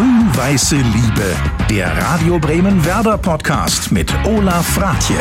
Grün-Weiße 0.00 0.76
Liebe, 0.76 1.36
der 1.68 1.94
Radio 1.94 2.38
Bremen 2.38 2.82
Werder 2.86 3.18
Podcast 3.18 3.92
mit 3.92 4.10
Olaf 4.24 4.66
Fratje. 4.66 5.18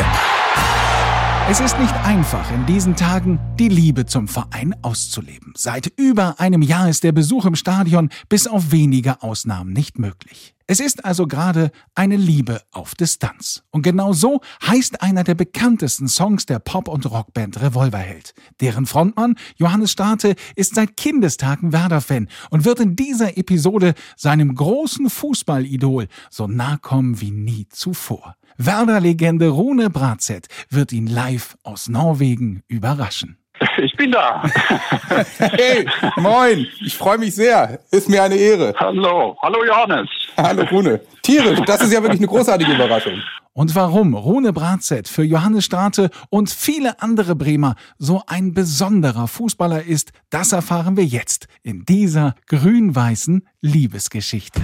Es 1.52 1.60
ist 1.60 1.78
nicht 1.80 1.94
einfach, 2.06 2.50
in 2.54 2.66
diesen 2.66 2.96
Tagen 2.96 3.42
die 3.60 3.68
Liebe 3.68 4.06
zum 4.06 4.30
Verein 4.30 4.74
auszuleben. 4.82 5.52
Seit 5.58 5.88
über 5.98 6.40
einem 6.40 6.62
Jahr 6.62 6.88
ist 6.88 7.04
der 7.04 7.12
Besuch 7.12 7.44
im 7.44 7.56
Stadion 7.56 8.08
bis 8.30 8.48
auf 8.48 8.72
wenige 8.72 9.22
Ausnahmen 9.22 9.74
nicht 9.74 10.00
möglich. 10.00 10.56
Es 10.72 10.80
ist 10.80 11.04
also 11.04 11.26
gerade 11.26 11.72
eine 11.96 12.16
Liebe 12.16 12.62
auf 12.72 12.94
Distanz. 12.94 13.64
Und 13.72 13.82
genau 13.82 14.14
so 14.14 14.42
heißt 14.68 15.02
einer 15.02 15.24
der 15.24 15.34
bekanntesten 15.34 16.08
Songs 16.08 16.46
der 16.46 16.60
Pop- 16.60 16.88
und 16.88 17.10
Rockband 17.10 17.60
Revolverheld. 17.60 18.36
Deren 18.62 18.86
Frontmann 18.86 19.34
Johannes 19.56 19.94
Strate 19.94 20.36
ist 20.56 20.76
seit 20.76 20.96
Kindestagen 20.96 21.74
Werder-Fan 21.74 22.28
und 22.52 22.66
wird 22.66 22.82
in 22.82 22.96
dieser 22.96 23.36
Episode 23.36 23.96
seinem 24.16 24.54
großen 24.54 25.10
Fußballidol 25.10 26.08
so 26.30 26.46
nahe 26.46 26.78
kommen 26.78 27.20
wie 27.20 27.32
nie 27.32 27.66
zuvor. 27.70 28.36
Werder-Legende 28.58 29.50
Rune 29.50 29.90
Bratzett 29.90 30.50
wird 30.70 30.92
ihn 30.92 31.08
live 31.08 31.58
aus 31.64 31.90
Norwegen 31.90 32.62
überraschen. 32.68 33.39
Ich 33.82 33.96
bin 33.96 34.12
da. 34.12 34.44
hey, 35.38 35.88
moin. 36.18 36.68
Ich 36.86 36.98
freue 36.98 37.18
mich 37.18 37.36
sehr. 37.36 37.80
Ist 37.92 38.10
mir 38.10 38.24
eine 38.24 38.36
Ehre. 38.36 38.74
Hallo. 38.78 39.38
Hallo 39.42 39.66
Johannes. 39.66 40.10
Hallo 40.38 40.64
Rune. 40.72 41.00
Tierisch. 41.22 41.60
Das 41.66 41.82
ist 41.82 41.94
ja 41.94 42.02
wirklich 42.02 42.20
eine 42.20 42.28
großartige 42.28 42.74
Überraschung. 42.74 43.22
Und 43.54 43.76
warum 43.76 44.14
Rune 44.14 44.54
Bratzett 44.54 45.08
für 45.08 45.24
Johannes 45.24 45.66
Strate 45.66 46.10
und 46.30 46.50
viele 46.50 47.02
andere 47.02 47.36
Bremer 47.36 47.76
so 47.98 48.22
ein 48.28 48.54
besonderer 48.54 49.28
Fußballer 49.28 49.84
ist, 49.84 50.12
das 50.30 50.54
erfahren 50.54 50.96
wir 50.96 51.06
jetzt 51.06 51.48
in 51.64 51.84
dieser 51.84 52.36
grün-weißen 52.48 53.46
Liebesgeschichte. 53.62 54.62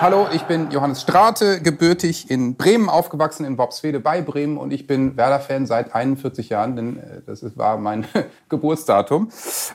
Hallo, 0.00 0.28
ich 0.32 0.44
bin 0.44 0.70
Johannes 0.70 1.02
Strate, 1.02 1.60
gebürtig 1.60 2.30
in 2.30 2.56
Bremen 2.56 2.88
aufgewachsen, 2.88 3.44
in 3.44 3.58
Worpswede 3.58 4.00
bei 4.00 4.22
Bremen 4.22 4.56
und 4.56 4.72
ich 4.72 4.86
bin 4.86 5.18
Werder-Fan 5.18 5.66
seit 5.66 5.94
41 5.94 6.48
Jahren, 6.48 6.74
denn 6.74 6.96
äh, 6.96 7.20
das 7.26 7.44
war 7.58 7.76
mein 7.76 8.06
Geburtsdatum. 8.48 9.28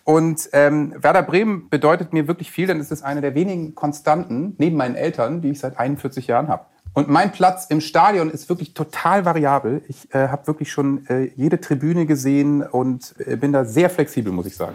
Und 0.03 0.49
ähm, 0.51 0.95
Werder 0.97 1.21
Bremen 1.21 1.69
bedeutet 1.69 2.11
mir 2.11 2.27
wirklich 2.27 2.49
viel, 2.49 2.65
denn 2.65 2.79
es 2.79 2.89
ist 2.89 3.03
eine 3.03 3.21
der 3.21 3.35
wenigen 3.35 3.75
Konstanten 3.75 4.55
neben 4.57 4.77
meinen 4.77 4.95
Eltern, 4.95 5.43
die 5.43 5.51
ich 5.51 5.59
seit 5.59 5.77
41 5.77 6.25
Jahren 6.25 6.47
habe. 6.47 6.65
Und 6.95 7.07
mein 7.07 7.31
Platz 7.31 7.67
im 7.69 7.79
Stadion 7.79 8.31
ist 8.31 8.49
wirklich 8.49 8.73
total 8.73 9.25
variabel. 9.25 9.83
Ich 9.87 10.11
äh, 10.15 10.29
habe 10.29 10.47
wirklich 10.47 10.71
schon 10.71 11.05
äh, 11.05 11.25
jede 11.35 11.61
Tribüne 11.61 12.07
gesehen 12.07 12.63
und 12.63 13.13
äh, 13.19 13.35
bin 13.35 13.53
da 13.53 13.63
sehr 13.63 13.91
flexibel, 13.91 14.33
muss 14.33 14.47
ich 14.47 14.55
sagen. 14.55 14.73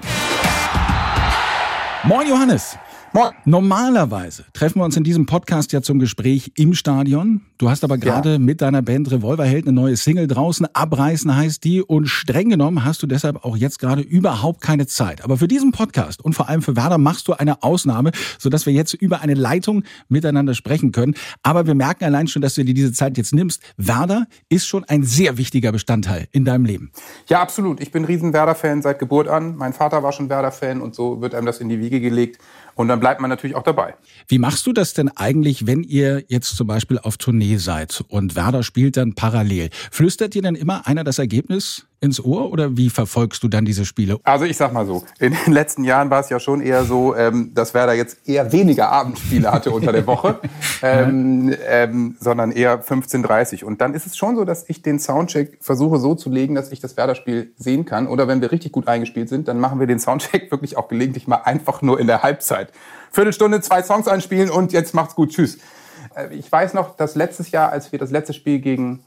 Moin 2.04 2.28
Johannes. 2.28 2.78
Moin. 3.12 3.32
Normalerweise 3.44 4.44
treffen 4.52 4.78
wir 4.78 4.84
uns 4.84 4.96
in 4.96 5.02
diesem 5.02 5.26
Podcast 5.26 5.72
ja 5.72 5.82
zum 5.82 5.98
Gespräch 5.98 6.52
im 6.54 6.74
Stadion. 6.74 7.40
Du 7.58 7.68
hast 7.68 7.82
aber 7.82 7.98
gerade 7.98 8.34
ja. 8.34 8.38
mit 8.38 8.60
deiner 8.60 8.82
Band 8.82 9.10
Revolverheld 9.10 9.66
eine 9.66 9.72
neue 9.72 9.96
Single 9.96 10.28
draußen. 10.28 10.68
Abreißen 10.72 11.36
heißt 11.36 11.64
die. 11.64 11.82
Und 11.82 12.06
streng 12.06 12.50
genommen 12.50 12.84
hast 12.84 13.02
du 13.02 13.08
deshalb 13.08 13.44
auch 13.44 13.56
jetzt 13.56 13.80
gerade 13.80 14.02
überhaupt 14.02 14.60
keine 14.60 14.86
Zeit. 14.86 15.24
Aber 15.24 15.38
für 15.38 15.48
diesen 15.48 15.72
Podcast 15.72 16.24
und 16.24 16.34
vor 16.34 16.48
allem 16.48 16.62
für 16.62 16.76
Werder 16.76 16.98
machst 16.98 17.26
du 17.26 17.32
eine 17.32 17.64
Ausnahme, 17.64 18.12
sodass 18.38 18.64
wir 18.64 18.72
jetzt 18.72 18.94
über 18.94 19.22
eine 19.22 19.34
Leitung 19.34 19.82
miteinander 20.08 20.54
sprechen 20.54 20.92
können. 20.92 21.14
Aber 21.42 21.66
wir 21.66 21.74
merken 21.74 22.04
allein 22.04 22.28
schon, 22.28 22.42
dass 22.42 22.54
du 22.54 22.64
dir 22.64 22.74
diese 22.74 22.92
Zeit 22.92 23.18
jetzt 23.18 23.34
nimmst. 23.34 23.60
Werder 23.76 24.26
ist 24.48 24.68
schon 24.68 24.84
ein 24.84 25.02
sehr 25.02 25.36
wichtiger 25.36 25.72
Bestandteil 25.72 26.28
in 26.30 26.44
deinem 26.44 26.64
Leben. 26.64 26.92
Ja, 27.26 27.42
absolut. 27.42 27.80
Ich 27.80 27.90
bin 27.90 28.04
riesen 28.04 28.32
Werder-Fan 28.32 28.82
seit 28.82 29.00
Geburt 29.00 29.26
an. 29.26 29.56
Mein 29.56 29.72
Vater 29.72 30.04
war 30.04 30.12
schon 30.12 30.28
Werder-Fan 30.28 30.80
und 30.80 30.94
so 30.94 31.20
wird 31.20 31.34
einem 31.34 31.46
das 31.46 31.58
in 31.58 31.68
die 31.68 31.80
Wiege 31.80 32.00
gelegt. 32.00 32.38
Und 32.80 32.88
dann 32.88 32.98
bleibt 32.98 33.20
man 33.20 33.28
natürlich 33.28 33.56
auch 33.56 33.62
dabei. 33.62 33.94
Wie 34.26 34.38
machst 34.38 34.66
du 34.66 34.72
das 34.72 34.94
denn 34.94 35.10
eigentlich, 35.14 35.66
wenn 35.66 35.82
ihr 35.82 36.24
jetzt 36.28 36.56
zum 36.56 36.66
Beispiel 36.66 36.98
auf 36.98 37.18
Tournee 37.18 37.58
seid 37.58 38.02
und 38.08 38.36
Werder 38.36 38.62
spielt 38.62 38.96
dann 38.96 39.14
parallel? 39.14 39.68
Flüstert 39.90 40.32
dir 40.32 40.40
dann 40.40 40.54
immer 40.54 40.86
einer 40.86 41.04
das 41.04 41.18
Ergebnis 41.18 41.84
ins 42.00 42.22
Ohr 42.24 42.50
oder 42.50 42.76
wie 42.76 42.88
verfolgst 42.88 43.42
du 43.42 43.48
dann 43.48 43.64
diese 43.64 43.84
Spiele? 43.84 44.18
Also 44.24 44.46
ich 44.46 44.56
sag 44.56 44.72
mal 44.72 44.86
so, 44.86 45.04
in 45.18 45.36
den 45.44 45.52
letzten 45.52 45.84
Jahren 45.84 46.10
war 46.10 46.20
es 46.20 46.30
ja 46.30 46.40
schon 46.40 46.62
eher 46.62 46.84
so, 46.84 47.14
ähm, 47.14 47.52
dass 47.54 47.74
Werder 47.74 47.92
jetzt 47.92 48.26
eher 48.26 48.52
weniger 48.52 48.90
Abendspiele 48.90 49.52
hatte 49.52 49.70
unter 49.70 49.92
der 49.92 50.06
Woche, 50.06 50.40
ähm, 50.82 51.54
ähm, 51.68 52.16
sondern 52.18 52.52
eher 52.52 52.82
15:30. 52.82 53.64
Und 53.64 53.80
dann 53.80 53.94
ist 53.94 54.06
es 54.06 54.16
schon 54.16 54.36
so, 54.36 54.44
dass 54.44 54.68
ich 54.68 54.82
den 54.82 54.98
Soundcheck 54.98 55.58
versuche 55.60 55.98
so 55.98 56.14
zu 56.14 56.30
legen, 56.30 56.54
dass 56.54 56.72
ich 56.72 56.80
das 56.80 56.96
Werder-Spiel 56.96 57.52
sehen 57.58 57.84
kann. 57.84 58.06
Oder 58.06 58.28
wenn 58.28 58.40
wir 58.40 58.50
richtig 58.50 58.72
gut 58.72 58.88
eingespielt 58.88 59.28
sind, 59.28 59.46
dann 59.48 59.60
machen 59.60 59.78
wir 59.78 59.86
den 59.86 59.98
Soundcheck 59.98 60.50
wirklich 60.50 60.76
auch 60.78 60.88
gelegentlich 60.88 61.26
mal 61.26 61.42
einfach 61.44 61.82
nur 61.82 62.00
in 62.00 62.06
der 62.06 62.22
Halbzeit. 62.22 62.72
Viertelstunde, 63.12 63.60
zwei 63.60 63.82
Songs 63.82 64.08
einspielen 64.08 64.50
und 64.50 64.72
jetzt 64.72 64.94
macht's 64.94 65.14
gut, 65.14 65.32
tschüss. 65.32 65.58
Äh, 66.14 66.34
ich 66.34 66.50
weiß 66.50 66.74
noch, 66.74 66.96
dass 66.96 67.14
letztes 67.14 67.50
Jahr, 67.50 67.70
als 67.70 67.92
wir 67.92 67.98
das 67.98 68.10
letzte 68.10 68.32
Spiel 68.32 68.60
gegen, 68.60 69.04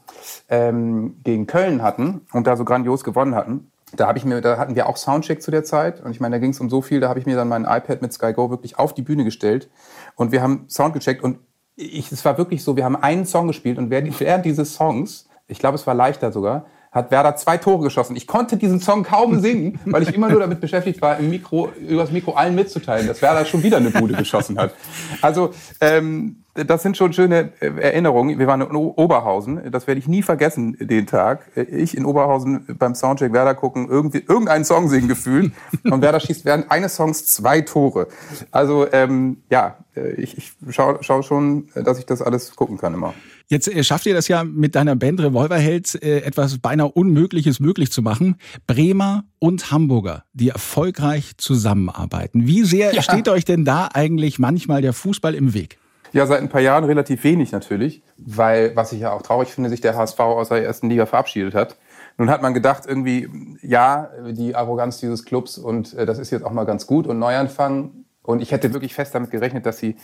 ähm, 0.48 1.16
gegen 1.22 1.46
Köln 1.46 1.82
hatten 1.82 2.22
und 2.32 2.46
da 2.46 2.56
so 2.56 2.64
grandios 2.64 3.04
gewonnen 3.04 3.34
hatten, 3.34 3.70
da, 3.96 4.08
hab 4.08 4.16
ich 4.16 4.24
mir, 4.24 4.40
da 4.40 4.58
hatten 4.58 4.74
wir 4.74 4.88
auch 4.88 4.96
Soundcheck 4.96 5.42
zu 5.42 5.50
der 5.50 5.64
Zeit. 5.64 6.02
Und 6.02 6.10
ich 6.10 6.20
meine, 6.20 6.36
da 6.36 6.38
ging 6.40 6.50
es 6.50 6.60
um 6.60 6.68
so 6.68 6.82
viel, 6.82 7.00
da 7.00 7.08
habe 7.08 7.18
ich 7.18 7.26
mir 7.26 7.36
dann 7.36 7.48
mein 7.48 7.64
iPad 7.64 8.02
mit 8.02 8.12
Sky 8.12 8.32
Go 8.32 8.50
wirklich 8.50 8.78
auf 8.78 8.94
die 8.94 9.02
Bühne 9.02 9.24
gestellt. 9.24 9.68
Und 10.16 10.32
wir 10.32 10.42
haben 10.42 10.66
Sound 10.68 10.94
gecheckt. 10.94 11.22
Und 11.22 11.38
ich, 11.76 12.10
es 12.10 12.24
war 12.24 12.38
wirklich 12.38 12.64
so, 12.64 12.76
wir 12.76 12.84
haben 12.84 12.96
einen 12.96 13.26
Song 13.26 13.46
gespielt. 13.46 13.78
Und 13.78 13.90
während 13.90 14.44
dieses 14.44 14.74
Songs, 14.74 15.28
ich 15.46 15.58
glaube, 15.58 15.76
es 15.76 15.86
war 15.86 15.94
leichter 15.94 16.32
sogar, 16.32 16.66
hat 16.90 17.10
Werder 17.10 17.34
zwei 17.34 17.58
Tore 17.58 17.82
geschossen. 17.82 18.14
Ich 18.14 18.28
konnte 18.28 18.56
diesen 18.56 18.78
Song 18.78 19.02
kaum 19.02 19.40
singen, 19.40 19.80
weil 19.84 20.04
ich 20.04 20.14
immer 20.14 20.28
nur 20.28 20.40
damit 20.40 20.60
beschäftigt 20.60 21.02
war, 21.02 21.18
im 21.18 21.28
Mikro, 21.28 21.70
übers 21.88 22.12
Mikro 22.12 22.32
allen 22.32 22.54
mitzuteilen, 22.54 23.08
dass 23.08 23.20
Werder 23.20 23.44
schon 23.44 23.64
wieder 23.64 23.78
eine 23.78 23.90
Bude 23.90 24.14
geschossen 24.14 24.58
hat. 24.58 24.74
Also 25.20 25.50
ähm, 25.80 26.43
das 26.54 26.82
sind 26.82 26.96
schon 26.96 27.12
schöne 27.12 27.52
äh, 27.60 27.66
Erinnerungen. 27.66 28.38
Wir 28.38 28.46
waren 28.46 28.60
in 28.60 28.76
Oberhausen. 28.76 29.70
Das 29.72 29.86
werde 29.86 29.98
ich 29.98 30.06
nie 30.06 30.22
vergessen, 30.22 30.76
den 30.78 31.06
Tag. 31.06 31.50
Ich 31.56 31.96
in 31.96 32.04
Oberhausen 32.04 32.64
beim 32.78 32.94
Soundcheck 32.94 33.32
Werder 33.32 33.54
gucken, 33.54 33.88
irgendwie 33.88 34.18
irgendeinen 34.18 34.64
Song 34.64 34.88
singen 34.88 35.08
gefühlt. 35.08 35.52
Und 35.84 36.00
Werder 36.00 36.20
schießt 36.20 36.44
während 36.44 36.70
eines 36.70 36.94
Songs 36.94 37.26
zwei 37.26 37.60
Tore. 37.60 38.06
Also 38.52 38.86
ähm, 38.92 39.38
ja, 39.50 39.78
äh, 39.96 40.12
ich, 40.12 40.38
ich 40.38 40.52
schaue 40.70 40.98
schau 41.00 41.22
schon, 41.22 41.68
dass 41.74 41.98
ich 41.98 42.06
das 42.06 42.22
alles 42.22 42.54
gucken 42.54 42.78
kann 42.78 42.94
immer. 42.94 43.14
Jetzt 43.48 43.68
äh, 43.68 43.82
schafft 43.82 44.06
ihr 44.06 44.14
das 44.14 44.28
ja 44.28 44.44
mit 44.44 44.76
deiner 44.76 44.94
Band 44.94 45.20
Revolverheld 45.20 46.00
etwas 46.02 46.58
beinahe 46.58 46.88
Unmögliches 46.88 47.58
möglich 47.58 47.90
zu 47.90 48.00
machen. 48.00 48.36
Bremer 48.66 49.24
und 49.40 49.72
Hamburger, 49.72 50.24
die 50.32 50.50
erfolgreich 50.50 51.32
zusammenarbeiten. 51.36 52.46
Wie 52.46 52.62
sehr 52.62 52.94
ja. 52.94 53.02
steht 53.02 53.28
euch 53.28 53.44
denn 53.44 53.64
da 53.64 53.88
eigentlich 53.92 54.38
manchmal 54.38 54.82
der 54.82 54.92
Fußball 54.92 55.34
im 55.34 55.52
Weg? 55.52 55.78
Ja, 56.14 56.26
seit 56.26 56.40
ein 56.40 56.48
paar 56.48 56.60
Jahren 56.60 56.84
relativ 56.84 57.24
wenig 57.24 57.50
natürlich, 57.50 58.04
weil, 58.16 58.76
was 58.76 58.92
ich 58.92 59.00
ja 59.00 59.12
auch 59.12 59.22
traurig 59.22 59.52
finde, 59.52 59.68
sich 59.68 59.80
der 59.80 59.96
HSV 59.96 60.20
aus 60.20 60.48
der 60.48 60.64
ersten 60.64 60.88
Liga 60.88 61.06
verabschiedet 61.06 61.54
hat. 61.54 61.76
Nun 62.18 62.30
hat 62.30 62.40
man 62.40 62.54
gedacht, 62.54 62.84
irgendwie, 62.86 63.58
ja, 63.62 64.10
die 64.30 64.54
Arroganz 64.54 64.98
dieses 65.00 65.24
Clubs 65.24 65.58
und 65.58 65.92
äh, 65.94 66.06
das 66.06 66.20
ist 66.20 66.30
jetzt 66.30 66.44
auch 66.44 66.52
mal 66.52 66.66
ganz 66.66 66.86
gut 66.86 67.08
und 67.08 67.18
Neuanfang. 67.18 68.04
Und 68.22 68.42
ich 68.42 68.52
hätte 68.52 68.72
wirklich 68.72 68.94
fest 68.94 69.12
damit 69.16 69.32
gerechnet, 69.32 69.66
dass 69.66 69.78
sie 69.78 69.96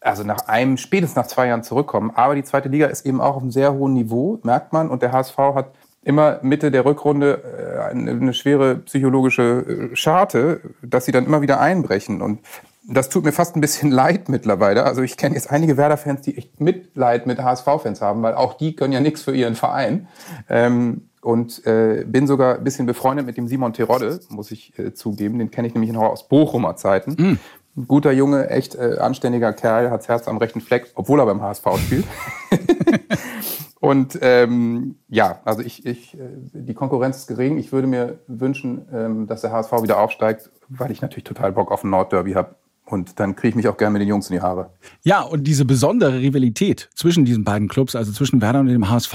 also 0.00 0.24
nach 0.24 0.48
einem, 0.48 0.78
spätestens 0.78 1.14
nach 1.14 1.28
zwei 1.28 1.46
Jahren 1.46 1.62
zurückkommen. 1.62 2.10
Aber 2.12 2.34
die 2.34 2.42
zweite 2.42 2.68
Liga 2.68 2.86
ist 2.86 3.06
eben 3.06 3.20
auch 3.20 3.36
auf 3.36 3.42
einem 3.42 3.52
sehr 3.52 3.72
hohen 3.72 3.92
Niveau, 3.92 4.40
merkt 4.42 4.72
man. 4.72 4.90
Und 4.90 5.00
der 5.02 5.12
HSV 5.12 5.38
hat 5.38 5.70
immer 6.02 6.40
Mitte 6.42 6.72
der 6.72 6.84
Rückrunde 6.84 7.40
äh, 7.44 7.90
eine, 7.90 8.34
schwere 8.34 8.78
psychologische 8.78 9.90
äh, 9.92 9.96
Scharte, 9.96 10.60
dass 10.82 11.04
sie 11.04 11.12
dann 11.12 11.24
immer 11.24 11.40
wieder 11.40 11.60
einbrechen. 11.60 12.20
Und 12.20 12.40
das 12.84 13.08
tut 13.08 13.24
mir 13.24 13.32
fast 13.32 13.56
ein 13.56 13.60
bisschen 13.60 13.90
leid 13.92 14.28
mittlerweile. 14.28 14.84
Also 14.84 15.02
ich 15.02 15.16
kenne 15.16 15.34
jetzt 15.34 15.50
einige 15.50 15.76
Werder-Fans, 15.76 16.22
die 16.22 16.36
echt 16.36 16.60
Mitleid 16.60 17.26
mit 17.26 17.38
HSV-Fans 17.38 18.00
haben, 18.00 18.22
weil 18.22 18.34
auch 18.34 18.54
die 18.54 18.74
können 18.74 18.92
ja 18.92 19.00
nichts 19.00 19.22
für 19.22 19.34
ihren 19.34 19.54
Verein. 19.54 20.08
Ähm, 20.48 21.08
und 21.22 21.64
äh, 21.66 22.04
bin 22.04 22.26
sogar 22.26 22.56
ein 22.56 22.64
bisschen 22.64 22.84
befreundet 22.84 23.26
mit 23.26 23.36
dem 23.36 23.46
Simon 23.46 23.72
Terodde, 23.72 24.18
muss 24.28 24.50
ich 24.50 24.76
äh, 24.76 24.92
zugeben. 24.92 25.38
Den 25.38 25.52
kenne 25.52 25.68
ich 25.68 25.74
nämlich 25.74 25.92
noch 25.92 26.02
aus 26.02 26.26
Bochumer 26.28 26.74
Zeiten. 26.74 27.12
Mm. 27.12 27.38
Guter 27.86 28.10
Junge, 28.10 28.50
echt 28.50 28.74
äh, 28.74 28.98
anständiger 28.98 29.52
Kerl, 29.52 29.90
hat's 29.90 30.08
Herz 30.08 30.26
am 30.26 30.36
rechten 30.36 30.60
Fleck, 30.60 30.90
obwohl 30.94 31.20
er 31.20 31.26
beim 31.26 31.40
HSV 31.40 31.64
spielt. 31.78 32.04
und 33.80 34.18
ähm, 34.20 34.96
ja, 35.08 35.40
also 35.44 35.62
ich, 35.62 35.86
ich, 35.86 36.14
äh, 36.14 36.18
die 36.52 36.74
Konkurrenz 36.74 37.18
ist 37.18 37.28
gering. 37.28 37.56
Ich 37.56 37.72
würde 37.72 37.86
mir 37.86 38.18
wünschen, 38.26 38.88
ähm, 38.92 39.26
dass 39.28 39.42
der 39.42 39.52
HSV 39.52 39.72
wieder 39.82 40.00
aufsteigt, 40.00 40.50
weil 40.68 40.90
ich 40.90 41.02
natürlich 41.02 41.24
total 41.24 41.52
Bock 41.52 41.70
auf 41.70 41.84
ein 41.84 41.90
Nordderby 41.90 42.32
habe. 42.32 42.56
Und 42.92 43.18
dann 43.18 43.34
kriege 43.34 43.48
ich 43.48 43.54
mich 43.54 43.68
auch 43.68 43.76
gerne 43.76 43.94
mit 43.94 44.02
den 44.02 44.08
Jungs 44.08 44.28
in 44.28 44.36
die 44.36 44.42
Haare. 44.42 44.70
Ja, 45.02 45.22
und 45.22 45.44
diese 45.44 45.64
besondere 45.64 46.20
Rivalität 46.20 46.90
zwischen 46.94 47.24
diesen 47.24 47.42
beiden 47.42 47.68
Clubs, 47.68 47.96
also 47.96 48.12
zwischen 48.12 48.42
Werder 48.42 48.60
und 48.60 48.66
dem 48.66 48.90
HSV, 48.90 49.14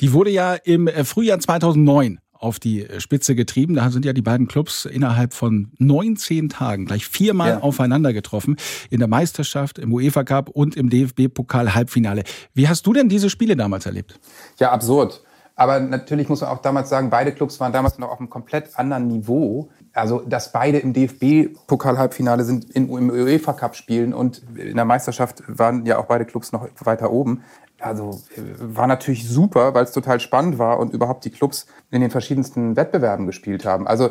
die 0.00 0.12
wurde 0.12 0.30
ja 0.30 0.54
im 0.54 0.88
äh, 0.88 1.04
Frühjahr 1.04 1.38
2009 1.38 2.20
auf 2.32 2.60
die 2.60 2.86
äh, 2.86 3.00
Spitze 3.00 3.34
getrieben. 3.34 3.74
Da 3.74 3.90
sind 3.90 4.04
ja 4.04 4.12
die 4.12 4.22
beiden 4.22 4.46
Clubs 4.46 4.84
innerhalb 4.84 5.32
von 5.32 5.72
19 5.78 6.50
Tagen 6.50 6.84
gleich 6.84 7.06
viermal 7.06 7.48
ja. 7.48 7.60
aufeinander 7.60 8.12
getroffen. 8.12 8.56
In 8.90 8.98
der 8.98 9.08
Meisterschaft, 9.08 9.78
im 9.78 9.92
UEFA 9.92 10.24
Cup 10.24 10.50
und 10.50 10.76
im 10.76 10.90
DFB-Pokal 10.90 11.74
Halbfinale. 11.74 12.24
Wie 12.52 12.68
hast 12.68 12.86
du 12.86 12.92
denn 12.92 13.08
diese 13.08 13.30
Spiele 13.30 13.56
damals 13.56 13.86
erlebt? 13.86 14.20
Ja, 14.58 14.70
absurd. 14.72 15.22
Aber 15.56 15.80
natürlich 15.80 16.28
muss 16.28 16.40
man 16.40 16.50
auch 16.50 16.60
damals 16.60 16.90
sagen, 16.90 17.10
beide 17.10 17.32
Clubs 17.32 17.60
waren 17.60 17.72
damals 17.72 17.98
noch 17.98 18.10
auf 18.10 18.18
einem 18.18 18.28
komplett 18.28 18.76
anderen 18.78 19.06
Niveau. 19.06 19.70
Also 19.94 20.20
dass 20.20 20.52
beide 20.52 20.78
im 20.78 20.92
DFB-Pokal-Halbfinale 20.92 22.44
sind, 22.44 22.70
in, 22.70 22.88
im 22.88 23.10
UEFA-Cup 23.10 23.76
spielen 23.76 24.12
und 24.12 24.42
in 24.56 24.76
der 24.76 24.84
Meisterschaft 24.84 25.42
waren 25.46 25.86
ja 25.86 25.98
auch 25.98 26.06
beide 26.06 26.24
Clubs 26.24 26.52
noch 26.52 26.68
weiter 26.80 27.10
oben. 27.10 27.44
Also 27.78 28.20
war 28.58 28.86
natürlich 28.86 29.28
super, 29.28 29.74
weil 29.74 29.84
es 29.84 29.92
total 29.92 30.18
spannend 30.18 30.58
war 30.58 30.78
und 30.78 30.92
überhaupt 30.92 31.24
die 31.24 31.30
Clubs 31.30 31.66
in 31.90 32.00
den 32.00 32.10
verschiedensten 32.10 32.76
Wettbewerben 32.76 33.26
gespielt 33.26 33.64
haben. 33.64 33.86
Also 33.86 34.10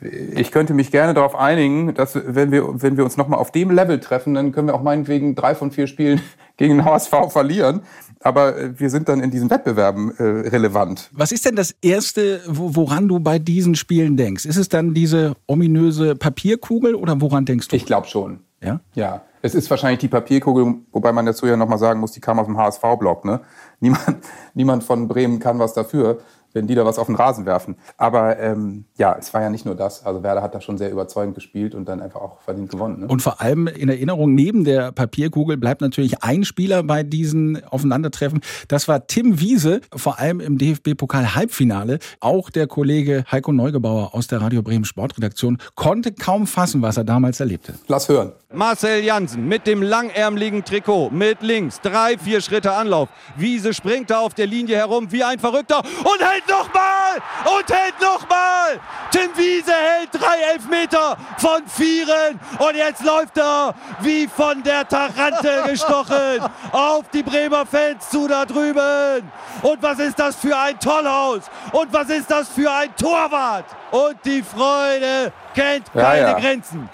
ich 0.00 0.50
könnte 0.50 0.74
mich 0.74 0.90
gerne 0.90 1.14
darauf 1.14 1.36
einigen, 1.36 1.94
dass 1.94 2.14
wenn 2.14 2.50
wir, 2.50 2.82
wenn 2.82 2.96
wir 2.96 3.04
uns 3.04 3.16
nochmal 3.16 3.38
auf 3.38 3.52
dem 3.52 3.70
Level 3.70 4.00
treffen, 4.00 4.34
dann 4.34 4.52
können 4.52 4.66
wir 4.66 4.74
auch 4.74 4.82
meinetwegen 4.82 5.34
drei 5.34 5.54
von 5.54 5.70
vier 5.70 5.86
Spielen 5.86 6.20
gegen 6.56 6.78
den 6.78 6.84
HSV 6.84 7.12
verlieren. 7.28 7.82
Aber 8.20 8.56
äh, 8.56 8.78
wir 8.78 8.90
sind 8.90 9.08
dann 9.08 9.20
in 9.20 9.30
diesen 9.30 9.50
Wettbewerben 9.50 10.16
äh, 10.16 10.22
relevant. 10.22 11.10
Was 11.12 11.30
ist 11.30 11.44
denn 11.44 11.56
das 11.56 11.74
Erste, 11.80 12.40
woran 12.46 13.06
du 13.06 13.20
bei 13.20 13.38
diesen 13.38 13.76
Spielen 13.76 14.16
denkst? 14.16 14.44
Ist 14.46 14.56
es 14.56 14.68
dann 14.68 14.94
diese 14.94 15.34
ominöse 15.46 16.16
Papierkugel 16.16 16.94
oder 16.94 17.20
woran 17.20 17.44
denkst 17.44 17.68
du? 17.68 17.76
Ich 17.76 17.86
glaube 17.86 18.08
schon. 18.08 18.40
Ja? 18.62 18.80
Ja. 18.94 19.22
Es 19.42 19.54
ist 19.54 19.68
wahrscheinlich 19.68 20.00
die 20.00 20.08
Papierkugel, 20.08 20.76
wobei 20.90 21.12
man 21.12 21.26
dazu 21.26 21.46
ja 21.46 21.56
nochmal 21.56 21.78
sagen 21.78 22.00
muss, 22.00 22.12
die 22.12 22.20
kam 22.20 22.38
aus 22.38 22.46
dem 22.46 22.56
HSV-Block. 22.56 23.26
Ne? 23.26 23.42
Niemand, 23.78 24.16
niemand 24.54 24.84
von 24.84 25.06
Bremen 25.06 25.38
kann 25.38 25.58
was 25.58 25.74
dafür 25.74 26.18
wenn 26.54 26.66
die 26.66 26.74
da 26.74 26.86
was 26.86 26.98
auf 26.98 27.06
den 27.06 27.16
Rasen 27.16 27.44
werfen. 27.44 27.76
Aber 27.98 28.38
ähm, 28.38 28.86
ja, 28.96 29.14
es 29.18 29.34
war 29.34 29.42
ja 29.42 29.50
nicht 29.50 29.66
nur 29.66 29.74
das. 29.74 30.06
Also 30.06 30.22
Werder 30.22 30.40
hat 30.40 30.54
da 30.54 30.60
schon 30.60 30.78
sehr 30.78 30.90
überzeugend 30.90 31.34
gespielt 31.34 31.74
und 31.74 31.86
dann 31.86 32.00
einfach 32.00 32.20
auch 32.20 32.40
verdient 32.40 32.70
gewonnen. 32.70 33.00
Ne? 33.00 33.06
Und 33.08 33.20
vor 33.20 33.40
allem 33.40 33.66
in 33.66 33.88
Erinnerung, 33.88 34.34
neben 34.34 34.64
der 34.64 34.92
Papierkugel 34.92 35.56
bleibt 35.56 35.80
natürlich 35.80 36.22
ein 36.22 36.44
Spieler 36.44 36.82
bei 36.82 37.02
diesen 37.02 37.62
Aufeinandertreffen. 37.64 38.40
Das 38.68 38.88
war 38.88 39.06
Tim 39.06 39.40
Wiese, 39.40 39.80
vor 39.94 40.18
allem 40.18 40.40
im 40.40 40.56
DFB-Pokal-Halbfinale. 40.56 41.98
Auch 42.20 42.50
der 42.50 42.66
Kollege 42.66 43.24
Heiko 43.30 43.52
Neugebauer 43.52 44.14
aus 44.14 44.28
der 44.28 44.40
Radio 44.40 44.62
Bremen 44.62 44.84
Sportredaktion 44.84 45.58
konnte 45.74 46.12
kaum 46.12 46.46
fassen, 46.46 46.80
was 46.82 46.96
er 46.96 47.04
damals 47.04 47.40
erlebte. 47.40 47.74
Lass 47.88 48.08
hören. 48.08 48.32
Marcel 48.52 49.02
Jansen 49.02 49.48
mit 49.48 49.66
dem 49.66 49.82
langärmeligen 49.82 50.64
Trikot, 50.64 51.10
mit 51.10 51.42
links, 51.42 51.80
drei, 51.80 52.16
vier 52.16 52.40
Schritte 52.40 52.72
Anlauf. 52.72 53.08
Wiese 53.36 53.74
springt 53.74 54.10
da 54.10 54.20
auf 54.20 54.34
der 54.34 54.46
Linie 54.46 54.76
herum 54.76 55.10
wie 55.10 55.24
ein 55.24 55.40
Verrückter 55.40 55.78
und 55.78 56.20
hält 56.20 56.43
nochmal 56.48 57.22
und 57.44 57.72
hält 57.72 58.00
nochmal. 58.00 58.80
Tim 59.10 59.30
Wiese 59.36 59.72
hält 59.72 60.10
drei 60.12 60.38
Elfmeter 60.52 61.16
von 61.38 61.66
vieren 61.66 62.40
und 62.58 62.74
jetzt 62.76 63.04
läuft 63.04 63.38
er 63.38 63.74
wie 64.00 64.26
von 64.26 64.62
der 64.62 64.86
Tarantel 64.86 65.62
gestochen 65.66 66.40
auf 66.72 67.08
die 67.12 67.22
Bremer 67.22 67.64
Fans 67.66 68.08
zu 68.10 68.26
da 68.28 68.44
drüben. 68.44 69.30
Und 69.62 69.82
was 69.82 69.98
ist 69.98 70.18
das 70.18 70.36
für 70.36 70.56
ein 70.56 70.78
Tollhaus 70.78 71.42
und 71.72 71.92
was 71.92 72.08
ist 72.08 72.30
das 72.30 72.48
für 72.48 72.70
ein 72.70 72.94
Torwart? 72.96 73.66
Und 73.90 74.16
die 74.24 74.42
Freude 74.42 75.32
kennt 75.54 75.92
keine 75.92 76.20
ja, 76.20 76.30
ja. 76.30 76.38
Grenzen. 76.38 76.88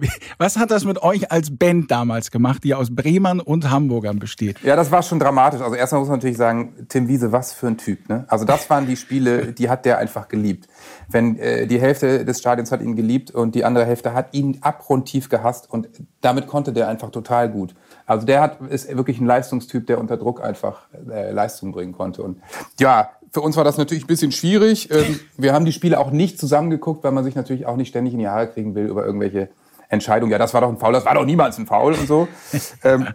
Was 0.38 0.56
hat 0.56 0.70
das 0.70 0.84
mit 0.84 1.02
euch 1.02 1.30
als 1.30 1.56
Band 1.56 1.90
damals 1.90 2.30
gemacht, 2.30 2.64
die 2.64 2.74
aus 2.74 2.94
Bremern 2.94 3.40
und 3.40 3.70
Hamburgern 3.70 4.18
besteht? 4.18 4.60
Ja, 4.62 4.76
das 4.76 4.90
war 4.90 5.02
schon 5.02 5.18
dramatisch. 5.18 5.60
Also 5.60 5.74
erstmal 5.74 6.00
muss 6.00 6.08
man 6.08 6.18
natürlich 6.18 6.36
sagen, 6.36 6.86
Tim 6.88 7.08
Wiese, 7.08 7.32
was 7.32 7.52
für 7.52 7.66
ein 7.66 7.78
Typ. 7.78 8.08
Ne? 8.08 8.24
Also 8.28 8.44
das 8.44 8.68
waren 8.70 8.86
die 8.86 8.96
Spiele, 8.96 9.52
die 9.52 9.68
hat 9.68 9.84
der 9.84 9.98
einfach 9.98 10.28
geliebt. 10.28 10.68
Wenn 11.08 11.38
äh, 11.38 11.66
die 11.66 11.80
Hälfte 11.80 12.24
des 12.24 12.38
Stadions 12.38 12.72
hat 12.72 12.82
ihn 12.82 12.96
geliebt 12.96 13.30
und 13.30 13.54
die 13.54 13.64
andere 13.64 13.84
Hälfte 13.84 14.14
hat 14.14 14.34
ihn 14.34 14.58
abgrundtief 14.60 15.28
gehasst 15.28 15.70
und 15.70 15.88
damit 16.20 16.46
konnte 16.46 16.72
der 16.72 16.88
einfach 16.88 17.10
total 17.10 17.50
gut. 17.50 17.74
Also 18.06 18.24
der 18.24 18.40
hat, 18.40 18.60
ist 18.60 18.94
wirklich 18.96 19.20
ein 19.20 19.26
Leistungstyp, 19.26 19.86
der 19.86 19.98
unter 19.98 20.16
Druck 20.16 20.42
einfach 20.42 20.82
äh, 21.10 21.32
Leistung 21.32 21.72
bringen 21.72 21.92
konnte. 21.92 22.22
Und 22.22 22.40
ja, 22.78 23.10
für 23.32 23.40
uns 23.40 23.56
war 23.56 23.64
das 23.64 23.78
natürlich 23.78 24.04
ein 24.04 24.08
bisschen 24.08 24.32
schwierig. 24.32 24.90
Ähm, 24.90 25.20
wir 25.36 25.52
haben 25.52 25.64
die 25.64 25.72
Spiele 25.72 25.98
auch 25.98 26.10
nicht 26.10 26.38
zusammengeguckt, 26.38 27.02
weil 27.04 27.12
man 27.12 27.24
sich 27.24 27.34
natürlich 27.34 27.66
auch 27.66 27.76
nicht 27.76 27.88
ständig 27.88 28.14
in 28.14 28.20
die 28.20 28.28
Haare 28.28 28.48
kriegen 28.48 28.74
will 28.74 28.86
über 28.86 29.04
irgendwelche 29.04 29.48
Entscheidung, 29.88 30.30
ja, 30.30 30.38
das 30.38 30.54
war 30.54 30.60
doch 30.60 30.68
ein 30.68 30.78
Foul, 30.78 30.92
das 30.92 31.04
war 31.04 31.14
doch 31.14 31.24
niemals 31.24 31.58
ein 31.58 31.66
Foul 31.66 31.94
und 31.94 32.06
so. 32.06 32.28
ähm, 32.84 33.08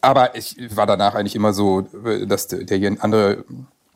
aber 0.00 0.36
ich 0.36 0.56
war 0.74 0.86
danach 0.86 1.14
eigentlich 1.14 1.34
immer 1.34 1.52
so, 1.52 1.82
dass 2.26 2.48
der 2.48 3.02
andere 3.02 3.44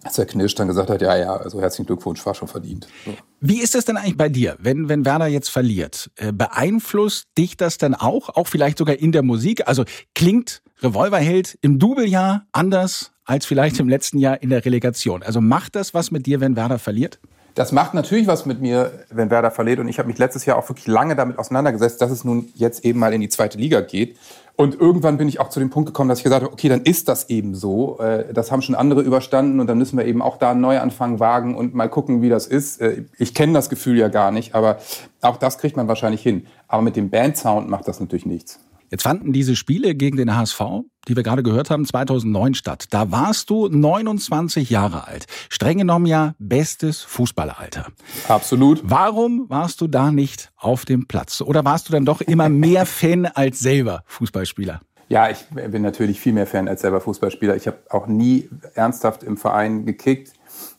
zerknirscht 0.08 0.58
dann 0.58 0.68
gesagt 0.68 0.88
hat, 0.88 1.02
ja, 1.02 1.16
ja, 1.16 1.36
also 1.36 1.60
herzlichen 1.60 1.86
Glückwunsch, 1.86 2.24
war 2.24 2.34
schon 2.34 2.48
verdient. 2.48 2.88
So. 3.04 3.14
Wie 3.40 3.60
ist 3.60 3.74
es 3.74 3.84
denn 3.84 3.96
eigentlich 3.96 4.16
bei 4.16 4.28
dir, 4.28 4.56
wenn, 4.58 4.88
wenn 4.88 5.04
Werder 5.04 5.26
jetzt 5.26 5.50
verliert? 5.50 6.10
Äh, 6.16 6.32
beeinflusst 6.32 7.28
dich 7.36 7.56
das 7.56 7.78
dann 7.78 7.94
auch, 7.94 8.30
auch 8.30 8.46
vielleicht 8.46 8.78
sogar 8.78 8.96
in 8.96 9.12
der 9.12 9.22
Musik? 9.22 9.68
Also 9.68 9.84
klingt 10.14 10.62
Revolverheld 10.82 11.58
im 11.60 11.78
Doublejahr 11.78 12.46
anders 12.52 13.12
als 13.24 13.44
vielleicht 13.44 13.78
im 13.78 13.88
letzten 13.88 14.18
Jahr 14.18 14.42
in 14.42 14.48
der 14.48 14.64
Relegation? 14.64 15.22
Also 15.22 15.40
macht 15.40 15.76
das 15.76 15.92
was 15.92 16.10
mit 16.10 16.26
dir, 16.26 16.40
wenn 16.40 16.56
Werder 16.56 16.78
verliert? 16.78 17.20
Das 17.54 17.72
macht 17.72 17.94
natürlich 17.94 18.26
was 18.26 18.46
mit 18.46 18.60
mir, 18.60 18.92
wenn 19.10 19.30
Werder 19.30 19.50
verliert. 19.50 19.80
Und 19.80 19.88
ich 19.88 19.98
habe 19.98 20.08
mich 20.08 20.18
letztes 20.18 20.44
Jahr 20.46 20.56
auch 20.56 20.68
wirklich 20.68 20.86
lange 20.86 21.16
damit 21.16 21.38
auseinandergesetzt, 21.38 22.00
dass 22.00 22.10
es 22.10 22.24
nun 22.24 22.48
jetzt 22.54 22.84
eben 22.84 22.98
mal 22.98 23.12
in 23.12 23.20
die 23.20 23.28
zweite 23.28 23.58
Liga 23.58 23.80
geht. 23.80 24.16
Und 24.56 24.78
irgendwann 24.78 25.16
bin 25.16 25.26
ich 25.26 25.40
auch 25.40 25.48
zu 25.48 25.58
dem 25.58 25.70
Punkt 25.70 25.86
gekommen, 25.86 26.10
dass 26.10 26.18
ich 26.18 26.24
gesagt 26.24 26.44
habe, 26.44 26.52
okay, 26.52 26.68
dann 26.68 26.82
ist 26.82 27.08
das 27.08 27.30
eben 27.30 27.54
so. 27.54 27.98
Äh, 27.98 28.32
das 28.34 28.52
haben 28.52 28.60
schon 28.60 28.74
andere 28.74 29.00
überstanden 29.00 29.58
und 29.58 29.66
dann 29.66 29.78
müssen 29.78 29.96
wir 29.96 30.04
eben 30.04 30.20
auch 30.20 30.36
da 30.36 30.50
einen 30.50 30.60
Neuanfang 30.60 31.18
wagen 31.18 31.56
und 31.56 31.74
mal 31.74 31.88
gucken, 31.88 32.20
wie 32.20 32.28
das 32.28 32.46
ist. 32.46 32.80
Äh, 32.80 33.04
ich 33.16 33.34
kenne 33.34 33.54
das 33.54 33.70
Gefühl 33.70 33.96
ja 33.96 34.08
gar 34.08 34.30
nicht, 34.30 34.54
aber 34.54 34.78
auch 35.22 35.38
das 35.38 35.56
kriegt 35.56 35.76
man 35.76 35.88
wahrscheinlich 35.88 36.22
hin. 36.22 36.46
Aber 36.68 36.82
mit 36.82 36.94
dem 36.94 37.08
Bandsound 37.08 37.70
macht 37.70 37.88
das 37.88 38.00
natürlich 38.00 38.26
nichts. 38.26 38.60
Jetzt 38.90 39.04
fanden 39.04 39.32
diese 39.32 39.54
Spiele 39.54 39.94
gegen 39.94 40.16
den 40.16 40.36
HSV, 40.36 40.60
die 41.06 41.14
wir 41.14 41.22
gerade 41.22 41.44
gehört 41.44 41.70
haben, 41.70 41.84
2009 41.84 42.54
statt. 42.54 42.86
Da 42.90 43.12
warst 43.12 43.48
du 43.48 43.68
29 43.68 44.68
Jahre 44.68 45.06
alt. 45.06 45.26
Streng 45.48 45.78
genommen 45.78 46.06
ja 46.06 46.34
bestes 46.40 47.02
Fußballeralter. 47.02 47.86
Absolut. 48.26 48.82
Warum 48.82 49.46
warst 49.48 49.80
du 49.80 49.86
da 49.86 50.10
nicht 50.10 50.50
auf 50.56 50.84
dem 50.84 51.06
Platz? 51.06 51.40
Oder 51.40 51.64
warst 51.64 51.88
du 51.88 51.92
dann 51.92 52.04
doch 52.04 52.20
immer 52.20 52.48
mehr 52.48 52.84
Fan 53.00 53.26
als 53.26 53.60
selber 53.60 54.02
Fußballspieler? 54.06 54.80
Ja, 55.08 55.30
ich 55.30 55.44
bin 55.50 55.82
natürlich 55.82 56.20
viel 56.20 56.32
mehr 56.32 56.46
Fan 56.46 56.68
als 56.68 56.80
selber 56.80 57.00
Fußballspieler. 57.00 57.54
Ich 57.56 57.68
habe 57.68 57.78
auch 57.90 58.08
nie 58.08 58.48
ernsthaft 58.74 59.22
im 59.22 59.36
Verein 59.36 59.86
gekickt 59.86 60.32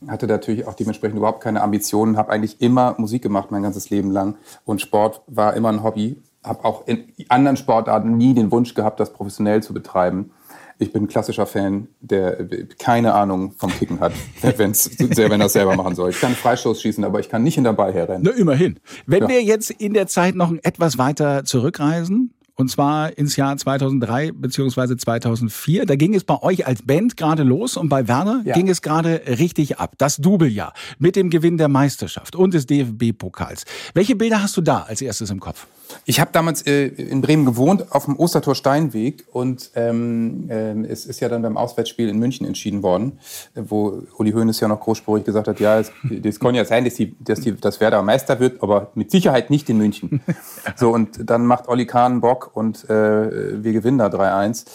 hatte 0.07 0.27
natürlich 0.27 0.67
auch 0.67 0.73
dementsprechend 0.73 1.17
überhaupt 1.17 1.41
keine 1.41 1.61
Ambitionen, 1.61 2.17
habe 2.17 2.31
eigentlich 2.31 2.61
immer 2.61 2.95
Musik 2.97 3.21
gemacht 3.21 3.51
mein 3.51 3.63
ganzes 3.63 3.89
Leben 3.89 4.11
lang 4.11 4.35
und 4.65 4.81
Sport 4.81 5.21
war 5.27 5.55
immer 5.55 5.69
ein 5.69 5.83
Hobby 5.83 6.21
habe 6.43 6.65
auch 6.65 6.88
in 6.88 7.13
anderen 7.29 7.57
Sportarten 7.57 8.17
nie 8.17 8.33
den 8.33 8.51
Wunsch 8.51 8.73
gehabt, 8.73 8.99
das 8.99 9.13
professionell 9.13 9.61
zu 9.61 9.73
betreiben. 9.73 10.31
Ich 10.79 10.91
bin 10.91 11.03
ein 11.03 11.07
klassischer 11.07 11.45
Fan, 11.45 11.88
der 11.99 12.47
keine 12.79 13.13
Ahnung 13.13 13.53
vom 13.57 13.69
Kicken 13.69 13.99
hat, 13.99 14.13
wenn's, 14.57 14.89
wenn 14.97 15.39
er 15.39 15.45
es 15.45 15.53
selber 15.53 15.75
machen 15.75 15.93
soll. 15.93 16.09
Ich 16.09 16.19
kann 16.19 16.33
Freistoß 16.33 16.81
schießen, 16.81 17.03
aber 17.03 17.19
ich 17.19 17.29
kann 17.29 17.43
nicht 17.43 17.57
in 17.57 17.63
der 17.63 17.73
Ball 17.73 17.93
herrennen. 17.93 18.23
Na, 18.23 18.31
immerhin. 18.31 18.79
Wenn 19.05 19.23
ja. 19.23 19.29
wir 19.29 19.43
jetzt 19.43 19.69
in 19.69 19.93
der 19.93 20.07
Zeit 20.07 20.33
noch 20.33 20.51
etwas 20.63 20.97
weiter 20.97 21.43
zurückreisen, 21.45 22.33
und 22.55 22.69
zwar 22.69 23.17
ins 23.17 23.37
Jahr 23.37 23.57
2003 23.57 24.33
beziehungsweise 24.33 24.95
2004. 24.95 25.85
Da 25.85 25.95
ging 25.95 26.13
es 26.13 26.23
bei 26.23 26.39
euch 26.44 26.68
als 26.68 26.83
Band 26.83 27.18
gerade 27.18 27.42
los 27.42 27.75
und 27.75 27.89
bei 27.89 28.07
Werner 28.07 28.44
ja. 28.45 28.54
ging 28.54 28.69
es 28.69 28.81
gerade 28.83 29.21
richtig 29.25 29.80
ab. 29.80 29.95
Das 29.97 30.18
Doublejahr 30.18 30.73
mit 30.99 31.16
dem 31.16 31.31
Gewinn 31.31 31.57
der 31.57 31.69
Meisterschaft 31.69 32.35
und 32.35 32.54
des 32.54 32.68
DFB-Pokals. 32.68 33.63
Welche 33.95 34.16
Bilder 34.16 34.44
hast 34.44 34.57
du 34.57 34.61
da 34.61 34.83
als 34.83 35.01
erstes 35.01 35.31
im 35.31 35.39
Kopf? 35.39 35.66
Ich 36.06 36.19
habe 36.19 36.31
damals 36.31 36.66
äh, 36.66 36.88
in 36.88 37.21
Bremen 37.21 37.45
gewohnt, 37.45 37.92
auf 37.92 38.06
dem 38.06 38.18
Ostertor 38.18 38.56
Steinweg. 38.56 39.26
Und 39.31 39.71
ähm, 39.76 40.50
äh, 40.50 40.71
es 40.88 41.06
ist 41.06 41.19
ja 41.19 41.30
dann 41.30 41.42
beim 41.42 41.57
Auswärtsspiel 41.57 42.10
in 42.10 42.19
München 42.19 42.45
entschieden 42.45 42.83
worden, 42.83 43.19
wo 43.56 44.04
Uli 44.18 44.31
Hoeneß 44.31 44.60
ja 44.60 44.68
noch 44.68 44.80
großspurig 44.80 45.24
gesagt 45.24 45.48
hat, 45.48 45.60
ja, 45.60 45.80
es, 45.80 45.92
das 46.04 46.40
kann 46.40 46.56
ja 46.56 46.66
sein, 46.66 46.86
dass, 46.86 46.95
die, 46.95 47.16
dass, 47.19 47.42
die, 47.42 47.56
dass 47.56 47.80
Werder 47.80 48.02
Meister 48.02 48.40
wird, 48.40 48.62
aber 48.64 48.92
mit 48.95 49.12
Sicherheit 49.12 49.50
nicht 49.50 49.69
in 49.69 49.78
München. 49.78 50.21
so, 50.76 50.92
und 50.92 51.30
dann 51.30 51.45
macht 51.45 51.68
Olli 51.68 51.86
Kahn 51.86 52.21
Bock 52.21 52.52
und 52.54 52.90
äh, 52.90 53.64
wir 53.64 53.74
gewinnen 53.74 53.98
da 53.98 54.07
3-1. 54.07 54.66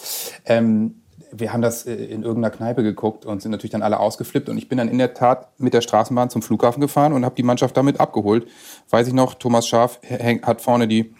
Ähm, 0.45 0.95
wir 1.31 1.53
haben 1.53 1.61
das 1.61 1.85
äh, 1.85 1.93
in 1.93 2.23
irgendeiner 2.23 2.55
Kneipe 2.55 2.83
geguckt 2.83 3.25
und 3.25 3.41
sind 3.41 3.51
natürlich 3.51 3.71
dann 3.71 3.83
alle 3.83 3.99
ausgeflippt. 3.99 4.49
Und 4.49 4.57
ich 4.57 4.69
bin 4.69 4.77
dann 4.77 4.87
in 4.87 4.97
der 4.97 5.13
Tat 5.13 5.47
mit 5.59 5.73
der 5.73 5.81
Straßenbahn 5.81 6.29
zum 6.29 6.41
Flughafen 6.41 6.81
gefahren 6.81 7.13
und 7.13 7.25
habe 7.25 7.35
die 7.35 7.43
Mannschaft 7.43 7.75
damit 7.77 7.99
abgeholt. 7.99 8.47
Weiß 8.89 9.07
ich 9.07 9.13
noch, 9.13 9.33
Thomas 9.35 9.67
Schaf 9.67 9.99
hat 10.43 10.61
vorne 10.61 10.87
die 10.87 11.13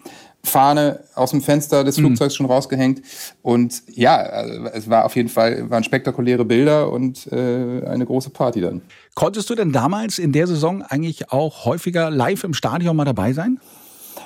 Fahne 0.43 1.01
aus 1.15 1.31
dem 1.31 1.41
Fenster 1.41 1.83
des 1.83 1.97
mhm. 1.97 2.03
Flugzeugs 2.03 2.33
mhm. 2.33 2.37
schon 2.37 2.45
rausgehängt. 2.47 3.01
Und 3.41 3.83
ja, 3.93 4.17
also 4.17 4.65
es 4.73 4.89
war 4.89 5.05
auf 5.05 5.15
jeden 5.15 5.29
Fall, 5.29 5.69
waren 5.69 5.83
spektakuläre 5.83 6.45
Bilder 6.45 6.91
und 6.91 7.27
äh, 7.31 7.85
eine 7.85 8.05
große 8.05 8.29
Party 8.29 8.61
dann. 8.61 8.81
Konntest 9.13 9.49
du 9.49 9.55
denn 9.55 9.71
damals 9.71 10.19
in 10.19 10.31
der 10.31 10.47
Saison 10.47 10.81
eigentlich 10.81 11.31
auch 11.31 11.65
häufiger 11.65 12.09
live 12.09 12.43
im 12.43 12.53
Stadion 12.53 12.95
mal 12.95 13.05
dabei 13.05 13.33
sein? 13.33 13.59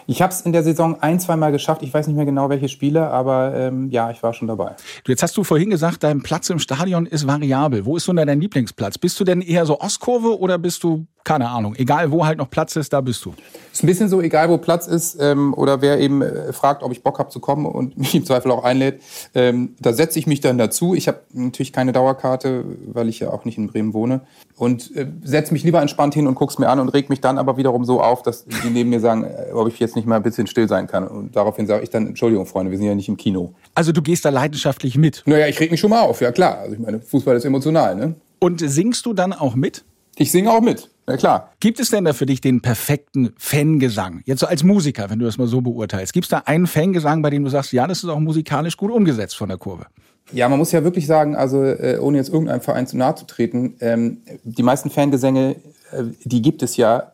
Ich 0.07 0.21
habe 0.21 0.33
es 0.33 0.41
in 0.41 0.51
der 0.51 0.63
Saison 0.63 1.01
ein, 1.01 1.19
zwei 1.19 1.35
Mal 1.35 1.51
geschafft. 1.51 1.83
Ich 1.83 1.93
weiß 1.93 2.07
nicht 2.07 2.15
mehr 2.15 2.25
genau, 2.25 2.49
welche 2.49 2.69
Spiele, 2.69 3.09
aber 3.09 3.53
ähm, 3.55 3.89
ja, 3.89 4.11
ich 4.11 4.21
war 4.23 4.33
schon 4.33 4.47
dabei. 4.47 4.75
Du, 5.03 5.11
jetzt 5.11 5.23
hast 5.23 5.37
du 5.37 5.43
vorhin 5.43 5.69
gesagt, 5.69 6.03
dein 6.03 6.21
Platz 6.21 6.49
im 6.49 6.59
Stadion 6.59 7.05
ist 7.05 7.27
variabel. 7.27 7.85
Wo 7.85 7.97
ist 7.97 8.05
so 8.05 8.13
dein 8.13 8.39
Lieblingsplatz? 8.39 8.97
Bist 8.97 9.19
du 9.19 9.23
denn 9.23 9.41
eher 9.41 9.65
so 9.65 9.79
Ostkurve 9.79 10.39
oder 10.39 10.57
bist 10.57 10.83
du 10.83 11.05
keine 11.23 11.49
Ahnung, 11.49 11.75
egal 11.75 12.11
wo 12.11 12.25
halt 12.25 12.37
noch 12.37 12.49
Platz 12.49 12.75
ist, 12.75 12.93
da 12.93 13.01
bist 13.01 13.23
du. 13.25 13.33
Ist 13.71 13.83
ein 13.83 13.87
bisschen 13.87 14.09
so, 14.09 14.21
egal 14.21 14.49
wo 14.49 14.57
Platz 14.57 14.87
ist 14.87 15.17
ähm, 15.19 15.53
oder 15.53 15.81
wer 15.81 15.99
eben 15.99 16.21
äh, 16.21 16.51
fragt, 16.51 16.83
ob 16.83 16.91
ich 16.91 17.03
Bock 17.03 17.19
habe 17.19 17.29
zu 17.29 17.39
kommen 17.39 17.65
und 17.65 17.97
mich 17.97 18.15
im 18.15 18.25
Zweifel 18.25 18.51
auch 18.51 18.63
einlädt, 18.63 19.01
ähm, 19.33 19.75
da 19.79 19.93
setze 19.93 20.19
ich 20.19 20.27
mich 20.27 20.41
dann 20.41 20.57
dazu. 20.57 20.95
Ich 20.95 21.07
habe 21.07 21.19
natürlich 21.33 21.73
keine 21.73 21.91
Dauerkarte, 21.91 22.65
weil 22.87 23.09
ich 23.09 23.19
ja 23.19 23.29
auch 23.29 23.45
nicht 23.45 23.57
in 23.57 23.67
Bremen 23.67 23.93
wohne 23.93 24.21
und 24.57 24.95
äh, 24.95 25.07
setze 25.23 25.53
mich 25.53 25.63
lieber 25.63 25.81
entspannt 25.81 26.13
hin 26.13 26.27
und 26.27 26.35
guck's 26.35 26.57
mir 26.57 26.69
an 26.69 26.79
und 26.79 26.89
reg 26.89 27.09
mich 27.09 27.21
dann 27.21 27.37
aber 27.37 27.57
wiederum 27.57 27.85
so 27.85 28.01
auf, 28.01 28.23
dass 28.23 28.45
die 28.45 28.69
neben 28.69 28.89
mir 28.89 28.99
sagen, 28.99 29.23
äh, 29.23 29.51
ob 29.53 29.67
ich 29.67 29.79
jetzt 29.79 29.95
nicht 29.95 30.07
mal 30.07 30.15
ein 30.15 30.23
bisschen 30.23 30.47
still 30.47 30.67
sein 30.67 30.87
kann. 30.87 31.07
Und 31.07 31.35
daraufhin 31.35 31.67
sage 31.67 31.83
ich 31.83 31.89
dann, 31.89 32.07
Entschuldigung, 32.07 32.45
Freunde, 32.45 32.71
wir 32.71 32.77
sind 32.77 32.87
ja 32.87 32.95
nicht 32.95 33.09
im 33.09 33.17
Kino. 33.17 33.53
Also 33.75 33.91
du 33.91 34.01
gehst 34.01 34.25
da 34.25 34.29
leidenschaftlich 34.29 34.97
mit? 34.97 35.23
Naja, 35.25 35.47
ich 35.47 35.59
reg 35.59 35.71
mich 35.71 35.79
schon 35.79 35.91
mal 35.91 36.01
auf, 36.01 36.21
ja 36.21 36.31
klar. 36.31 36.59
Also 36.59 36.73
ich 36.73 36.79
meine, 36.79 36.99
Fußball 36.99 37.35
ist 37.35 37.45
emotional, 37.45 37.95
ne? 37.95 38.15
Und 38.39 38.59
singst 38.59 39.05
du 39.05 39.13
dann 39.13 39.33
auch 39.33 39.55
mit? 39.55 39.83
Ich 40.15 40.31
singe 40.31 40.51
auch 40.51 40.61
mit. 40.61 40.89
Ja, 41.07 41.17
klar. 41.17 41.51
Gibt 41.59 41.79
es 41.79 41.89
denn 41.89 42.05
da 42.05 42.13
für 42.13 42.25
dich 42.25 42.41
den 42.41 42.61
perfekten 42.61 43.33
Fangesang? 43.37 44.21
Jetzt 44.25 44.39
so 44.39 44.47
als 44.47 44.63
Musiker, 44.63 45.09
wenn 45.09 45.19
du 45.19 45.25
das 45.25 45.37
mal 45.37 45.47
so 45.47 45.61
beurteilst. 45.61 46.13
Gibt 46.13 46.25
es 46.25 46.29
da 46.29 46.43
einen 46.45 46.67
Fangesang, 46.67 47.21
bei 47.21 47.29
dem 47.29 47.43
du 47.43 47.49
sagst, 47.49 47.73
ja, 47.73 47.87
das 47.87 48.03
ist 48.03 48.09
auch 48.09 48.19
musikalisch 48.19 48.77
gut 48.77 48.91
umgesetzt 48.91 49.35
von 49.35 49.49
der 49.49 49.57
Kurve? 49.57 49.87
Ja, 50.31 50.47
man 50.47 50.59
muss 50.59 50.71
ja 50.71 50.83
wirklich 50.83 51.07
sagen, 51.07 51.35
also 51.35 51.63
äh, 51.63 51.97
ohne 51.99 52.17
jetzt 52.17 52.29
irgendeinem 52.29 52.61
Verein 52.61 52.87
zu 52.87 52.97
nahe 52.97 53.15
zu 53.15 53.25
treten, 53.25 53.75
ähm, 53.81 54.21
die 54.43 54.63
meisten 54.63 54.89
Fangesänge, 54.89 55.57
äh, 55.91 56.03
die 56.23 56.41
gibt 56.41 56.63
es 56.63 56.77
ja 56.77 57.13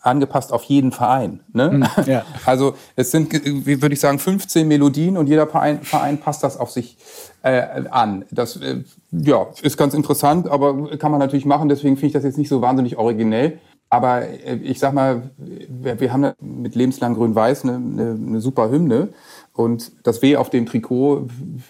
angepasst 0.00 0.52
auf 0.52 0.64
jeden 0.64 0.92
Verein. 0.92 1.40
Ne? 1.52 1.70
Mhm, 1.70 1.86
ja. 2.06 2.24
Also 2.44 2.74
es 2.96 3.10
sind, 3.10 3.32
wie 3.32 3.80
würde 3.80 3.92
ich 3.92 4.00
sagen, 4.00 4.18
15 4.18 4.66
Melodien 4.66 5.16
und 5.16 5.28
jeder 5.28 5.46
Verein, 5.46 5.82
Verein 5.82 6.18
passt 6.18 6.42
das 6.42 6.56
auf 6.56 6.70
sich 6.70 6.96
äh, 7.42 7.84
an. 7.90 8.24
Das 8.30 8.56
äh, 8.56 8.82
ja, 9.12 9.46
ist 9.62 9.76
ganz 9.76 9.94
interessant, 9.94 10.48
aber 10.48 10.96
kann 10.98 11.10
man 11.10 11.20
natürlich 11.20 11.44
machen. 11.44 11.68
Deswegen 11.68 11.96
finde 11.96 12.08
ich 12.08 12.12
das 12.12 12.24
jetzt 12.24 12.38
nicht 12.38 12.48
so 12.48 12.62
wahnsinnig 12.62 12.96
originell. 12.96 13.58
Aber 13.90 14.22
äh, 14.22 14.56
ich 14.62 14.78
sag 14.80 14.92
mal, 14.92 15.30
wir, 15.36 16.00
wir 16.00 16.12
haben 16.12 16.32
mit 16.40 16.74
lebenslang 16.74 17.14
Grün-Weiß 17.14 17.64
eine, 17.64 17.74
eine, 17.74 18.10
eine 18.10 18.40
super 18.40 18.70
Hymne. 18.70 19.10
Und 19.52 19.92
das 20.02 20.20
W 20.20 20.36
auf 20.36 20.50
dem 20.50 20.66
Trikot 20.66 21.28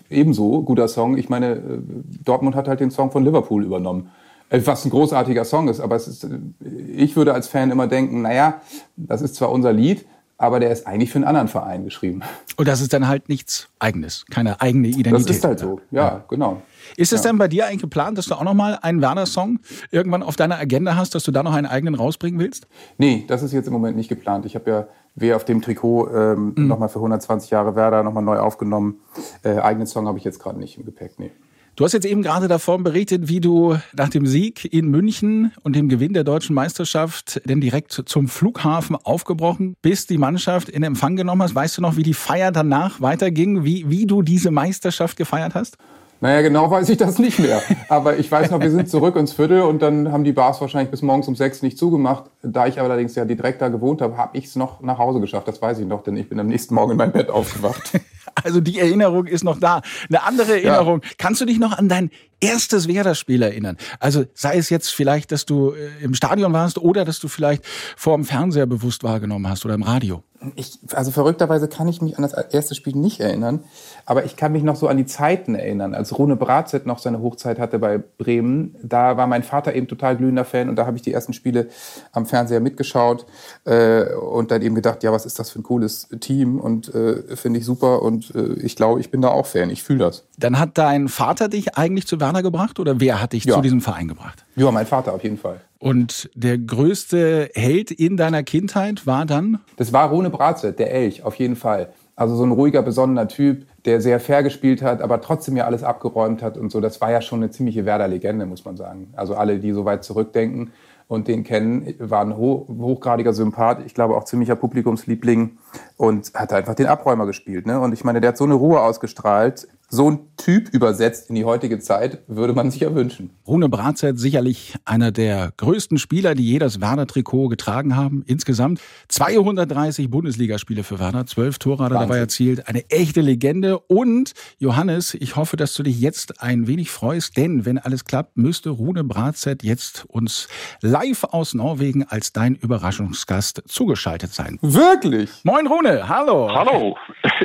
ebenso, 0.08 0.62
guter 0.62 0.88
Song. 0.88 1.18
Ich 1.18 1.28
meine, 1.28 1.52
äh, 1.52 1.78
Dortmund 2.24 2.56
hat 2.56 2.66
halt 2.66 2.80
den 2.80 2.90
Song 2.90 3.10
von 3.10 3.24
Liverpool 3.24 3.64
übernommen. 3.64 4.10
Äh, 4.54 4.66
was 4.66 4.84
ein 4.84 4.90
großartiger 4.90 5.44
Song 5.44 5.68
ist, 5.68 5.80
aber 5.80 5.96
es 5.96 6.08
ist, 6.08 6.26
ich 6.60 7.16
würde 7.16 7.34
als 7.34 7.48
Fan 7.48 7.70
immer 7.70 7.86
denken, 7.86 8.22
naja, 8.22 8.60
das 8.96 9.22
ist 9.22 9.34
zwar 9.34 9.50
unser 9.50 9.72
Lied, 9.72 10.06
aber 10.36 10.60
der 10.60 10.70
ist 10.70 10.86
eigentlich 10.86 11.10
für 11.10 11.16
einen 11.16 11.24
anderen 11.24 11.48
Verein 11.48 11.84
geschrieben. 11.84 12.22
Und 12.56 12.66
das 12.68 12.80
ist 12.80 12.92
dann 12.92 13.06
halt 13.06 13.28
nichts 13.28 13.68
Eigenes, 13.78 14.24
keine 14.30 14.60
eigene 14.60 14.88
Identität. 14.88 15.28
Das 15.28 15.36
ist 15.36 15.44
halt 15.44 15.58
so, 15.60 15.80
ja, 15.90 16.06
ja. 16.06 16.24
genau. 16.28 16.62
Ist 16.96 17.12
es 17.12 17.22
ja. 17.24 17.30
denn 17.30 17.38
bei 17.38 17.48
dir 17.48 17.66
eigentlich 17.66 17.82
geplant, 17.82 18.18
dass 18.18 18.26
du 18.26 18.34
auch 18.34 18.42
nochmal 18.42 18.78
einen 18.82 19.00
Werner-Song 19.00 19.60
irgendwann 19.90 20.22
auf 20.22 20.36
deiner 20.36 20.58
Agenda 20.58 20.96
hast, 20.96 21.14
dass 21.14 21.24
du 21.24 21.30
da 21.30 21.42
noch 21.42 21.54
einen 21.54 21.66
eigenen 21.66 21.94
rausbringen 21.94 22.38
willst? 22.40 22.66
Nee, 22.98 23.24
das 23.28 23.42
ist 23.42 23.52
jetzt 23.52 23.66
im 23.66 23.72
Moment 23.72 23.96
nicht 23.96 24.08
geplant. 24.08 24.44
Ich 24.46 24.54
habe 24.54 24.70
ja 24.70 24.88
wie 25.14 25.32
auf 25.32 25.44
dem 25.44 25.62
Trikot 25.62 26.08
ähm, 26.08 26.54
mhm. 26.56 26.66
nochmal 26.66 26.88
für 26.88 26.98
120 26.98 27.50
Jahre 27.50 27.76
Werder 27.76 28.02
nochmal 28.02 28.24
neu 28.24 28.38
aufgenommen. 28.38 29.00
Äh, 29.44 29.58
eigenen 29.58 29.86
Song 29.86 30.08
habe 30.08 30.18
ich 30.18 30.24
jetzt 30.24 30.40
gerade 30.40 30.58
nicht 30.58 30.76
im 30.76 30.84
Gepäck, 30.84 31.18
nee. 31.18 31.30
Du 31.76 31.84
hast 31.84 31.92
jetzt 31.92 32.06
eben 32.06 32.22
gerade 32.22 32.46
davon 32.46 32.84
berichtet, 32.84 33.26
wie 33.26 33.40
du 33.40 33.76
nach 33.94 34.08
dem 34.08 34.26
Sieg 34.26 34.72
in 34.72 34.86
München 34.90 35.50
und 35.64 35.74
dem 35.74 35.88
Gewinn 35.88 36.12
der 36.12 36.22
deutschen 36.22 36.54
Meisterschaft 36.54 37.40
denn 37.46 37.60
direkt 37.60 37.90
zum 37.90 38.28
Flughafen 38.28 38.94
aufgebrochen 38.94 39.74
bist, 39.82 40.10
die 40.10 40.18
Mannschaft 40.18 40.68
in 40.68 40.84
Empfang 40.84 41.16
genommen 41.16 41.42
hast. 41.42 41.56
Weißt 41.56 41.76
du 41.76 41.82
noch, 41.82 41.96
wie 41.96 42.04
die 42.04 42.14
Feier 42.14 42.52
danach 42.52 43.00
weiterging, 43.00 43.64
wie, 43.64 43.90
wie 43.90 44.06
du 44.06 44.22
diese 44.22 44.52
Meisterschaft 44.52 45.16
gefeiert 45.16 45.56
hast? 45.56 45.76
Naja, 46.24 46.40
genau 46.40 46.70
weiß 46.70 46.88
ich 46.88 46.96
das 46.96 47.18
nicht 47.18 47.38
mehr. 47.38 47.60
Aber 47.90 48.16
ich 48.16 48.32
weiß 48.32 48.50
noch, 48.50 48.58
wir 48.58 48.70
sind 48.70 48.88
zurück 48.88 49.14
ins 49.16 49.34
Viertel 49.34 49.60
und 49.60 49.82
dann 49.82 50.10
haben 50.10 50.24
die 50.24 50.32
Bars 50.32 50.58
wahrscheinlich 50.58 50.90
bis 50.90 51.02
morgens 51.02 51.28
um 51.28 51.36
sechs 51.36 51.60
nicht 51.60 51.76
zugemacht. 51.76 52.30
Da 52.42 52.66
ich 52.66 52.80
allerdings 52.80 53.14
ja 53.14 53.26
direkt 53.26 53.60
da 53.60 53.68
gewohnt 53.68 54.00
habe, 54.00 54.16
habe 54.16 54.38
ich 54.38 54.46
es 54.46 54.56
noch 54.56 54.80
nach 54.80 54.96
Hause 54.96 55.20
geschafft. 55.20 55.46
Das 55.48 55.60
weiß 55.60 55.80
ich 55.80 55.86
noch, 55.86 56.02
denn 56.02 56.16
ich 56.16 56.26
bin 56.26 56.40
am 56.40 56.46
nächsten 56.46 56.74
Morgen 56.76 56.92
in 56.92 56.96
mein 56.96 57.12
Bett 57.12 57.28
aufgewacht. 57.28 58.00
Also 58.42 58.60
die 58.60 58.80
Erinnerung 58.80 59.26
ist 59.26 59.44
noch 59.44 59.60
da. 59.60 59.80
Eine 60.08 60.24
andere 60.24 60.54
Erinnerung. 60.54 61.02
Ja. 61.02 61.10
Kannst 61.18 61.40
du 61.40 61.44
dich 61.44 61.60
noch 61.60 61.78
an 61.78 61.88
dein 61.88 62.10
erstes 62.40 62.88
Werder-Spiel 62.88 63.42
erinnern? 63.42 63.76
Also 64.00 64.24
sei 64.34 64.56
es 64.56 64.70
jetzt 64.70 64.88
vielleicht, 64.88 65.30
dass 65.30 65.46
du 65.46 65.70
äh, 65.70 66.02
im 66.02 66.14
Stadion 66.14 66.52
warst 66.52 66.78
oder 66.78 67.04
dass 67.04 67.20
du 67.20 67.28
vielleicht 67.28 67.64
vor 67.96 68.16
dem 68.16 68.24
Fernseher 68.24 68.66
bewusst 68.66 69.04
wahrgenommen 69.04 69.48
hast 69.48 69.64
oder 69.64 69.74
im 69.74 69.84
Radio. 69.84 70.24
Ich, 70.56 70.78
also 70.92 71.10
verrückterweise 71.10 71.68
kann 71.68 71.88
ich 71.88 72.02
mich 72.02 72.16
an 72.16 72.22
das 72.22 72.32
erste 72.32 72.74
Spiel 72.74 72.96
nicht 72.96 73.20
erinnern, 73.20 73.64
aber 74.06 74.24
ich 74.24 74.36
kann 74.36 74.52
mich 74.52 74.62
noch 74.62 74.76
so 74.76 74.88
an 74.88 74.96
die 74.96 75.06
Zeiten 75.06 75.54
erinnern. 75.54 75.94
Als 75.94 76.18
Rune 76.18 76.36
Bratzett 76.36 76.86
noch 76.86 76.98
seine 76.98 77.20
Hochzeit 77.20 77.58
hatte 77.58 77.78
bei 77.78 77.98
Bremen, 77.98 78.76
da 78.82 79.16
war 79.16 79.26
mein 79.26 79.42
Vater 79.42 79.74
eben 79.74 79.88
total 79.88 80.16
glühender 80.16 80.44
Fan 80.44 80.68
und 80.68 80.76
da 80.76 80.86
habe 80.86 80.96
ich 80.96 81.02
die 81.02 81.12
ersten 81.12 81.32
Spiele 81.32 81.68
am 82.12 82.26
Fernseher 82.26 82.60
mitgeschaut 82.60 83.26
äh, 83.64 84.14
und 84.14 84.50
dann 84.50 84.62
eben 84.62 84.74
gedacht, 84.74 85.02
ja, 85.02 85.12
was 85.12 85.26
ist 85.26 85.38
das 85.38 85.50
für 85.50 85.60
ein 85.60 85.62
cooles 85.64 86.08
Team 86.20 86.60
und 86.60 86.94
äh, 86.94 87.36
finde 87.36 87.60
ich 87.60 87.64
super 87.64 88.02
und 88.02 88.34
äh, 88.34 88.54
ich 88.54 88.76
glaube, 88.76 89.00
ich 89.00 89.10
bin 89.10 89.22
da 89.22 89.28
auch 89.28 89.46
Fan, 89.46 89.70
ich 89.70 89.82
fühle 89.82 90.00
das. 90.00 90.24
Dann 90.38 90.58
hat 90.58 90.78
dein 90.78 91.08
Vater 91.08 91.48
dich 91.48 91.76
eigentlich 91.76 92.06
zu 92.06 92.20
Werner 92.20 92.42
gebracht 92.42 92.78
oder 92.80 93.00
wer 93.00 93.20
hat 93.20 93.32
dich 93.32 93.44
ja. 93.44 93.54
zu 93.54 93.60
diesem 93.60 93.80
Verein 93.80 94.08
gebracht? 94.08 94.44
Ja, 94.56 94.70
mein 94.70 94.86
Vater 94.86 95.12
auf 95.12 95.22
jeden 95.22 95.38
Fall. 95.38 95.60
Und 95.84 96.30
der 96.34 96.56
größte 96.56 97.50
Held 97.54 97.90
in 97.90 98.16
deiner 98.16 98.42
Kindheit 98.42 99.06
war 99.06 99.26
dann? 99.26 99.58
Das 99.76 99.92
war 99.92 100.08
Rune 100.08 100.30
Bratzett, 100.30 100.78
der 100.78 100.90
Elch, 100.90 101.22
auf 101.24 101.34
jeden 101.34 101.56
Fall. 101.56 101.92
Also 102.16 102.36
so 102.36 102.42
ein 102.42 102.52
ruhiger, 102.52 102.80
besonnener 102.80 103.28
Typ, 103.28 103.66
der 103.84 104.00
sehr 104.00 104.18
fair 104.18 104.42
gespielt 104.42 104.80
hat, 104.80 105.02
aber 105.02 105.20
trotzdem 105.20 105.58
ja 105.58 105.66
alles 105.66 105.84
abgeräumt 105.84 106.42
hat 106.42 106.56
und 106.56 106.72
so. 106.72 106.80
Das 106.80 107.02
war 107.02 107.10
ja 107.10 107.20
schon 107.20 107.40
eine 107.40 107.50
ziemliche 107.50 107.84
Werder-Legende, 107.84 108.46
muss 108.46 108.64
man 108.64 108.78
sagen. 108.78 109.12
Also 109.14 109.34
alle, 109.34 109.58
die 109.58 109.72
so 109.72 109.84
weit 109.84 110.04
zurückdenken 110.04 110.72
und 111.06 111.28
den 111.28 111.44
kennen, 111.44 111.94
war 111.98 112.24
ein 112.24 112.34
hochgradiger 112.34 113.34
Sympath, 113.34 113.84
ich 113.84 113.92
glaube 113.92 114.16
auch 114.16 114.24
ziemlicher 114.24 114.56
Publikumsliebling 114.56 115.58
und 115.98 116.32
hat 116.32 116.54
einfach 116.54 116.74
den 116.74 116.86
Abräumer 116.86 117.26
gespielt. 117.26 117.66
Ne? 117.66 117.78
Und 117.78 117.92
ich 117.92 118.04
meine, 118.04 118.22
der 118.22 118.28
hat 118.28 118.38
so 118.38 118.44
eine 118.44 118.54
Ruhe 118.54 118.80
ausgestrahlt 118.80 119.68
so 119.94 120.10
ein 120.10 120.18
Typ 120.36 120.68
übersetzt 120.74 121.28
in 121.30 121.36
die 121.36 121.44
heutige 121.44 121.78
Zeit, 121.78 122.18
würde 122.26 122.52
man 122.52 122.70
sich 122.70 122.80
ja 122.80 122.94
wünschen. 122.94 123.30
Rune 123.46 123.68
Bratzett 123.68 124.18
sicherlich 124.18 124.74
einer 124.84 125.12
der 125.12 125.52
größten 125.56 125.98
Spieler, 125.98 126.34
die 126.34 126.50
je 126.50 126.58
das 126.58 126.80
Werder-Trikot 126.80 127.48
getragen 127.48 127.96
haben. 127.96 128.24
Insgesamt 128.26 128.80
230 129.08 130.10
Bundesligaspiele 130.10 130.82
für 130.82 130.98
Werder, 130.98 131.24
12 131.24 131.58
Tore 131.58 131.84
hat 131.84 131.92
er 131.92 132.00
dabei 132.00 132.18
erzielt. 132.18 132.68
Eine 132.68 132.90
echte 132.90 133.20
Legende. 133.20 133.78
Und 133.78 134.32
Johannes, 134.58 135.14
ich 135.14 135.36
hoffe, 135.36 135.56
dass 135.56 135.74
du 135.74 135.84
dich 135.84 136.00
jetzt 136.00 136.42
ein 136.42 136.66
wenig 136.66 136.90
freust, 136.90 137.36
denn 137.36 137.64
wenn 137.64 137.78
alles 137.78 138.04
klappt, 138.04 138.36
müsste 138.36 138.70
Rune 138.70 139.04
Bratzett 139.04 139.62
jetzt 139.62 140.04
uns 140.08 140.48
live 140.82 141.24
aus 141.24 141.54
Norwegen 141.54 142.04
als 142.04 142.32
dein 142.32 142.56
Überraschungsgast 142.56 143.62
zugeschaltet 143.68 144.34
sein. 144.34 144.58
Wirklich? 144.60 145.30
Moin 145.44 145.66
Rune, 145.68 146.08
hallo. 146.08 146.50
Hallo, 146.52 146.96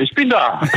ich 0.02 0.14
bin 0.16 0.30
da. 0.30 0.62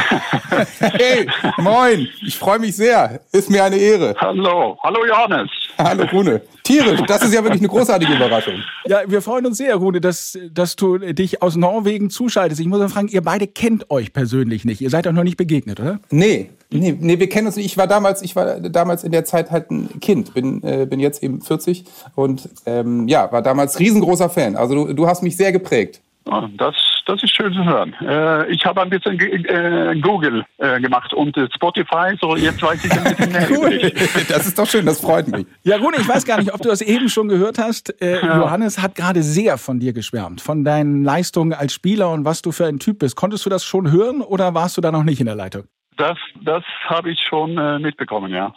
hey, 0.78 1.26
Moin, 1.62 2.08
ich 2.26 2.36
freue 2.36 2.58
mich 2.58 2.74
sehr. 2.74 3.20
Ist 3.30 3.48
mir 3.48 3.62
eine 3.62 3.76
Ehre. 3.76 4.16
Hallo, 4.18 4.76
hallo 4.82 5.06
Johannes. 5.06 5.48
Hallo 5.78 6.04
Rune. 6.12 6.42
Tierisch, 6.64 7.00
das 7.06 7.22
ist 7.22 7.32
ja 7.32 7.44
wirklich 7.44 7.60
eine 7.60 7.68
großartige 7.68 8.14
Überraschung. 8.14 8.54
Ja, 8.84 9.02
wir 9.06 9.22
freuen 9.22 9.46
uns 9.46 9.58
sehr, 9.58 9.76
Rune, 9.76 10.00
dass, 10.00 10.36
dass 10.50 10.74
du 10.74 10.98
dich 10.98 11.40
aus 11.40 11.54
Norwegen 11.54 12.10
zuschaltest. 12.10 12.60
Ich 12.60 12.66
muss 12.66 12.80
mal 12.80 12.88
fragen, 12.88 13.06
ihr 13.06 13.22
beide 13.22 13.46
kennt 13.46 13.92
euch 13.92 14.12
persönlich 14.12 14.64
nicht. 14.64 14.80
Ihr 14.80 14.90
seid 14.90 15.06
doch 15.06 15.12
noch 15.12 15.22
nicht 15.22 15.36
begegnet, 15.36 15.78
oder? 15.78 16.00
Nee, 16.10 16.50
nee, 16.70 16.96
nee 16.98 17.20
wir 17.20 17.28
kennen 17.28 17.46
uns 17.46 17.54
nicht. 17.54 17.66
Ich 17.66 17.76
war 17.76 17.86
damals, 17.86 18.22
ich 18.22 18.34
war 18.34 18.58
damals 18.58 19.04
in 19.04 19.12
der 19.12 19.24
Zeit 19.24 19.52
halt 19.52 19.70
ein 19.70 20.00
Kind, 20.00 20.34
bin, 20.34 20.64
äh, 20.64 20.86
bin 20.86 20.98
jetzt 20.98 21.22
eben 21.22 21.42
40 21.42 21.84
und 22.16 22.48
ähm, 22.66 23.06
ja, 23.06 23.30
war 23.30 23.40
damals 23.40 23.78
riesengroßer 23.78 24.30
Fan. 24.30 24.56
Also 24.56 24.74
du, 24.74 24.94
du 24.94 25.06
hast 25.06 25.22
mich 25.22 25.36
sehr 25.36 25.52
geprägt. 25.52 26.00
Oh, 26.24 26.42
das 26.56 26.74
das 27.06 27.22
ist 27.22 27.34
schön 27.34 27.52
zu 27.52 27.64
hören. 27.64 27.94
Äh, 28.00 28.50
ich 28.52 28.64
habe 28.64 28.82
ein 28.82 28.90
bisschen 28.90 29.18
äh, 29.18 29.98
Google 30.00 30.44
äh, 30.58 30.80
gemacht 30.80 31.12
und 31.12 31.36
äh, 31.36 31.48
Spotify, 31.54 32.16
so 32.20 32.36
jetzt 32.36 32.62
weiß 32.62 32.84
ich 32.84 32.92
ein 32.92 33.04
bisschen 33.04 33.32
mehr. 33.32 33.48
cool. 33.50 33.92
Das 34.28 34.46
ist 34.46 34.58
doch 34.58 34.66
schön, 34.66 34.86
das 34.86 35.00
freut 35.00 35.28
mich. 35.28 35.46
Ja, 35.62 35.76
Rune, 35.76 35.96
ich 35.98 36.08
weiß 36.08 36.24
gar 36.24 36.38
nicht, 36.38 36.52
ob 36.52 36.60
du 36.62 36.68
das 36.68 36.80
eben 36.80 37.08
schon 37.08 37.28
gehört 37.28 37.58
hast. 37.58 38.00
Äh, 38.02 38.20
ja. 38.20 38.38
Johannes 38.38 38.80
hat 38.80 38.94
gerade 38.94 39.22
sehr 39.22 39.58
von 39.58 39.80
dir 39.80 39.92
geschwärmt, 39.92 40.40
von 40.40 40.64
deinen 40.64 41.04
Leistungen 41.04 41.52
als 41.52 41.72
Spieler 41.74 42.10
und 42.10 42.24
was 42.24 42.42
du 42.42 42.52
für 42.52 42.66
ein 42.66 42.78
Typ 42.78 42.98
bist. 43.00 43.16
Konntest 43.16 43.46
du 43.46 43.50
das 43.50 43.64
schon 43.64 43.90
hören 43.90 44.20
oder 44.20 44.54
warst 44.54 44.76
du 44.76 44.80
da 44.80 44.90
noch 44.90 45.04
nicht 45.04 45.20
in 45.20 45.26
der 45.26 45.36
Leitung? 45.36 45.64
Das, 46.02 46.18
das 46.42 46.64
habe 46.86 47.12
ich 47.12 47.20
schon 47.20 47.56
äh, 47.56 47.78
mitbekommen, 47.78 48.32
ja. 48.32 48.52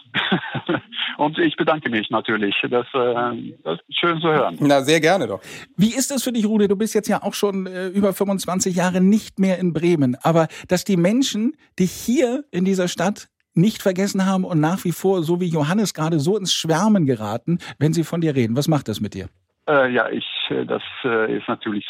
Und 1.17 1.37
ich 1.37 1.55
bedanke 1.55 1.91
mich 1.91 2.09
natürlich. 2.09 2.55
Das, 2.63 2.87
äh, 2.95 3.53
das 3.63 3.79
ist 3.87 3.99
schön 3.99 4.19
zu 4.19 4.29
hören. 4.29 4.57
Na, 4.59 4.81
sehr 4.81 4.99
gerne 4.99 5.27
doch. 5.27 5.41
Wie 5.77 5.93
ist 5.93 6.09
es 6.09 6.23
für 6.23 6.31
dich, 6.31 6.47
Rude? 6.47 6.67
Du 6.67 6.75
bist 6.75 6.95
jetzt 6.95 7.07
ja 7.07 7.21
auch 7.21 7.35
schon 7.35 7.67
äh, 7.67 7.89
über 7.89 8.13
25 8.13 8.75
Jahre 8.75 8.99
nicht 8.99 9.37
mehr 9.37 9.59
in 9.59 9.73
Bremen. 9.73 10.17
Aber 10.23 10.47
dass 10.69 10.85
die 10.85 10.97
Menschen 10.97 11.55
dich 11.77 11.91
hier 11.91 12.45
in 12.49 12.65
dieser 12.65 12.87
Stadt 12.87 13.27
nicht 13.53 13.83
vergessen 13.83 14.25
haben 14.25 14.43
und 14.43 14.59
nach 14.59 14.83
wie 14.83 14.91
vor, 14.91 15.21
so 15.21 15.39
wie 15.39 15.47
Johannes 15.47 15.93
gerade, 15.93 16.17
so 16.17 16.37
ins 16.37 16.51
Schwärmen 16.51 17.05
geraten, 17.05 17.59
wenn 17.77 17.93
sie 17.93 18.03
von 18.03 18.21
dir 18.21 18.33
reden. 18.35 18.57
Was 18.57 18.67
macht 18.67 18.87
das 18.87 19.01
mit 19.01 19.13
dir? 19.13 19.29
Äh, 19.69 19.91
ja, 19.93 20.09
ich, 20.09 20.25
äh, 20.49 20.65
das 20.65 20.81
äh, 21.03 21.37
ist 21.37 21.47
natürlich 21.47 21.85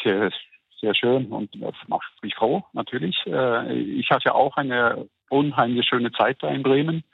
sehr 0.80 0.94
schön 0.94 1.26
und 1.26 1.50
das 1.60 1.74
macht 1.86 2.10
mich 2.22 2.34
froh, 2.34 2.64
natürlich. 2.72 3.16
Äh, 3.26 3.72
ich 3.74 4.10
hatte 4.10 4.34
auch 4.34 4.56
eine 4.56 5.08
unheimlich 5.28 5.86
schöne 5.86 6.12
Zeit 6.12 6.38
da 6.42 6.48
in 6.48 6.62
Bremen. 6.62 7.04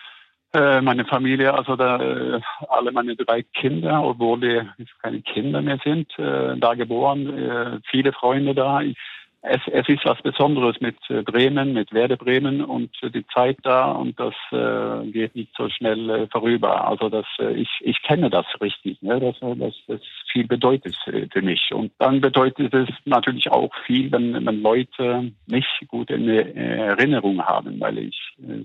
Äh, 0.55 0.81
meine 0.83 1.05
Familie, 1.07 1.55
also 1.55 1.77
da, 1.77 1.99
äh, 1.99 2.41
alle 2.69 2.93
meine 2.93 3.17
drei 3.17 3.43
Kinder, 3.43 4.03
obwohl 4.03 4.41
die 4.41 4.85
keine 5.01 5.23
Kinder 5.23 5.63
mehr 5.63 5.79
sind, 5.83 6.13
da 6.17 6.75
geboren, 6.75 7.81
viele 7.91 8.13
Freunde 8.13 8.55
da. 8.55 8.83
Ich, 8.83 8.97
es, 9.43 9.61
es 9.73 9.89
ist 9.89 10.05
was 10.05 10.23
Besonderes 10.23 10.81
mit 10.81 10.97
äh, 11.11 11.23
Bremen, 11.23 11.73
mit 11.73 11.93
Werder 11.93 12.17
Bremen 12.17 12.65
und 12.65 12.91
äh, 13.03 13.11
die 13.11 13.27
Zeit 13.27 13.59
da 13.65 13.91
und 13.91 14.19
das 14.19 14.35
äh, 14.53 15.05
geht 15.11 15.35
nicht 15.35 15.53
so 15.57 15.69
schnell 15.69 16.11
äh, 16.11 16.27
vorüber. 16.29 16.87
Also 16.87 17.09
das, 17.09 17.27
äh, 17.41 17.53
ich, 17.55 17.69
ich 17.81 18.01
kenne 18.03 18.31
das 18.31 18.47
richtig, 18.61 19.03
ne? 19.03 19.19
das, 19.19 19.37
das, 19.59 19.75
das 19.89 20.01
viel 20.31 20.47
bedeutet 20.47 20.97
für 21.05 21.43
mich. 21.43 21.73
Und 21.75 21.93
dann 21.99 22.21
bedeutet 22.21 22.73
es 22.73 22.89
natürlich 23.05 23.51
auch 23.51 23.75
viel, 23.85 24.13
wenn, 24.13 24.47
wenn 24.47 24.63
Leute 24.63 25.33
mich 25.47 25.67
gut 25.89 26.11
in 26.11 26.29
Erinnerung 26.29 27.43
haben, 27.43 27.81
weil 27.81 27.99
ich, 27.99 28.19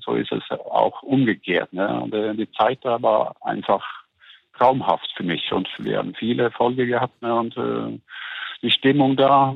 so 0.05 0.13
ist 0.13 0.31
es 0.31 0.43
auch 0.51 1.01
umgekehrt. 1.01 1.73
Ne? 1.73 2.01
Und, 2.01 2.13
äh, 2.13 2.35
die 2.35 2.51
Zeit 2.51 2.79
da 2.83 3.01
war 3.01 3.35
einfach 3.41 3.83
traumhaft 4.55 5.11
für 5.15 5.23
mich 5.23 5.51
und 5.51 5.67
wir 5.79 5.97
haben 5.97 6.13
viele 6.13 6.43
Erfolge 6.43 6.85
gehabt 6.85 7.19
ne? 7.21 7.33
und 7.33 7.57
äh, 7.57 7.99
die 8.61 8.71
Stimmung 8.71 9.15
da, 9.15 9.55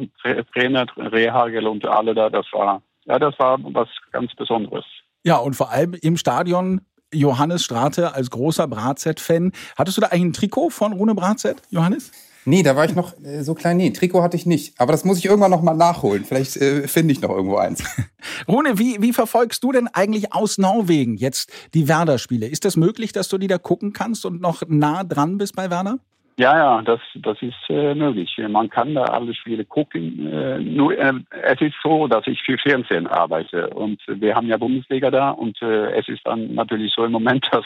Trainer, 0.53 0.85
Rehagel 0.97 1.67
und 1.67 1.85
alle 1.85 2.13
da, 2.13 2.29
das 2.29 2.45
war, 2.51 2.81
ja, 3.05 3.19
das 3.19 3.37
war 3.39 3.57
was 3.73 3.89
ganz 4.11 4.33
Besonderes. 4.35 4.85
Ja, 5.23 5.37
und 5.37 5.55
vor 5.55 5.71
allem 5.71 5.93
im 6.01 6.17
Stadion 6.17 6.81
Johannes 7.13 7.63
Strate 7.63 8.13
als 8.15 8.29
großer 8.29 8.67
Bratzett-Fan. 8.67 9.51
Hattest 9.77 9.97
du 9.97 10.01
da 10.01 10.07
eigentlich 10.07 10.25
ein 10.25 10.33
Trikot 10.33 10.69
von 10.69 10.93
Rune 10.93 11.13
Bratzett, 11.13 11.61
Johannes? 11.69 12.11
Nee, 12.43 12.63
da 12.63 12.75
war 12.75 12.85
ich 12.85 12.95
noch 12.95 13.13
äh, 13.23 13.43
so 13.43 13.53
klein. 13.53 13.77
Nee, 13.77 13.91
Trikot 13.91 14.23
hatte 14.23 14.35
ich 14.35 14.47
nicht. 14.47 14.79
Aber 14.79 14.91
das 14.91 15.05
muss 15.05 15.19
ich 15.19 15.25
irgendwann 15.25 15.51
noch 15.51 15.61
mal 15.61 15.75
nachholen. 15.75 16.25
Vielleicht 16.25 16.57
äh, 16.57 16.87
finde 16.87 17.11
ich 17.13 17.21
noch 17.21 17.29
irgendwo 17.29 17.57
eins. 17.57 17.83
Rune, 18.47 18.79
wie, 18.79 18.99
wie 18.99 19.13
verfolgst 19.13 19.63
du 19.63 19.71
denn 19.71 19.87
eigentlich 19.87 20.33
aus 20.33 20.57
Norwegen 20.57 21.17
jetzt 21.17 21.51
die 21.75 21.87
Werder-Spiele? 21.87 22.47
Ist 22.47 22.65
das 22.65 22.77
möglich, 22.77 23.11
dass 23.11 23.29
du 23.29 23.37
die 23.37 23.47
da 23.47 23.59
gucken 23.59 23.93
kannst 23.93 24.25
und 24.25 24.41
noch 24.41 24.63
nah 24.67 25.03
dran 25.03 25.37
bist 25.37 25.55
bei 25.55 25.69
Werder? 25.69 25.99
Ja, 26.37 26.57
ja, 26.57 26.81
das, 26.81 26.99
das 27.15 27.41
ist 27.41 27.69
äh, 27.69 27.93
möglich. 27.93 28.35
Man 28.49 28.69
kann 28.69 28.95
da 28.95 29.03
alle 29.03 29.33
Spiele 29.33 29.65
gucken. 29.65 30.27
Äh, 30.31 30.59
nur 30.59 30.97
äh, 30.97 31.13
es 31.43 31.61
ist 31.61 31.75
so, 31.83 32.07
dass 32.07 32.25
ich 32.25 32.41
für 32.43 32.57
Fernsehen 32.57 33.07
arbeite 33.07 33.69
und 33.69 34.01
wir 34.07 34.33
haben 34.33 34.47
ja 34.47 34.57
Bundesliga 34.57 35.11
da 35.11 35.31
und 35.31 35.61
äh, 35.61 35.91
es 35.99 36.07
ist 36.07 36.25
dann 36.25 36.55
natürlich 36.55 36.93
so 36.95 37.03
im 37.03 37.11
Moment, 37.11 37.47
dass 37.51 37.65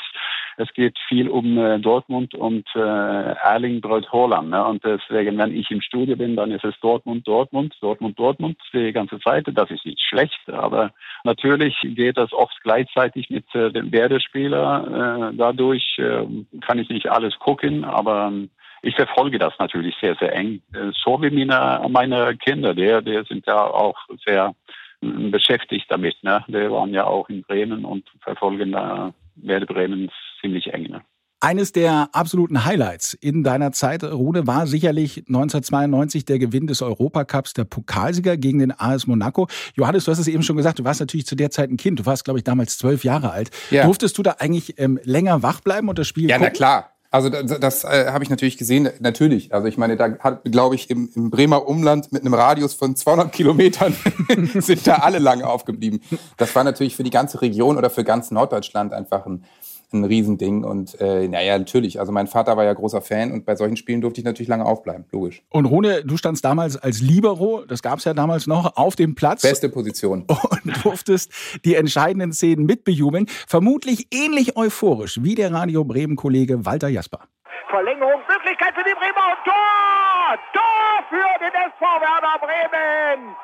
es 0.58 0.72
geht 0.74 0.98
viel 1.08 1.28
um 1.28 1.58
äh, 1.58 1.80
Dortmund 1.80 2.34
und 2.34 2.66
äh, 2.76 2.80
Erling 2.80 3.82
Braut 3.82 4.12
Haaland. 4.12 4.50
Ne? 4.50 4.66
Und 4.66 4.84
deswegen, 4.84 5.38
wenn 5.38 5.56
ich 5.56 5.70
im 5.72 5.82
Studio 5.82 6.16
bin, 6.16 6.36
dann 6.36 6.52
ist 6.52 6.64
es 6.64 6.80
Dortmund, 6.82 7.28
Dortmund, 7.28 7.76
Dortmund, 7.82 8.18
Dortmund 8.18 8.58
die 8.74 8.94
ganze 8.94 9.20
Zeit. 9.20 9.46
Das 9.54 9.70
ist 9.70 9.86
nicht 9.86 10.02
schlecht, 10.02 10.40
aber 10.50 10.92
natürlich 11.24 11.76
geht 11.82 12.18
das 12.18 12.32
oft 12.34 12.56
gleichzeitig 12.64 13.30
mit 13.30 13.46
äh, 13.54 13.72
dem 13.72 13.92
Werdespieler. 13.92 15.32
Äh, 15.32 15.36
dadurch 15.36 15.98
äh, 15.98 16.26
kann 16.62 16.80
ich 16.80 16.90
nicht 16.90 17.10
alles 17.12 17.38
gucken, 17.40 17.84
aber 17.84 18.32
ich 18.82 18.96
verfolge 18.96 19.40
das 19.40 19.54
natürlich 19.60 19.96
sehr, 20.00 20.16
sehr 20.16 20.34
eng. 20.34 20.62
Äh, 20.74 20.92
so 21.04 21.22
wie 21.22 21.32
meine, 21.32 21.86
meine 21.90 22.38
Kinder, 22.38 22.74
die, 22.74 23.04
die 23.04 23.22
sind 23.28 23.46
ja 23.46 23.62
auch 23.62 23.98
sehr 24.26 24.56
äh, 25.02 25.08
beschäftigt 25.30 25.88
damit. 25.90 26.16
Ne? 26.24 26.44
Die 26.48 26.72
waren 26.72 26.94
ja 26.94 27.06
auch 27.06 27.28
in 27.28 27.42
Bremen 27.42 27.84
und 27.84 28.08
verfolgen 28.22 28.72
da 28.72 29.14
Werde 29.36 29.66
Bremen 29.66 30.10
ziemlich 30.46 30.68
eng. 30.74 30.84
Ne? 30.84 31.02
Eines 31.42 31.72
der 31.74 32.10
absoluten 32.14 32.66
Highlights 32.66 33.14
in 33.14 33.44
deiner 33.44 33.72
Zeit, 33.72 34.04
Rune, 34.04 34.48
war 34.48 34.68
sicherlich 34.68 35.18
1992 35.28 36.26
der 36.26 36.40
Gewinn 36.40 36.66
des 36.66 36.82
Europacups, 36.82 37.54
der 37.54 37.66
Pokalsieger 37.66 38.38
gegen 38.38 38.60
den 38.60 38.72
AS 38.80 39.06
Monaco. 39.06 39.48
Johannes, 39.76 40.06
du 40.06 40.12
hast 40.12 40.20
es 40.20 40.28
eben 40.28 40.44
schon 40.44 40.56
gesagt, 40.58 40.80
du 40.80 40.86
warst 40.86 41.02
natürlich 41.02 41.26
zu 41.28 41.36
der 41.36 41.52
Zeit 41.52 41.70
ein 41.70 41.78
Kind. 41.78 42.00
Du 42.00 42.06
warst, 42.06 42.24
glaube 42.24 42.40
ich, 42.40 42.44
damals 42.44 42.78
zwölf 42.78 43.04
Jahre 43.04 43.32
alt. 43.32 43.52
Ja. 43.70 43.86
Durftest 43.86 44.18
du 44.18 44.24
da 44.24 44.38
eigentlich 44.40 44.80
ähm, 44.80 45.00
länger 45.04 45.44
wach 45.44 45.60
bleiben 45.62 45.90
und 45.90 46.00
das 46.00 46.08
Spiel 46.08 46.30
Ja, 46.30 46.38
gucken? 46.38 46.52
na 46.52 46.56
klar. 46.58 46.92
Also 47.12 47.30
das, 47.30 47.60
das 47.60 47.84
äh, 47.86 48.08
habe 48.12 48.24
ich 48.24 48.30
natürlich 48.30 48.58
gesehen, 48.58 48.90
natürlich. 49.00 49.54
Also 49.54 49.68
ich 49.68 49.78
meine, 49.78 49.96
da 49.96 50.18
hat, 50.20 50.44
glaube 50.46 50.76
ich, 50.76 50.90
im, 50.90 51.10
im 51.16 51.30
Bremer 51.30 51.66
Umland 51.68 52.12
mit 52.12 52.24
einem 52.24 52.34
Radius 52.34 52.74
von 52.74 52.96
200 52.96 53.32
Kilometern 53.32 53.96
sind 54.56 54.86
da 54.86 54.96
alle 54.96 55.20
lange 55.20 55.48
aufgeblieben. 55.48 56.02
Das 56.38 56.54
war 56.56 56.64
natürlich 56.66 56.96
für 56.96 57.04
die 57.04 57.12
ganze 57.12 57.42
Region 57.42 57.78
oder 57.78 57.90
für 57.90 58.04
ganz 58.04 58.32
Norddeutschland 58.32 58.92
einfach 58.92 59.26
ein, 59.26 59.46
ein 59.94 60.04
Riesending. 60.04 60.64
Und 60.64 61.00
äh, 61.00 61.28
naja, 61.28 61.58
natürlich. 61.58 62.00
Also 62.00 62.12
mein 62.12 62.28
Vater 62.28 62.58
war 62.58 62.64
ja 62.64 62.74
großer 62.74 63.02
Fan 63.02 63.32
und 63.32 63.46
bei 63.46 63.56
solchen 63.56 63.78
Spielen 63.78 64.02
durfte 64.02 64.22
ich 64.22 64.26
natürlich 64.26 64.50
lange 64.50 64.66
aufbleiben, 64.66 65.06
logisch. 65.12 65.44
Und 65.50 65.66
Rune, 65.66 66.04
du 66.04 66.18
standst 66.18 66.44
damals 66.46 66.78
als 66.78 67.02
Libero, 67.02 67.64
das 67.66 67.82
gab 67.82 68.00
es 68.00 68.06
ja 68.06 68.14
damals 68.14 68.48
noch, 68.48 68.76
auf 68.78 68.96
dem 68.96 69.16
Platz. 69.16 69.42
Beste 69.42 69.70
Position. 69.70 70.26
Und 70.66 70.86
durftest 70.86 71.32
die 71.66 71.76
entscheidenden 71.76 72.34
Szenen 72.34 72.66
mitbejubeln. 72.66 73.28
Vermutlich 73.48 74.08
ähnlich 74.12 74.58
euphorisch 74.58 75.22
wie 75.22 75.36
der 75.36 75.52
Radio 75.52 75.84
Bremen-Kollege 75.84 76.66
Walter 76.66 76.88
Jasper. 76.88 77.20
Verlängerung, 77.70 78.22
Möglichkeit 78.28 78.74
für 78.76 78.84
die 78.84 78.96
Bremer 78.96 79.36
und 79.36 79.44
Tor! 79.44 80.38
Tor 80.54 81.04
für 81.10 81.40
den 81.40 81.54
SV 81.54 81.82
Werder 81.82 82.40
Bremen! 82.40 83.36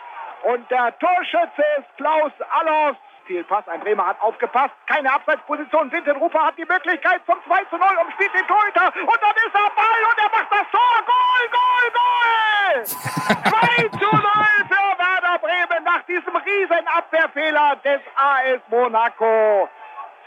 Und 0.44 0.70
der 0.72 0.98
Torschütze 1.00 1.64
ist 1.80 1.88
Klaus 1.98 2.32
Allers. 2.52 2.98
Zielpass. 3.32 3.68
Ein 3.68 3.80
Bremer 3.80 4.08
hat 4.08 4.22
aufgepasst. 4.22 4.76
Keine 4.88 5.12
Abseitsposition. 5.14 5.92
Wintenrufer 5.92 6.46
hat 6.46 6.58
die 6.58 6.66
Möglichkeit 6.66 7.22
zum 7.26 7.38
2 7.48 7.64
zu 7.66 7.78
0, 7.78 7.88
umspielt 8.04 8.34
den 8.34 8.46
Torhüter. 8.46 8.88
Und 9.00 9.20
dann 9.22 9.36
ist 9.46 9.56
er 9.56 9.72
Ball 9.72 10.02
und 10.10 10.18
er 10.20 10.32
macht 10.36 10.52
das 10.52 10.68
Tor. 10.72 10.96
Goal, 11.12 11.44
Goal, 11.58 11.88
Goal! 12.00 12.84
2 12.84 14.00
zu 14.00 14.16
0 14.16 14.24
für 14.68 14.90
Werder 15.00 15.40
Bremen 15.40 15.84
nach 15.86 16.02
diesem 16.04 16.36
riesen 16.36 16.88
Abwehrfehler 16.88 17.78
des 17.78 18.02
AS 18.16 18.60
Monaco. 18.68 19.70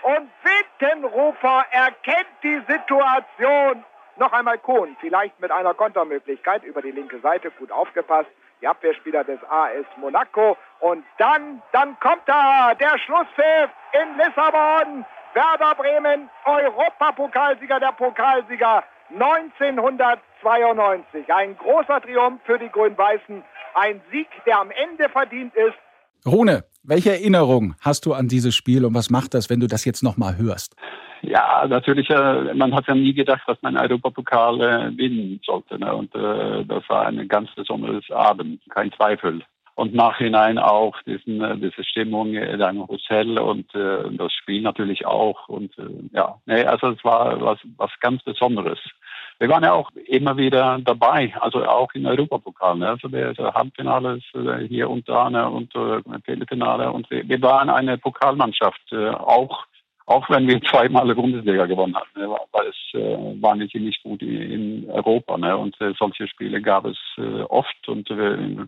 Und 0.03 0.31
Wintenrufer 0.43 1.67
erkennt 1.71 2.29
die 2.43 2.63
Situation. 2.67 3.85
Noch 4.17 4.33
einmal 4.33 4.59
Kohn, 4.59 4.97
vielleicht 5.01 5.39
mit 5.41 5.51
einer 5.51 5.75
Kontermöglichkeit 5.75 6.63
über 6.63 6.81
die 6.81 6.93
linke 6.93 7.19
Seite, 7.21 7.51
gut 7.51 7.73
aufgepasst 7.73 8.31
die 8.65 8.69
Abwehrspieler 8.69 9.25
des 9.25 9.39
AS 9.51 9.85
Monaco. 10.01 10.57
Und 10.81 11.05
dann, 11.19 11.61
dann 11.73 12.01
kommt 12.01 12.23
da 12.27 12.75
der 12.75 12.99
Schlusspfiff 12.99 13.69
in 13.93 14.17
Lissabon. 14.17 15.05
Werder 15.35 15.75
Bremen, 15.75 16.31
Europapokalsieger 16.47 17.79
der 17.81 17.93
Pokalsieger 17.93 18.83
1992. 19.11 21.31
Ein 21.31 21.59
großer 21.59 22.01
Triumph 22.01 22.41
für 22.47 22.59
die 22.59 22.71
Grün-Weißen. 22.71 23.45
Ein 23.75 24.01
Sieg, 24.11 24.29
der 24.47 24.61
am 24.61 24.71
Ende 24.71 25.11
verdient 25.11 25.55
ist. 25.55 25.77
Rune, 26.25 26.65
welche 26.85 27.11
Erinnerung 27.11 27.75
hast 27.81 28.07
du 28.07 28.15
an 28.15 28.29
dieses 28.29 28.55
Spiel 28.55 28.87
und 28.87 28.95
was 28.95 29.11
macht 29.11 29.35
das, 29.35 29.51
wenn 29.51 29.61
du 29.61 29.67
das 29.67 29.85
jetzt 29.85 30.03
nochmal 30.03 30.39
hörst? 30.39 30.75
Ja, 31.29 31.67
natürlich, 31.69 32.11
äh, 32.11 32.55
man 32.55 32.75
hat 32.75 32.89
ja 32.89 32.95
nie 32.95 33.15
gedacht, 33.15 33.43
dass 33.47 33.61
man 33.63 33.77
Europapokal 33.77 34.61
äh, 34.61 34.91
gewinnen 34.91 35.41
sollte. 35.45 35.79
Ne? 35.79 35.95
Und 35.95 36.15
äh, 36.15 36.65
das 36.65 36.89
war 36.89 37.07
ein 37.07 37.29
ganz 37.29 37.51
besonderes 37.55 38.11
Abend, 38.11 38.61
kein 38.71 38.93
Zweifel. 38.93 39.43
Und 39.77 39.93
nachhinein 39.93 40.59
auch 40.59 40.95
diesen, 41.03 41.43
äh, 41.43 41.57
diese 41.57 41.83
Stimmung 41.85 42.35
in 42.35 42.63
einem 42.63 42.87
Hotel 42.87 43.39
und 43.39 43.75
äh, 43.75 44.11
das 44.13 44.33
Spiel 44.33 44.63
natürlich 44.63 45.07
auch. 45.07 45.49
Und 45.49 45.77
äh, 45.79 45.83
ja, 46.13 46.37
nee, 46.47 46.65
also 46.65 46.91
es 46.91 47.05
war 47.05 47.41
was, 47.41 47.59
was 47.77 47.91
ganz 48.01 48.23
Besonderes. 48.23 48.79
Wir 49.39 49.49
waren 49.49 49.65
ja 49.65 49.73
auch 49.73 49.91
immer 50.07 50.37
wieder 50.37 50.79
dabei, 50.85 51.35
also 51.41 51.65
auch 51.65 51.93
im 51.95 52.07
Europapokal. 52.07 52.77
Ne? 52.77 52.89
Also 52.91 53.09
der, 53.09 53.35
der 53.35 53.53
Halbfinale 53.53 54.21
äh, 54.35 54.69
hier 54.69 54.89
und 54.89 55.09
da 55.09 55.29
ne? 55.29 55.49
und 55.49 55.75
äh, 55.75 56.01
Viertelfinale. 56.25 56.93
Und 56.93 57.11
wir, 57.11 57.29
wir 57.29 57.43
waren 57.43 57.69
eine 57.69 57.99
Pokalmannschaft, 57.99 58.93
äh, 58.93 59.09
auch 59.09 59.67
auch 60.07 60.29
wenn 60.29 60.47
wir 60.47 60.61
zweimal 60.63 61.09
die 61.09 61.15
Bundesliga 61.15 61.67
gewonnen 61.67 61.97
hatten, 61.97 62.21
ne, 62.21 62.29
war 62.29 62.67
es 62.69 62.77
äh, 62.95 63.43
war 63.43 63.55
nicht 63.55 63.73
ziemlich 63.73 64.03
gut 64.03 64.23
in 64.23 64.89
Europa. 64.91 65.39
Ne? 65.39 65.57
Und 65.57 65.81
äh, 65.81 65.93
solche 65.99 66.29
Spiele 66.29 66.61
gab 66.61 66.85
es 66.85 66.99
äh, 67.19 67.43
oft 67.43 67.89
und 67.89 68.11
äh, 68.11 68.67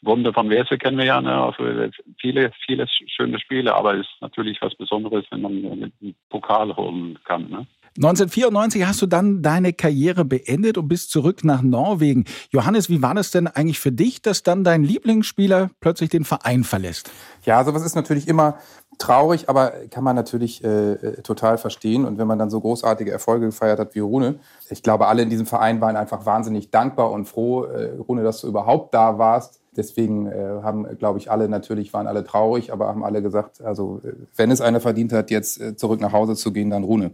Wunder 0.00 0.32
von 0.32 0.48
Wese 0.48 0.78
kennen 0.78 0.98
wir 0.98 1.06
ja, 1.06 1.20
ne? 1.20 1.34
also 1.34 1.64
äh, 1.64 1.90
viele, 2.20 2.52
viele 2.64 2.86
schöne 2.88 3.38
Spiele, 3.40 3.74
aber 3.74 3.94
es 3.94 4.06
ist 4.06 4.22
natürlich 4.22 4.62
was 4.62 4.74
Besonderes, 4.74 5.24
wenn 5.30 5.42
man 5.42 5.52
einen 5.52 6.14
Pokal 6.30 6.74
holen 6.76 7.18
kann. 7.24 7.50
Ne? 7.50 7.66
1994 7.96 8.86
hast 8.86 9.02
du 9.02 9.06
dann 9.06 9.42
deine 9.42 9.72
Karriere 9.72 10.24
beendet 10.24 10.78
und 10.78 10.88
bist 10.88 11.10
zurück 11.10 11.44
nach 11.44 11.62
Norwegen. 11.62 12.24
Johannes, 12.50 12.88
wie 12.88 13.02
war 13.02 13.14
das 13.14 13.30
denn 13.30 13.46
eigentlich 13.46 13.80
für 13.80 13.92
dich, 13.92 14.22
dass 14.22 14.42
dann 14.42 14.64
dein 14.64 14.84
Lieblingsspieler 14.84 15.70
plötzlich 15.80 16.10
den 16.10 16.24
Verein 16.24 16.64
verlässt? 16.64 17.10
Ja, 17.44 17.64
sowas 17.64 17.84
ist 17.84 17.96
natürlich 17.96 18.28
immer 18.28 18.58
traurig, 18.98 19.48
aber 19.48 19.72
kann 19.90 20.04
man 20.04 20.16
natürlich 20.16 20.62
äh, 20.64 20.92
äh, 20.92 21.22
total 21.22 21.56
verstehen. 21.56 22.04
Und 22.04 22.18
wenn 22.18 22.26
man 22.26 22.38
dann 22.38 22.50
so 22.50 22.60
großartige 22.60 23.10
Erfolge 23.10 23.46
gefeiert 23.46 23.78
hat 23.78 23.94
wie 23.94 24.00
Rune, 24.00 24.40
ich 24.70 24.82
glaube, 24.82 25.06
alle 25.06 25.22
in 25.22 25.30
diesem 25.30 25.46
Verein 25.46 25.80
waren 25.80 25.96
einfach 25.96 26.26
wahnsinnig 26.26 26.70
dankbar 26.70 27.10
und 27.12 27.26
froh, 27.26 27.64
äh, 27.64 27.96
Rune, 27.96 28.22
dass 28.22 28.40
du 28.40 28.48
überhaupt 28.48 28.94
da 28.94 29.18
warst. 29.18 29.60
Deswegen 29.78 30.26
äh, 30.26 30.60
haben, 30.62 30.86
glaube 30.98 31.18
ich, 31.18 31.30
alle 31.30 31.48
natürlich 31.48 31.92
waren 31.94 32.06
alle 32.06 32.24
traurig, 32.24 32.72
aber 32.72 32.88
haben 32.88 33.04
alle 33.04 33.22
gesagt, 33.22 33.62
also 33.62 34.02
äh, 34.04 34.12
wenn 34.36 34.50
es 34.50 34.60
einer 34.60 34.80
verdient 34.80 35.12
hat, 35.12 35.30
jetzt 35.30 35.60
äh, 35.60 35.76
zurück 35.76 36.00
nach 36.00 36.12
Hause 36.12 36.34
zu 36.34 36.52
gehen, 36.52 36.70
dann 36.70 36.84
Rune. 36.84 37.12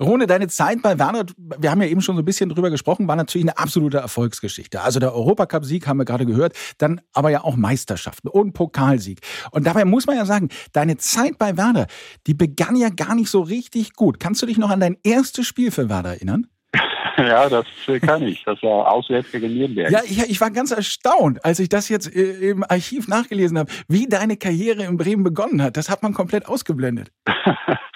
Rune, 0.00 0.26
deine 0.26 0.48
Zeit 0.48 0.82
bei 0.82 0.98
Werner, 0.98 1.26
wir 1.36 1.70
haben 1.70 1.82
ja 1.82 1.88
eben 1.88 2.00
schon 2.00 2.16
so 2.16 2.22
ein 2.22 2.24
bisschen 2.24 2.48
drüber 2.48 2.70
gesprochen, 2.70 3.06
war 3.06 3.16
natürlich 3.16 3.44
eine 3.44 3.58
absolute 3.58 3.98
Erfolgsgeschichte. 3.98 4.80
Also 4.80 4.98
der 4.98 5.14
Europacup-Sieg 5.14 5.86
haben 5.86 5.98
wir 5.98 6.06
gerade 6.06 6.26
gehört, 6.26 6.54
dann 6.78 7.02
aber 7.12 7.30
ja 7.30 7.44
auch 7.44 7.56
Meisterschaften 7.56 8.28
und 8.28 8.52
Pokalsieg. 8.54 9.20
Und 9.52 9.66
dabei 9.66 9.84
muss 9.84 10.06
man 10.06 10.16
ja 10.16 10.24
sagen, 10.24 10.48
deine 10.72 10.96
Zeit 10.96 11.38
bei 11.38 11.56
Werder, 11.56 11.86
die 12.26 12.34
begann 12.34 12.76
ja 12.76 12.88
gar 12.88 13.14
nicht 13.14 13.30
so 13.30 13.42
richtig 13.42 13.94
gut. 13.94 14.18
Kannst 14.18 14.40
du 14.42 14.46
dich 14.46 14.58
noch 14.58 14.70
an 14.70 14.80
dein 14.80 14.96
erstes 15.02 15.46
Spiel 15.46 15.70
für 15.70 15.88
Werder 15.88 16.10
erinnern? 16.10 16.46
Ja, 17.18 17.48
das 17.48 17.66
kann 18.02 18.22
ich. 18.22 18.42
Das 18.44 18.62
war 18.62 18.90
auswärts 18.90 19.30
gegen 19.30 19.52
Nürnberg. 19.52 19.90
Ja, 19.90 20.00
ich, 20.04 20.18
ich, 20.30 20.40
war 20.40 20.50
ganz 20.50 20.70
erstaunt, 20.70 21.44
als 21.44 21.58
ich 21.58 21.68
das 21.68 21.88
jetzt 21.88 22.14
äh, 22.14 22.50
im 22.50 22.64
Archiv 22.64 23.08
nachgelesen 23.08 23.58
habe, 23.58 23.70
wie 23.88 24.06
deine 24.06 24.36
Karriere 24.36 24.84
in 24.84 24.96
Bremen 24.96 25.22
begonnen 25.22 25.62
hat. 25.62 25.76
Das 25.76 25.90
hat 25.90 26.02
man 26.02 26.14
komplett 26.14 26.46
ausgeblendet. 26.46 27.12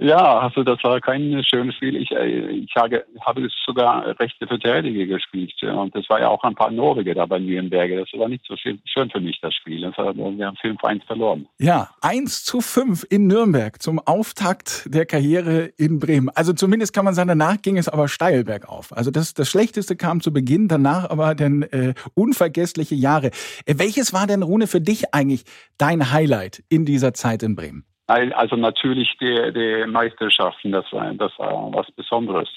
Ja, 0.00 0.38
also 0.38 0.62
das 0.62 0.82
war 0.84 1.00
kein 1.00 1.42
schönes 1.42 1.74
Spiel. 1.74 1.96
Ich, 1.96 2.12
äh, 2.12 2.50
ich 2.50 2.74
habe, 2.76 3.04
habe 3.20 3.48
sogar 3.66 4.18
rechte 4.20 4.46
Verteidiger 4.46 5.06
gespielt. 5.06 5.52
Und 5.62 5.94
das 5.94 6.08
war 6.08 6.20
ja 6.20 6.28
auch 6.28 6.42
ein 6.44 6.54
paar 6.54 6.70
Norweger 6.70 7.14
da 7.14 7.26
bei 7.26 7.40
Nürnberg. 7.40 7.90
Das 7.96 8.08
war 8.18 8.28
nicht 8.28 8.44
so 8.46 8.54
schön 8.56 9.10
für 9.10 9.20
mich, 9.20 9.40
das 9.40 9.54
Spiel. 9.54 9.80
Das 9.80 9.98
war, 9.98 10.16
wir 10.16 10.46
haben 10.46 10.56
5-1 10.56 11.04
verloren. 11.04 11.48
Ja, 11.58 11.90
1 12.00 12.44
zu 12.44 12.60
5 12.60 13.06
in 13.10 13.26
Nürnberg 13.26 13.82
zum 13.82 13.98
Auftakt 13.98 14.86
der 14.86 15.04
Karriere 15.04 15.72
in 15.76 15.98
Bremen. 15.98 16.28
Also 16.28 16.52
zumindest 16.52 16.92
kann 16.92 17.04
man 17.04 17.14
sagen, 17.14 17.28
danach 17.28 17.60
ging 17.60 17.76
es 17.76 17.88
aber 17.88 18.06
steil 18.06 18.44
bergauf. 18.44 18.96
Also 18.96 19.10
das, 19.10 19.34
das 19.34 19.48
Schlechteste 19.48 19.96
kam 19.96 20.20
zu 20.20 20.32
Beginn, 20.32 20.68
danach 20.68 21.10
aber 21.10 21.34
dann 21.34 21.62
äh, 21.62 21.94
unvergessliche 22.14 22.94
Jahre. 22.94 23.32
Äh, 23.66 23.74
welches 23.78 24.12
war 24.12 24.28
denn, 24.28 24.44
Rune, 24.44 24.68
für 24.68 24.80
dich 24.80 25.12
eigentlich 25.12 25.44
dein 25.76 26.12
Highlight 26.12 26.62
in 26.68 26.84
dieser 26.84 27.14
Zeit 27.14 27.42
in 27.42 27.56
Bremen? 27.56 27.84
Also 28.08 28.56
natürlich 28.56 29.18
die, 29.20 29.52
die 29.52 29.84
Meisterschaften, 29.86 30.72
das 30.72 30.90
war, 30.92 31.12
das 31.12 31.30
war 31.38 31.70
was 31.74 31.90
Besonderes. 31.90 32.48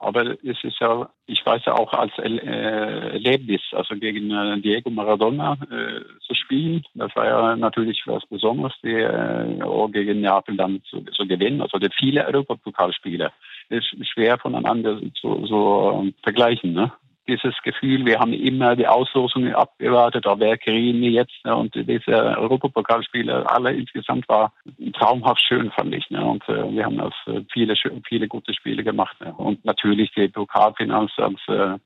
Aber 0.00 0.36
es 0.44 0.62
ist 0.62 0.78
ja, 0.80 1.08
ich 1.24 1.44
weiß 1.46 1.62
ja 1.64 1.72
auch 1.76 1.94
als 1.94 2.12
äh, 2.18 2.36
Erlebnis, 3.14 3.62
also 3.72 3.94
gegen 3.94 4.30
äh, 4.30 4.60
Diego 4.60 4.90
Maradona 4.90 5.56
äh, 5.70 6.02
zu 6.20 6.34
spielen, 6.34 6.84
das 6.94 7.16
war 7.16 7.24
ja 7.24 7.56
natürlich 7.56 8.02
was 8.04 8.26
Besonderes, 8.26 8.74
die 8.82 8.96
äh, 8.96 9.88
gegen 9.92 10.20
Neapel 10.20 10.58
dann 10.58 10.82
zu, 10.84 11.00
zu 11.00 11.26
gewinnen. 11.26 11.62
Also 11.62 11.78
die 11.78 11.88
viele 11.98 12.26
Europapokalspiele 12.26 13.32
ist 13.70 13.88
schwer 14.12 14.36
voneinander 14.38 15.00
zu, 15.14 15.46
so 15.46 16.02
ähm, 16.02 16.14
vergleichen. 16.22 16.74
Ne? 16.74 16.92
Dieses 17.28 17.54
Gefühl, 17.62 18.04
wir 18.06 18.18
haben 18.18 18.32
immer 18.32 18.74
die 18.74 18.88
Auslosungen 18.88 19.54
abgewartet, 19.54 20.26
da 20.26 20.38
wäre 20.38 20.58
Kerini 20.58 21.10
jetzt 21.10 21.44
ne, 21.44 21.54
und 21.54 21.74
diese 21.74 22.12
Europapokalspiele, 22.12 23.48
alle 23.48 23.74
insgesamt 23.74 24.28
war 24.28 24.52
traumhaft 24.94 25.42
schön, 25.42 25.70
fand 25.70 25.94
ich. 25.94 26.08
Ne, 26.10 26.24
und 26.24 26.42
äh, 26.48 26.72
wir 26.72 26.84
haben 26.84 26.96
das 26.96 27.14
äh, 27.26 27.42
viele, 27.52 27.74
viele 28.08 28.26
gute 28.26 28.54
Spiele 28.54 28.82
gemacht. 28.82 29.20
Ne, 29.20 29.32
und 29.34 29.64
natürlich 29.64 30.10
die 30.14 30.28
Pokalfinals 30.28 31.12
äh, 31.18 31.78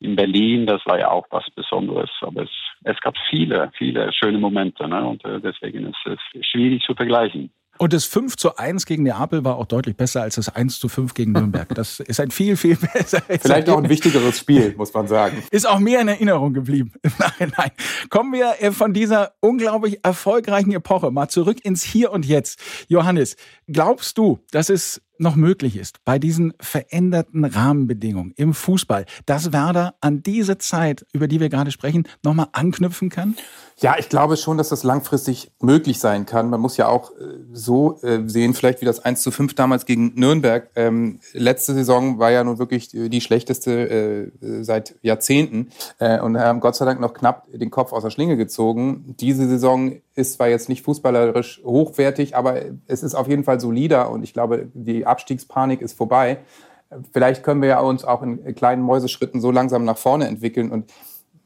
in 0.00 0.14
Berlin, 0.14 0.66
das 0.66 0.80
war 0.86 0.98
ja 0.98 1.10
auch 1.10 1.26
was 1.30 1.44
Besonderes. 1.50 2.10
Aber 2.20 2.42
es, 2.42 2.50
es 2.84 3.00
gab 3.00 3.16
viele, 3.28 3.70
viele 3.76 4.12
schöne 4.12 4.38
Momente. 4.38 4.86
Ne, 4.86 5.04
und 5.04 5.24
äh, 5.24 5.40
deswegen 5.40 5.86
ist 5.88 6.06
es 6.06 6.46
schwierig 6.46 6.82
zu 6.84 6.94
vergleichen. 6.94 7.50
Und 7.78 7.92
das 7.92 8.04
5 8.04 8.36
zu 8.36 8.56
1 8.56 8.86
gegen 8.86 9.04
Neapel 9.04 9.44
war 9.44 9.56
auch 9.56 9.66
deutlich 9.66 9.96
besser 9.96 10.22
als 10.22 10.34
das 10.34 10.48
1 10.48 10.80
zu 10.80 10.88
5 10.88 11.14
gegen 11.14 11.32
Nürnberg. 11.32 11.68
Das 11.74 12.00
ist 12.00 12.20
ein 12.20 12.30
viel, 12.30 12.56
viel 12.56 12.76
besser. 12.94 13.22
Vielleicht 13.40 13.68
auch 13.68 13.78
ein 13.78 13.88
wichtigeres 13.88 14.38
Spiel, 14.38 14.74
muss 14.76 14.92
man 14.92 15.06
sagen. 15.06 15.42
Ist 15.50 15.68
auch 15.68 15.78
mehr 15.78 16.00
in 16.00 16.08
Erinnerung 16.08 16.52
geblieben. 16.52 16.92
Nein, 17.18 17.52
nein. 17.56 17.70
Kommen 18.10 18.32
wir 18.32 18.56
äh, 18.60 18.72
von 18.72 18.92
dieser 18.92 19.32
unglaublich 19.40 20.04
erfolgreichen 20.04 20.72
Epoche 20.72 21.10
mal 21.10 21.28
zurück 21.28 21.64
ins 21.64 21.82
Hier 21.82 22.12
und 22.12 22.26
Jetzt. 22.26 22.60
Johannes, 22.88 23.36
glaubst 23.66 24.18
du, 24.18 24.40
dass 24.50 24.70
es 24.70 25.00
noch 25.20 25.36
möglich 25.36 25.76
ist, 25.76 26.04
bei 26.04 26.18
diesen 26.18 26.54
veränderten 26.60 27.44
Rahmenbedingungen 27.44 28.32
im 28.36 28.54
Fußball, 28.54 29.04
dass 29.26 29.52
Werder 29.52 29.94
an 30.00 30.22
diese 30.22 30.58
Zeit, 30.58 31.06
über 31.12 31.28
die 31.28 31.40
wir 31.40 31.48
gerade 31.48 31.70
sprechen, 31.70 32.06
nochmal 32.22 32.48
anknüpfen 32.52 33.08
kann? 33.10 33.36
Ja, 33.80 33.94
ich 33.96 34.08
glaube 34.08 34.36
schon, 34.36 34.58
dass 34.58 34.70
das 34.70 34.82
langfristig 34.82 35.52
möglich 35.60 36.00
sein 36.00 36.26
kann. 36.26 36.50
Man 36.50 36.60
muss 36.60 36.76
ja 36.76 36.88
auch 36.88 37.12
äh, 37.12 37.38
so 37.52 38.00
äh, 38.02 38.22
sehen, 38.26 38.54
vielleicht 38.54 38.80
wie 38.80 38.86
das 38.86 38.98
1 38.98 39.22
zu 39.22 39.30
5 39.30 39.54
damals 39.54 39.86
gegen 39.86 40.14
Nürnberg. 40.16 40.68
Ähm, 40.74 41.20
letzte 41.32 41.74
Saison 41.74 42.18
war 42.18 42.32
ja 42.32 42.42
nun 42.42 42.58
wirklich 42.58 42.88
die 42.88 43.20
schlechteste 43.20 44.32
äh, 44.42 44.64
seit 44.64 44.96
Jahrzehnten 45.02 45.68
äh, 46.00 46.18
und 46.18 46.36
haben 46.36 46.58
Gott 46.58 46.74
sei 46.74 46.86
Dank 46.86 47.00
noch 47.00 47.14
knapp 47.14 47.46
den 47.52 47.70
Kopf 47.70 47.92
aus 47.92 48.02
der 48.02 48.10
Schlinge 48.10 48.36
gezogen. 48.36 49.14
Diese 49.20 49.46
Saison 49.46 50.00
ist 50.16 50.32
zwar 50.32 50.48
jetzt 50.48 50.68
nicht 50.68 50.84
fußballerisch 50.84 51.62
hochwertig, 51.64 52.34
aber 52.34 52.62
es 52.88 53.04
ist 53.04 53.14
auf 53.14 53.28
jeden 53.28 53.44
Fall 53.44 53.60
solider 53.60 54.10
und 54.10 54.24
ich 54.24 54.32
glaube, 54.32 54.68
die 54.74 55.06
Abstiegspanik 55.08 55.80
ist 55.80 55.96
vorbei. 55.96 56.38
Vielleicht 57.12 57.42
können 57.42 57.60
wir 57.60 57.68
ja 57.68 57.80
uns 57.80 58.04
auch 58.04 58.22
in 58.22 58.54
kleinen 58.54 58.82
Mäuseschritten 58.82 59.40
so 59.40 59.50
langsam 59.50 59.84
nach 59.84 59.98
vorne 59.98 60.26
entwickeln 60.26 60.70
und 60.70 60.90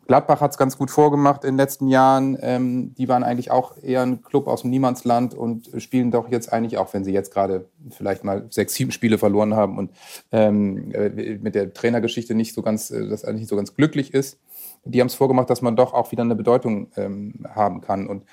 Gladbach 0.08 0.40
hat 0.40 0.50
es 0.50 0.58
ganz 0.58 0.76
gut 0.76 0.90
vorgemacht 0.90 1.44
in 1.44 1.52
den 1.52 1.56
letzten 1.56 1.88
Jahren. 1.88 2.36
Ähm, 2.40 2.94
die 2.96 3.08
waren 3.08 3.22
eigentlich 3.22 3.50
auch 3.50 3.76
eher 3.80 4.02
ein 4.02 4.22
Club 4.22 4.48
aus 4.48 4.62
dem 4.62 4.70
Niemandsland 4.70 5.32
und 5.32 5.70
spielen 5.78 6.10
doch 6.10 6.28
jetzt 6.28 6.52
eigentlich, 6.52 6.76
auch 6.76 6.92
wenn 6.92 7.04
sie 7.04 7.12
jetzt 7.12 7.32
gerade 7.32 7.66
vielleicht 7.90 8.24
mal 8.24 8.46
sechs, 8.50 8.74
sieben 8.74 8.90
Spiele 8.90 9.16
verloren 9.16 9.54
haben 9.54 9.78
und 9.78 9.92
ähm, 10.32 10.92
äh, 10.92 11.38
mit 11.40 11.54
der 11.54 11.72
Trainergeschichte 11.72 12.34
nicht 12.34 12.52
so 12.52 12.62
ganz, 12.62 12.90
äh, 12.90 13.08
das 13.08 13.24
eigentlich 13.24 13.42
nicht 13.42 13.50
so 13.50 13.56
ganz 13.56 13.76
glücklich 13.76 14.12
ist, 14.12 14.38
die 14.84 15.00
haben 15.00 15.06
es 15.06 15.14
vorgemacht, 15.14 15.48
dass 15.48 15.62
man 15.62 15.76
doch 15.76 15.94
auch 15.94 16.10
wieder 16.12 16.22
eine 16.22 16.34
Bedeutung 16.34 16.88
ähm, 16.96 17.34
haben 17.54 17.80
kann. 17.80 18.06
Und 18.06 18.24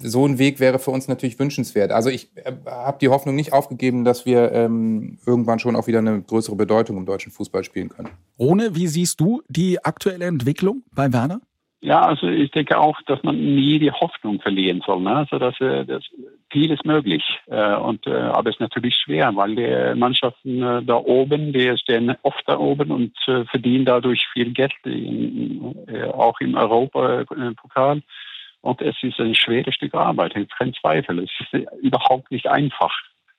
so 0.00 0.26
ein 0.26 0.38
Weg 0.38 0.60
wäre 0.60 0.78
für 0.78 0.90
uns 0.90 1.08
natürlich 1.08 1.38
wünschenswert. 1.38 1.92
Also 1.92 2.08
ich 2.08 2.30
äh, 2.36 2.52
habe 2.66 2.98
die 3.00 3.08
Hoffnung 3.08 3.34
nicht 3.34 3.52
aufgegeben, 3.52 4.04
dass 4.04 4.26
wir 4.26 4.52
ähm, 4.52 5.18
irgendwann 5.26 5.58
schon 5.58 5.76
auch 5.76 5.86
wieder 5.86 5.98
eine 5.98 6.22
größere 6.22 6.56
Bedeutung 6.56 6.96
im 6.96 7.06
deutschen 7.06 7.32
Fußball 7.32 7.64
spielen 7.64 7.88
können. 7.88 8.08
Ohne, 8.36 8.74
wie 8.74 8.86
siehst 8.86 9.20
du 9.20 9.42
die 9.48 9.84
aktuelle 9.84 10.26
Entwicklung 10.26 10.82
bei 10.94 11.12
Werder? 11.12 11.40
Ja, 11.80 12.02
also 12.02 12.26
ich 12.26 12.50
denke 12.50 12.76
auch, 12.76 13.00
dass 13.02 13.22
man 13.22 13.36
nie 13.36 13.78
die 13.78 13.92
Hoffnung 13.92 14.40
verlieren 14.40 14.82
soll. 14.84 15.00
Ne? 15.00 15.14
Also 15.14 15.38
dass, 15.38 15.60
äh, 15.60 15.84
dass 15.84 16.02
viel 16.50 16.72
ist 16.72 16.84
möglich. 16.84 17.22
Äh, 17.46 17.76
und, 17.76 18.04
äh, 18.06 18.14
aber 18.14 18.50
es 18.50 18.56
ist 18.56 18.60
natürlich 18.60 18.96
schwer, 18.96 19.30
weil 19.36 19.54
die 19.54 19.98
Mannschaften 19.98 20.60
äh, 20.60 20.82
da 20.82 20.96
oben, 20.96 21.52
die 21.52 21.76
stehen 21.78 22.16
oft 22.22 22.42
da 22.46 22.58
oben 22.58 22.90
und 22.90 23.16
äh, 23.28 23.44
verdienen 23.44 23.84
dadurch 23.84 24.26
viel 24.32 24.52
Geld, 24.52 24.72
in, 24.84 25.76
äh, 25.86 26.04
auch 26.04 26.40
im 26.40 26.56
Europapokal. 26.56 28.02
Und 28.60 28.82
es 28.82 28.96
ist 29.02 29.20
ein 29.20 29.36
schweres 29.36 29.76
Stück 29.76 29.94
Arbeit, 29.94 30.34
kein 30.58 30.74
Zweifel. 30.74 31.20
Es 31.20 31.30
ist 31.40 31.64
überhaupt 31.80 32.32
nicht 32.32 32.48
einfach. 32.48 32.92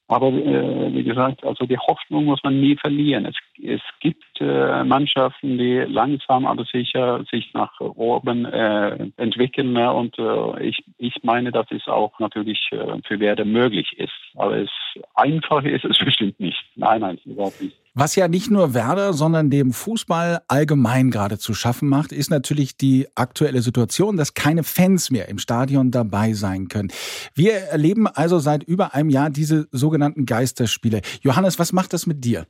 Aber 0.10 0.30
äh, 0.30 0.92
wie 0.92 1.04
gesagt, 1.04 1.46
also 1.46 1.68
die 1.68 1.78
Hoffnung 1.78 2.26
muss 2.26 2.42
man 2.44 2.60
nie 2.60 2.76
verlieren. 2.76 3.26
Es, 3.26 3.36
es 3.64 3.82
gibt 4.00 4.42
äh, 4.42 4.84
Mannschaften, 4.84 5.60
die 5.60 5.86
langsam 5.88 6.48
aber 6.48 6.66
sicher 6.66 7.24
sich 7.32 7.54
nach 7.54 7.80
oben 7.80 8.46
äh, 8.46 9.08
entwickeln. 9.18 9.74
Ne? 9.74 9.94
Und 9.94 10.18
äh, 10.18 10.64
ich, 10.64 10.84
ich 10.98 11.14
meine, 11.22 11.52
dass 11.52 11.68
es 11.70 11.88
auch 11.88 12.18
natürlich 12.20 12.60
äh, 12.72 12.98
für 13.06 13.20
Werder 13.20 13.46
möglich 13.46 14.00
ist. 14.00 14.12
Aber 14.36 14.58
es 14.58 14.72
einfach 15.14 15.64
ist 15.64 15.86
es 15.86 16.00
bestimmt 16.04 16.40
nicht. 16.40 16.58
Nein, 16.76 17.02
nein, 17.02 17.20
überhaupt 17.26 17.62
nicht. 17.62 17.78
Was 18.00 18.16
ja 18.16 18.30
nicht 18.30 18.50
nur 18.50 18.74
Werder, 18.74 19.12
sondern 19.12 19.50
dem 19.50 19.74
Fußball 19.74 20.40
allgemein 20.48 21.12
gerade 21.12 21.38
zu 21.38 21.54
schaffen 21.54 21.90
macht, 21.90 22.14
ist 22.14 22.30
natürlich 22.30 22.78
die 22.78 23.10
aktuelle 23.16 23.62
Situation, 23.62 24.16
dass 24.16 24.34
keine 24.34 24.64
Fans 24.64 25.12
mehr 25.12 25.28
im 25.28 25.38
Stadion 25.38 25.92
dabei 25.92 26.32
sein 26.32 26.70
können. 26.70 26.94
Wir 27.36 27.56
erleben 27.56 28.08
also 28.08 28.40
seit 28.40 28.64
über 28.64 28.94
einem 28.94 29.10
Jahr 29.10 29.30
diese 29.30 29.68
sogenannten 29.74 30.26
Geisterspiele. 30.26 31.02
Johannes, 31.20 31.60
was 31.60 31.74
macht 31.74 31.92
das 31.92 32.08
mit 32.08 32.24
dir? 32.24 32.46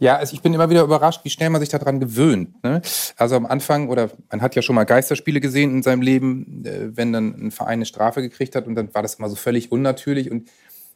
Ja, 0.00 0.16
also 0.16 0.34
ich 0.34 0.42
bin 0.42 0.52
immer 0.52 0.68
wieder 0.68 0.82
überrascht, 0.82 1.24
wie 1.24 1.30
schnell 1.30 1.48
man 1.48 1.62
sich 1.62 1.70
daran 1.70 1.98
gewöhnt. 1.98 2.62
Ne? 2.62 2.82
Also 3.16 3.36
am 3.36 3.46
Anfang, 3.46 3.88
oder 3.88 4.10
man 4.30 4.42
hat 4.42 4.54
ja 4.54 4.60
schon 4.60 4.74
mal 4.74 4.84
Geisterspiele 4.84 5.40
gesehen 5.40 5.70
in 5.70 5.82
seinem 5.82 6.02
Leben, 6.02 6.62
äh, 6.66 6.94
wenn 6.94 7.14
dann 7.14 7.46
ein 7.46 7.50
Verein 7.52 7.74
eine 7.74 7.86
Strafe 7.86 8.20
gekriegt 8.20 8.54
hat 8.54 8.66
und 8.66 8.74
dann 8.74 8.92
war 8.92 9.00
das 9.00 9.14
immer 9.14 9.30
so 9.30 9.36
völlig 9.36 9.72
unnatürlich 9.72 10.30
und 10.30 10.50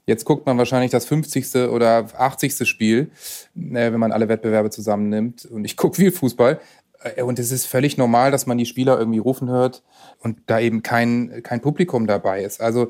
Jetzt 0.07 0.25
guckt 0.25 0.47
man 0.47 0.59
wahrscheinlich 0.59 0.91
das 0.91 1.07
50. 1.07 1.55
oder 1.71 2.07
80. 2.17 2.69
Spiel, 2.69 3.11
äh, 3.57 3.93
wenn 3.93 4.01
man 4.01 4.13
alle 4.13 4.29
Wettbewerbe 4.29 4.71
zusammennimmt. 4.71 5.47
Und 5.47 5.65
ich 5.65 5.77
gucke 5.77 5.97
viel 5.97 6.13
Fußball. 6.13 6.61
Äh, 7.05 7.23
und 7.23 7.39
es 7.39 7.51
ist 7.51 7.67
völlig 7.67 7.97
normal, 7.97 8.31
dass 8.31 8.47
man 8.47 8.59
die 8.59 8.67
Spieler 8.67 8.99
irgendwie 8.99 9.19
rufen 9.19 9.49
hört 9.49 9.83
und 10.19 10.39
da 10.47 10.61
eben 10.61 10.83
kein, 10.83 11.43
kein 11.43 11.61
Publikum 11.61 12.07
dabei 12.07 12.43
ist. 12.43 12.61
Also 12.61 12.89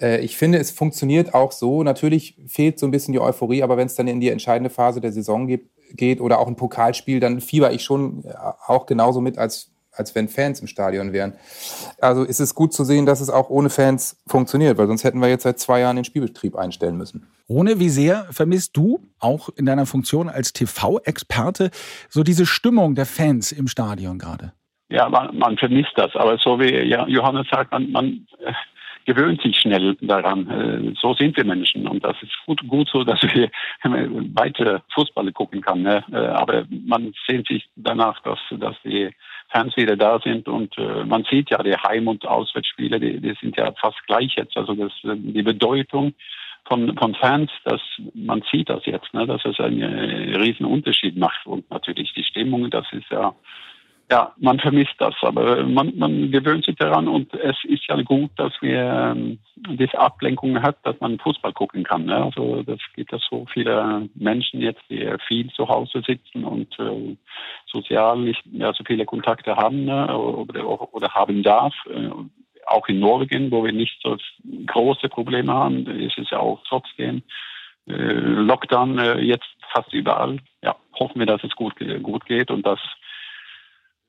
äh, 0.00 0.20
ich 0.20 0.36
finde, 0.36 0.58
es 0.58 0.70
funktioniert 0.70 1.34
auch 1.34 1.52
so. 1.52 1.82
Natürlich 1.82 2.36
fehlt 2.46 2.78
so 2.78 2.86
ein 2.86 2.90
bisschen 2.90 3.12
die 3.12 3.20
Euphorie, 3.20 3.62
aber 3.62 3.76
wenn 3.76 3.86
es 3.86 3.94
dann 3.94 4.08
in 4.08 4.20
die 4.20 4.30
entscheidende 4.30 4.70
Phase 4.70 5.00
der 5.00 5.12
Saison 5.12 5.46
geht, 5.46 5.68
geht 5.92 6.20
oder 6.20 6.40
auch 6.40 6.48
ein 6.48 6.56
Pokalspiel, 6.56 7.20
dann 7.20 7.40
fieber 7.40 7.72
ich 7.72 7.84
schon 7.84 8.24
auch 8.66 8.86
genauso 8.86 9.20
mit, 9.20 9.38
als 9.38 9.70
als 9.96 10.14
wenn 10.14 10.28
Fans 10.28 10.60
im 10.60 10.66
Stadion 10.66 11.12
wären. 11.12 11.34
Also 12.00 12.24
ist 12.24 12.40
es 12.40 12.54
gut 12.54 12.72
zu 12.72 12.84
sehen, 12.84 13.06
dass 13.06 13.20
es 13.20 13.30
auch 13.30 13.50
ohne 13.50 13.70
Fans 13.70 14.22
funktioniert, 14.26 14.78
weil 14.78 14.86
sonst 14.86 15.04
hätten 15.04 15.20
wir 15.20 15.28
jetzt 15.28 15.44
seit 15.44 15.58
zwei 15.58 15.80
Jahren 15.80 15.96
den 15.96 16.04
Spielbetrieb 16.04 16.56
einstellen 16.56 16.96
müssen. 16.96 17.26
Rune, 17.48 17.78
wie 17.78 17.88
sehr 17.90 18.26
vermisst 18.30 18.76
du, 18.76 19.00
auch 19.18 19.48
in 19.56 19.66
deiner 19.66 19.86
Funktion 19.86 20.28
als 20.28 20.52
TV-Experte, 20.52 21.70
so 22.08 22.22
diese 22.22 22.46
Stimmung 22.46 22.94
der 22.94 23.06
Fans 23.06 23.52
im 23.52 23.68
Stadion 23.68 24.18
gerade? 24.18 24.52
ja, 24.88 25.08
man, 25.08 25.36
man 25.36 25.56
vermisst 25.56 25.92
das. 25.96 26.14
Aber 26.16 26.38
so 26.38 26.60
wie 26.60 26.72
Johannes 27.10 27.46
sagt, 27.50 27.72
man, 27.72 27.90
man 27.90 28.26
äh, 28.44 28.52
gewöhnt 29.04 29.40
sich 29.42 29.58
schnell 29.58 29.96
daran. 30.00 30.48
Äh, 30.48 30.94
so 31.00 31.14
sind 31.14 31.36
wir 31.36 31.44
Menschen 31.44 31.86
und 31.86 32.04
das 32.04 32.16
ist 32.22 32.32
gut, 32.46 32.66
gut 32.68 32.88
so, 32.92 33.04
dass 33.04 33.22
wir 33.22 33.50
weiter 33.82 34.82
Fußball 34.94 35.32
gucken 35.32 35.60
kann. 35.60 35.82
Ne? 35.82 36.04
Äh, 36.12 36.16
aber 36.16 36.66
man 36.68 37.12
sehnt 37.26 37.48
sich 37.48 37.68
danach, 37.76 38.20
dass, 38.22 38.38
dass 38.50 38.76
die 38.84 39.10
Fans 39.48 39.76
wieder 39.76 39.96
da 39.96 40.18
sind 40.20 40.48
und 40.48 40.76
äh, 40.76 41.04
man 41.04 41.24
sieht 41.30 41.50
ja 41.50 41.62
die 41.62 41.76
Heim- 41.76 42.08
und 42.08 42.26
Auswärtsspiele, 42.26 42.98
die, 42.98 43.20
die 43.20 43.34
sind 43.40 43.56
ja 43.56 43.72
fast 43.80 44.04
gleich 44.06 44.34
jetzt. 44.36 44.56
Also 44.56 44.74
das, 44.74 44.92
die 45.04 45.42
Bedeutung 45.42 46.14
von, 46.66 46.96
von 46.96 47.14
Fans, 47.14 47.50
dass 47.64 47.80
man 48.14 48.42
sieht 48.50 48.68
das 48.68 48.84
jetzt, 48.86 49.12
ne, 49.14 49.26
dass 49.26 49.44
es 49.44 49.58
einen 49.60 50.34
riesen 50.34 50.66
Unterschied 50.66 51.16
macht 51.16 51.46
und 51.46 51.70
natürlich 51.70 52.12
die 52.14 52.24
Stimmung, 52.24 52.70
das 52.70 52.86
ist 52.92 53.08
ja 53.10 53.34
ja, 54.08 54.32
man 54.38 54.60
vermisst 54.60 54.94
das, 54.98 55.14
aber 55.22 55.64
man, 55.64 55.92
man 55.96 56.30
gewöhnt 56.30 56.64
sich 56.64 56.76
daran 56.76 57.08
und 57.08 57.34
es 57.34 57.56
ist 57.64 57.88
ja 57.88 58.00
gut, 58.02 58.30
dass 58.36 58.52
wir 58.60 58.80
ähm, 59.14 59.38
diese 59.56 59.98
Ablenkung 59.98 60.62
hat, 60.62 60.76
dass 60.84 60.98
man 61.00 61.18
Fußball 61.18 61.52
gucken 61.52 61.82
kann. 61.82 62.04
Ne? 62.04 62.14
Also 62.16 62.62
das 62.62 62.78
gibt 62.94 63.10
ja 63.10 63.18
so 63.28 63.46
viele 63.52 64.08
Menschen 64.14 64.60
jetzt, 64.60 64.82
die 64.88 65.12
viel 65.26 65.50
zu 65.50 65.68
Hause 65.68 66.02
sitzen 66.06 66.44
und 66.44 66.78
äh, 66.78 67.16
sozial 67.66 68.18
nicht 68.18 68.46
mehr 68.46 68.72
so 68.74 68.84
viele 68.84 69.04
Kontakte 69.06 69.56
haben 69.56 69.84
ne? 69.86 70.16
oder, 70.16 70.94
oder 70.94 71.08
haben 71.08 71.42
darf. 71.42 71.74
Äh, 71.90 72.10
auch 72.66 72.86
in 72.88 73.00
Norwegen, 73.00 73.50
wo 73.50 73.64
wir 73.64 73.72
nicht 73.72 74.00
so 74.02 74.16
große 74.66 75.08
Probleme 75.08 75.52
haben, 75.52 75.86
ist 75.86 76.18
es 76.18 76.30
ja 76.30 76.38
auch 76.38 76.62
trotzdem 76.68 77.22
äh, 77.88 77.92
Lockdown 77.92 78.98
äh, 78.98 79.20
jetzt 79.20 79.48
fast 79.72 79.92
überall. 79.92 80.38
Ja, 80.62 80.76
hoffen 80.98 81.18
wir, 81.18 81.26
dass 81.26 81.42
es 81.42 81.54
gut, 81.56 81.74
gut 82.02 82.24
geht 82.26 82.52
und 82.52 82.64
dass 82.64 82.80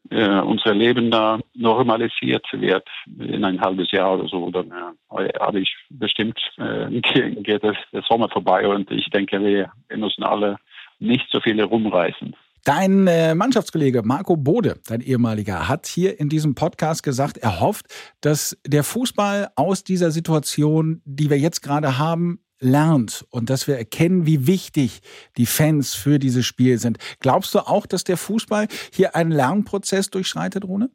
äh, 0.10 0.40
unser 0.40 0.74
Leben 0.74 1.12
da 1.12 1.40
normalisiert 1.54 2.46
wird 2.54 2.88
in 3.20 3.44
ein 3.44 3.60
halbes 3.60 3.92
Jahr 3.92 4.18
oder 4.18 4.28
so, 4.28 4.50
dann 4.52 4.72
äh, 4.72 5.30
habe 5.40 5.60
ich 5.60 5.76
bestimmt 5.90 6.40
äh, 6.58 6.90
geht 7.42 7.64
das, 7.64 7.78
der 7.92 8.04
Sommer 8.04 8.30
vorbei 8.30 8.68
und 8.68 8.90
ich 8.92 9.10
denke, 9.10 9.40
wir, 9.42 9.72
müssen 9.96 10.24
alle 10.24 10.58
nicht 11.00 11.28
so 11.32 11.40
viele 11.40 11.64
rumreißen. 11.64 12.36
Dein 12.64 13.08
äh, 13.08 13.34
Mannschaftskollege 13.34 14.02
Marco 14.04 14.36
Bode, 14.36 14.76
dein 14.88 15.00
ehemaliger, 15.00 15.70
hat 15.70 15.88
hier 15.88 16.20
in 16.20 16.28
diesem 16.28 16.54
Podcast 16.54 17.02
gesagt, 17.02 17.38
er 17.38 17.62
hofft, 17.62 17.86
dass 18.20 18.60
der 18.66 18.84
Fußball 18.84 19.50
aus 19.56 19.84
dieser 19.86 20.12
Situation, 20.12 21.02
die 21.06 21.30
wir 21.30 21.38
jetzt 21.38 21.62
gerade 21.62 21.98
haben, 21.98 22.42
lernt 22.60 23.26
und 23.30 23.50
dass 23.50 23.68
wir 23.68 23.76
erkennen, 23.76 24.26
wie 24.26 24.48
wichtig 24.48 25.02
die 25.38 25.46
Fans 25.46 25.96
für 25.96 26.20
dieses 26.20 26.46
Spiel 26.46 26.78
sind. 26.78 26.98
Glaubst 27.20 27.54
du 27.56 27.60
auch, 27.60 27.86
dass 27.86 28.04
der 28.04 28.18
Fußball 28.18 28.68
hier 28.94 29.16
einen 29.16 29.32
Lernprozess 29.32 30.10
durchschreitet, 30.10 30.66
Rune? 30.66 30.90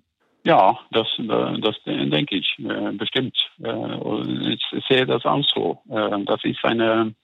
Ja, 0.45 0.79
das, 0.91 1.07
äh, 1.19 1.61
das 1.61 1.77
denke 1.85 2.37
ich 2.37 2.59
äh, 2.59 2.93
bestimmt. 2.93 3.37
Äh, 3.63 4.55
ich 4.55 4.85
sehe 4.89 5.07
das 5.07 5.25
auch 5.25 5.45
so. 5.45 5.83
Das 5.87 6.43
ist 6.43 6.65
eine, 6.65 7.15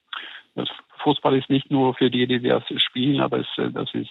das 0.55 0.69
Fußball 0.99 1.37
ist 1.37 1.51
nicht 1.51 1.71
nur 1.71 1.95
für 1.95 2.11
die, 2.11 2.27
die 2.27 2.41
das 2.41 2.63
spielen, 2.77 3.21
aber 3.21 3.41
es, 3.41 3.47
das 3.73 3.93
ist 3.95 4.11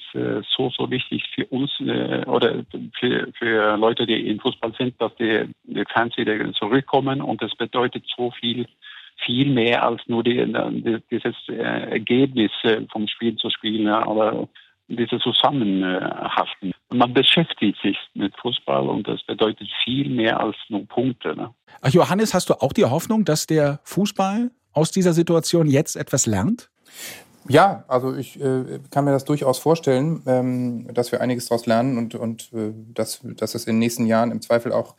so, 0.55 0.69
so 0.69 0.89
wichtig 0.89 1.23
für 1.35 1.45
uns 1.47 1.71
oder 2.25 2.63
für, 2.99 3.29
für 3.37 3.77
Leute, 3.77 4.05
die 4.05 4.29
im 4.29 4.39
Fußball 4.39 4.73
sind, 4.77 4.99
dass 5.01 5.13
die, 5.15 5.49
die 5.63 5.83
Fans 5.93 6.15
wieder 6.17 6.51
zurückkommen 6.53 7.21
und 7.21 7.41
es 7.41 7.53
bedeutet 7.55 8.05
so 8.15 8.31
viel 8.31 8.65
viel 9.25 9.49
mehr 9.51 9.83
als 9.83 10.01
nur 10.07 10.23
die, 10.23 10.35
die, 10.35 10.97
dieses 11.11 11.35
äh, 11.49 11.53
Ergebnis 11.53 12.51
äh, 12.63 12.81
vom 12.91 13.07
Spiel 13.07 13.35
zu 13.35 13.49
spielen, 13.49 13.87
aber 13.87 14.47
diese 14.87 15.19
Zusammenhaften. 15.19 16.71
Man 16.89 17.13
beschäftigt 17.13 17.77
sich 17.81 17.97
mit 18.13 18.33
Fußball 18.39 18.87
und 18.87 19.07
das 19.07 19.21
bedeutet 19.23 19.67
viel 19.83 20.09
mehr 20.09 20.39
als 20.39 20.55
nur 20.69 20.85
Punkte. 20.87 21.35
Ne? 21.35 21.53
Ach, 21.81 21.89
Johannes, 21.89 22.33
hast 22.33 22.49
du 22.49 22.53
auch 22.53 22.71
die 22.71 22.85
Hoffnung, 22.85 23.25
dass 23.25 23.47
der 23.47 23.79
Fußball 23.83 24.51
aus 24.71 24.91
dieser 24.91 25.13
Situation 25.13 25.67
jetzt 25.67 25.95
etwas 25.95 26.25
lernt? 26.25 26.69
Ja, 27.49 27.83
also 27.87 28.15
ich 28.15 28.41
äh, 28.41 28.79
kann 28.91 29.05
mir 29.05 29.11
das 29.11 29.25
durchaus 29.25 29.59
vorstellen, 29.59 30.21
ähm, 30.25 30.93
dass 30.93 31.11
wir 31.11 31.21
einiges 31.21 31.45
daraus 31.45 31.65
lernen 31.65 31.97
und, 31.97 32.15
und 32.15 32.51
äh, 32.53 32.73
dass, 32.93 33.21
dass 33.23 33.55
es 33.55 33.65
in 33.65 33.75
den 33.75 33.79
nächsten 33.79 34.05
Jahren 34.05 34.31
im 34.31 34.41
Zweifel 34.41 34.71
auch 34.71 34.95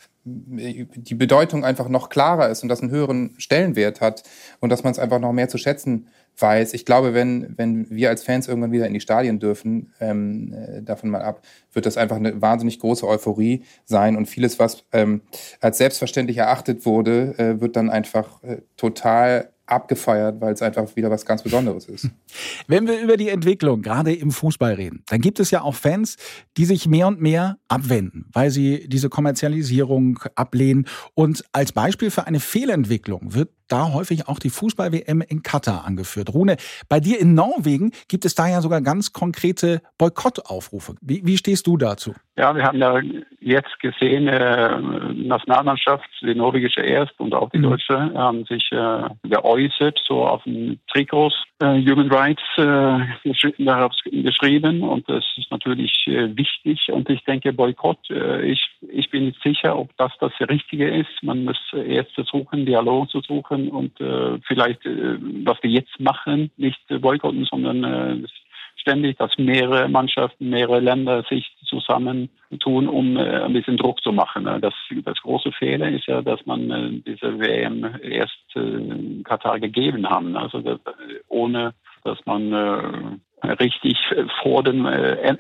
äh, 0.57 0.87
die 0.95 1.15
Bedeutung 1.15 1.65
einfach 1.65 1.89
noch 1.89 2.09
klarer 2.09 2.49
ist 2.49 2.63
und 2.63 2.69
das 2.69 2.81
einen 2.81 2.91
höheren 2.91 3.35
Stellenwert 3.39 4.01
hat 4.01 4.23
und 4.61 4.71
dass 4.71 4.85
man 4.85 4.93
es 4.93 4.99
einfach 4.99 5.19
noch 5.19 5.33
mehr 5.33 5.49
zu 5.49 5.59
schätzen 5.59 6.09
weiß. 6.41 6.75
Ich 6.75 6.85
glaube, 6.85 7.15
wenn, 7.15 7.55
wenn 7.57 7.91
wir 7.91 8.09
als 8.11 8.23
Fans 8.23 8.49
irgendwann 8.49 8.73
wieder 8.73 8.87
in 8.87 8.95
die 8.95 9.01
Stadien 9.01 9.41
dürfen, 9.41 9.93
ähm, 10.01 10.55
äh, 10.55 10.83
davon 10.83 11.11
mal 11.11 11.23
ab, 11.23 11.43
wird 11.73 11.87
das 11.87 11.97
einfach 11.97 12.17
eine 12.17 12.41
wahnsinnig 12.41 12.79
große 12.79 13.07
Euphorie 13.07 13.65
sein 13.85 14.17
und 14.17 14.27
vieles, 14.27 14.59
was 14.59 14.85
ähm, 14.93 15.23
als 15.61 15.79
selbstverständlich 15.79 16.39
erachtet 16.39 16.87
wurde, 16.87 17.39
äh, 17.39 17.61
wird 17.61 17.77
dann 17.77 17.91
einfach 17.91 18.43
äh, 18.43 18.59
total 18.77 19.51
abgefeiert, 19.71 20.41
weil 20.41 20.55
es 20.55 20.63
einfach 20.63 20.95
wieder 20.97 21.11
was 21.11 21.25
ganz 21.25 21.43
Besonderes 21.43 21.87
ist. 21.87 22.11
Wenn 22.67 22.87
wir 22.87 23.01
über 23.01 23.17
die 23.17 23.29
Entwicklung 23.29 23.83
gerade 23.83 24.15
im 24.15 24.31
Fußball 24.31 24.75
reden, 24.75 25.03
dann 25.07 25.21
gibt 25.21 25.41
es 25.41 25.51
ja 25.51 25.63
auch 25.63 25.75
Fans, 25.75 26.17
die 26.57 26.65
sich 26.65 26.87
mehr 26.87 27.07
und 27.07 27.21
mehr 27.21 27.59
abwenden, 27.69 28.27
weil 28.33 28.51
sie 28.51 28.89
diese 28.89 29.09
Kommerzialisierung 29.09 30.19
ablehnen. 30.35 30.87
Und 31.15 31.45
als 31.53 31.73
Beispiel 31.73 32.11
für 32.11 32.27
eine 32.27 32.41
Fehlentwicklung 32.41 33.35
wird 33.35 33.51
da 33.69 33.93
häufig 33.93 34.29
auch 34.29 34.39
die 34.39 34.51
Fußball-WM 34.51 35.23
in 35.23 35.43
Katar 35.43 35.85
angeführt. 35.85 36.33
Rune, 36.33 36.57
bei 36.89 37.01
dir 37.01 37.21
in 37.21 37.35
Norwegen 37.35 37.93
gibt 38.09 38.25
es 38.25 38.35
da 38.35 38.49
ja 38.49 38.61
sogar 38.61 38.81
ganz 38.81 39.13
konkrete 39.13 39.83
Boykottaufrufe. 39.99 40.95
Wie, 41.01 41.25
wie 41.25 41.37
stehst 41.37 41.67
du 41.67 41.77
dazu? 41.77 42.15
Ja, 42.37 42.55
wir 42.55 42.65
haben 42.65 42.79
ja 42.79 43.01
jetzt 43.41 43.81
gesehen, 43.81 44.29
äh, 44.29 44.79
Nationalmannschaft, 44.79 46.09
die 46.23 46.35
norwegische 46.35 46.81
erst 46.83 47.19
und 47.19 47.35
auch 47.35 47.51
die 47.51 47.59
mhm. 47.59 47.63
deutsche, 47.65 48.15
haben 48.15 48.45
sich 48.45 48.71
äh, 48.73 49.09
geäußert, 49.25 50.01
so 50.07 50.25
auf 50.25 50.45
den 50.45 50.79
Trikots, 50.93 51.35
äh, 51.61 51.83
Human 51.85 52.11
Rights 52.11 52.43
äh, 52.57 53.65
darauf 53.65 53.93
geschrieben 54.05 54.83
und 54.83 55.09
das 55.09 55.25
ist 55.37 55.51
natürlich 55.51 56.07
äh, 56.07 56.37
wichtig 56.37 56.89
und 56.93 57.09
ich 57.11 57.23
denke 57.25 57.53
Boykott, 57.53 57.99
äh, 58.11 58.43
ich, 58.43 58.63
ich 58.93 59.11
bin 59.11 59.27
nicht 59.27 59.43
sicher, 59.43 59.79
ob 59.79 59.97
das 59.97 60.13
das 60.21 60.33
Richtige 60.41 60.89
ist. 60.89 61.23
Man 61.23 61.45
muss 61.45 61.59
erst 61.73 62.13
versuchen, 62.13 62.67
Dialog 62.67 63.11
zu 63.11 63.21
suchen 63.23 63.69
und 63.69 64.01
äh, 64.01 64.39
vielleicht, 64.47 64.85
äh, 64.87 65.19
was 65.45 65.63
wir 65.63 65.71
jetzt 65.71 65.99
machen, 65.99 66.51
nicht 66.57 66.81
boykotten, 66.89 67.45
sondern 67.51 67.85
äh, 67.85 68.29
ständig, 68.77 69.19
dass 69.19 69.37
mehrere 69.37 69.89
Mannschaften, 69.89 70.51
mehrere 70.51 70.81
Länder 70.81 71.25
sich 71.29 71.51
zusammentun, 71.69 72.89
um 72.89 73.17
äh, 73.17 73.43
ein 73.43 73.53
bisschen 73.53 73.77
Druck 73.77 74.03
zu 74.03 74.13
machen. 74.13 74.45
Ne? 74.45 74.59
Das, 74.61 74.75
das 75.05 75.19
große 75.23 75.53
Fehler 75.53 75.89
ist 75.89 76.07
ja, 76.07 76.23
dass 76.23 76.45
man 76.47 76.71
äh, 76.71 77.01
diese 77.07 77.39
WM 77.39 77.85
erst 78.03 78.57
äh, 78.57 79.23
Katar 79.23 79.61
gegeben 79.61 80.09
haben. 80.09 80.37
Also 80.37 80.61
das, 80.61 80.81
ohne, 81.29 81.75
dass 82.05 82.19
man 82.27 82.53
äh, 82.53 83.51
richtig 83.61 83.97
vor 84.43 84.63
den 84.63 84.85
äh, 84.87 85.35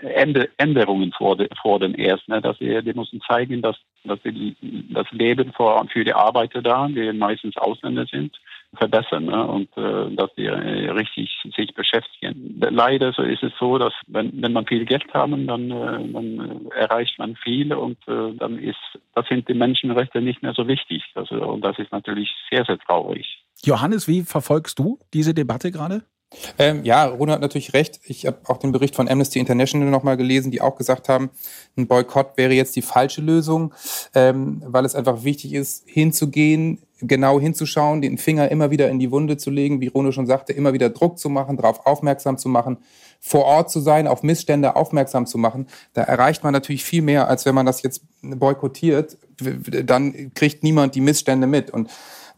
Änderungen 0.56 1.12
vor, 1.12 1.36
de, 1.36 1.48
vor 1.60 1.80
den 1.80 1.94
ersten, 1.94 2.32
ne? 2.32 2.40
dass 2.40 2.60
wir, 2.60 2.82
die 2.82 2.94
müssen 2.94 3.20
zeigen, 3.22 3.62
dass, 3.62 3.76
dass 4.04 4.20
die, 4.22 4.56
das 4.92 5.10
Leben 5.10 5.52
für, 5.52 5.84
für 5.90 6.04
die 6.04 6.14
Arbeiter 6.14 6.62
da, 6.62 6.88
die 6.88 7.12
meistens 7.12 7.56
Ausländer 7.56 8.06
sind, 8.06 8.38
verbessern 8.76 9.24
ne? 9.24 9.46
und 9.46 9.76
äh, 9.76 10.14
dass 10.14 10.34
die 10.34 10.46
äh, 10.46 10.90
richtig 10.90 11.30
sich 11.56 11.74
beschäftigen. 11.74 12.60
Leider 12.60 13.12
so 13.12 13.22
ist 13.22 13.42
es 13.42 13.52
so, 13.58 13.78
dass 13.78 13.92
wenn, 14.06 14.42
wenn 14.42 14.52
man 14.52 14.66
viel 14.66 14.84
Geld 14.84 15.12
haben, 15.14 15.46
dann, 15.46 15.70
äh, 15.70 16.12
dann 16.12 16.66
erreicht 16.76 17.18
man 17.18 17.36
viel 17.36 17.72
und 17.72 17.96
äh, 18.06 18.34
dann 18.36 18.58
ist 18.58 18.76
das 19.14 19.26
sind 19.28 19.48
die 19.48 19.54
Menschenrechte 19.54 20.20
nicht 20.20 20.42
mehr 20.42 20.54
so 20.54 20.68
wichtig. 20.68 21.02
Also, 21.14 21.36
und 21.36 21.62
das 21.62 21.78
ist 21.78 21.92
natürlich 21.92 22.30
sehr, 22.50 22.64
sehr 22.64 22.78
traurig. 22.78 23.42
Johannes, 23.64 24.06
wie 24.06 24.22
verfolgst 24.22 24.78
du 24.78 24.98
diese 25.12 25.34
Debatte 25.34 25.72
gerade? 25.72 26.02
Ähm, 26.58 26.84
ja, 26.84 27.06
Rune 27.06 27.32
hat 27.32 27.40
natürlich 27.40 27.72
recht. 27.72 28.00
Ich 28.04 28.26
habe 28.26 28.38
auch 28.44 28.58
den 28.58 28.72
Bericht 28.72 28.94
von 28.94 29.08
Amnesty 29.08 29.38
International 29.38 29.88
nochmal 29.88 30.16
gelesen, 30.16 30.50
die 30.50 30.60
auch 30.60 30.76
gesagt 30.76 31.08
haben, 31.08 31.30
ein 31.76 31.86
Boykott 31.86 32.36
wäre 32.36 32.52
jetzt 32.52 32.76
die 32.76 32.82
falsche 32.82 33.22
Lösung, 33.22 33.72
ähm, 34.14 34.62
weil 34.66 34.84
es 34.84 34.94
einfach 34.94 35.24
wichtig 35.24 35.54
ist, 35.54 35.84
hinzugehen, 35.86 36.82
genau 37.00 37.40
hinzuschauen, 37.40 38.02
den 38.02 38.18
Finger 38.18 38.50
immer 38.50 38.70
wieder 38.70 38.90
in 38.90 38.98
die 38.98 39.10
Wunde 39.10 39.36
zu 39.36 39.50
legen, 39.50 39.80
wie 39.80 39.86
Rune 39.86 40.12
schon 40.12 40.26
sagte, 40.26 40.52
immer 40.52 40.72
wieder 40.72 40.90
Druck 40.90 41.18
zu 41.18 41.30
machen, 41.30 41.56
darauf 41.56 41.86
aufmerksam 41.86 42.36
zu 42.36 42.48
machen, 42.48 42.78
vor 43.20 43.44
Ort 43.44 43.70
zu 43.70 43.80
sein, 43.80 44.06
auf 44.06 44.22
Missstände 44.22 44.76
aufmerksam 44.76 45.26
zu 45.26 45.38
machen. 45.38 45.66
Da 45.94 46.02
erreicht 46.02 46.44
man 46.44 46.52
natürlich 46.52 46.84
viel 46.84 47.02
mehr, 47.02 47.28
als 47.28 47.46
wenn 47.46 47.54
man 47.54 47.66
das 47.66 47.82
jetzt 47.82 48.02
boykottiert. 48.22 49.16
Dann 49.40 50.32
kriegt 50.34 50.62
niemand 50.62 50.94
die 50.94 51.00
Missstände 51.00 51.46
mit. 51.46 51.70
Und 51.70 51.88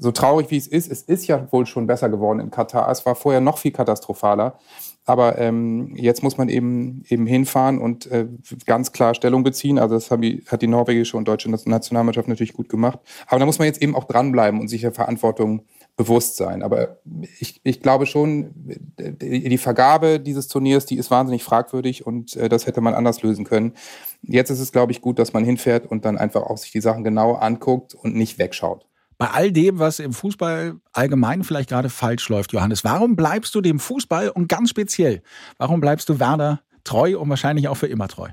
so 0.01 0.13
traurig 0.13 0.51
wie 0.51 0.57
es 0.57 0.67
ist, 0.67 0.91
es 0.91 1.03
ist 1.03 1.27
ja 1.27 1.47
wohl 1.53 1.67
schon 1.67 1.87
besser 1.87 2.09
geworden 2.09 2.41
in 2.41 2.51
Katar. 2.51 2.91
Es 2.91 3.05
war 3.05 3.15
vorher 3.15 3.43
noch 3.43 3.59
viel 3.59 3.71
katastrophaler. 3.71 4.59
Aber 5.05 5.39
ähm, 5.39 5.95
jetzt 5.97 6.23
muss 6.23 6.39
man 6.39 6.49
eben, 6.49 7.03
eben 7.09 7.27
hinfahren 7.27 7.79
und 7.79 8.07
äh, 8.07 8.27
ganz 8.65 8.93
klar 8.93 9.15
Stellung 9.15 9.43
beziehen. 9.43 9.79
Also 9.79 9.97
das 9.97 10.09
die, 10.21 10.45
hat 10.47 10.63
die 10.63 10.69
norwegische 10.69 11.17
und 11.17 11.29
deutsche 11.29 11.51
Nationalmannschaft 11.51 12.29
natürlich 12.29 12.55
gut 12.55 12.69
gemacht. 12.69 12.99
Aber 13.27 13.39
da 13.39 13.47
muss 13.47 13.59
man 13.59 13.67
jetzt 13.67 13.83
eben 13.83 13.95
auch 13.95 14.05
dranbleiben 14.05 14.59
und 14.61 14.69
sich 14.69 14.81
der 14.81 14.93
Verantwortung 14.93 15.63
bewusst 15.97 16.37
sein. 16.37 16.63
Aber 16.63 16.99
ich, 17.39 17.61
ich 17.63 17.83
glaube 17.83 18.07
schon, 18.07 18.55
die 18.99 19.59
Vergabe 19.59 20.19
dieses 20.19 20.49
Turniers, 20.49 20.87
die 20.87 20.97
ist 20.97 21.11
wahnsinnig 21.11 21.45
fragwürdig 21.45 22.07
und 22.07 22.37
äh, 22.37 22.49
das 22.49 22.67
hätte 22.67 22.81
man 22.81 22.95
anders 22.95 23.23
lösen 23.23 23.45
können. 23.45 23.75
Jetzt 24.23 24.51
ist 24.51 24.61
es, 24.61 24.73
glaube 24.73 24.93
ich, 24.93 25.03
gut, 25.03 25.19
dass 25.19 25.35
man 25.35 25.45
hinfährt 25.45 25.87
und 25.87 26.07
dann 26.07 26.17
einfach 26.17 26.43
auch 26.43 26.57
sich 26.57 26.73
die 26.73 26.81
Sachen 26.81 27.05
genau 27.05 27.35
anguckt 27.35 27.95
und 27.95 28.15
nicht 28.15 28.39
wegschaut. 28.39 28.87
Bei 29.21 29.33
all 29.33 29.53
dem, 29.53 29.79
was 29.79 29.99
im 29.99 30.15
Fußball 30.15 30.77
allgemein 30.95 31.45
vielleicht 31.45 31.69
gerade 31.69 31.91
falsch 31.91 32.27
läuft, 32.31 32.55
Johannes, 32.55 32.85
warum 32.85 33.17
bleibst 33.17 33.55
du 33.55 33.61
dem 33.61 33.79
Fußball 33.79 34.31
und 34.31 34.49
ganz 34.49 34.71
speziell, 34.71 35.23
warum 35.59 35.83
bleibst 35.83 36.09
du 36.09 36.19
Werder 36.19 36.63
treu 36.85 37.19
und 37.19 37.29
wahrscheinlich 37.29 37.69
auch 37.69 37.75
für 37.75 37.87
immer 37.87 38.09
treu? 38.09 38.31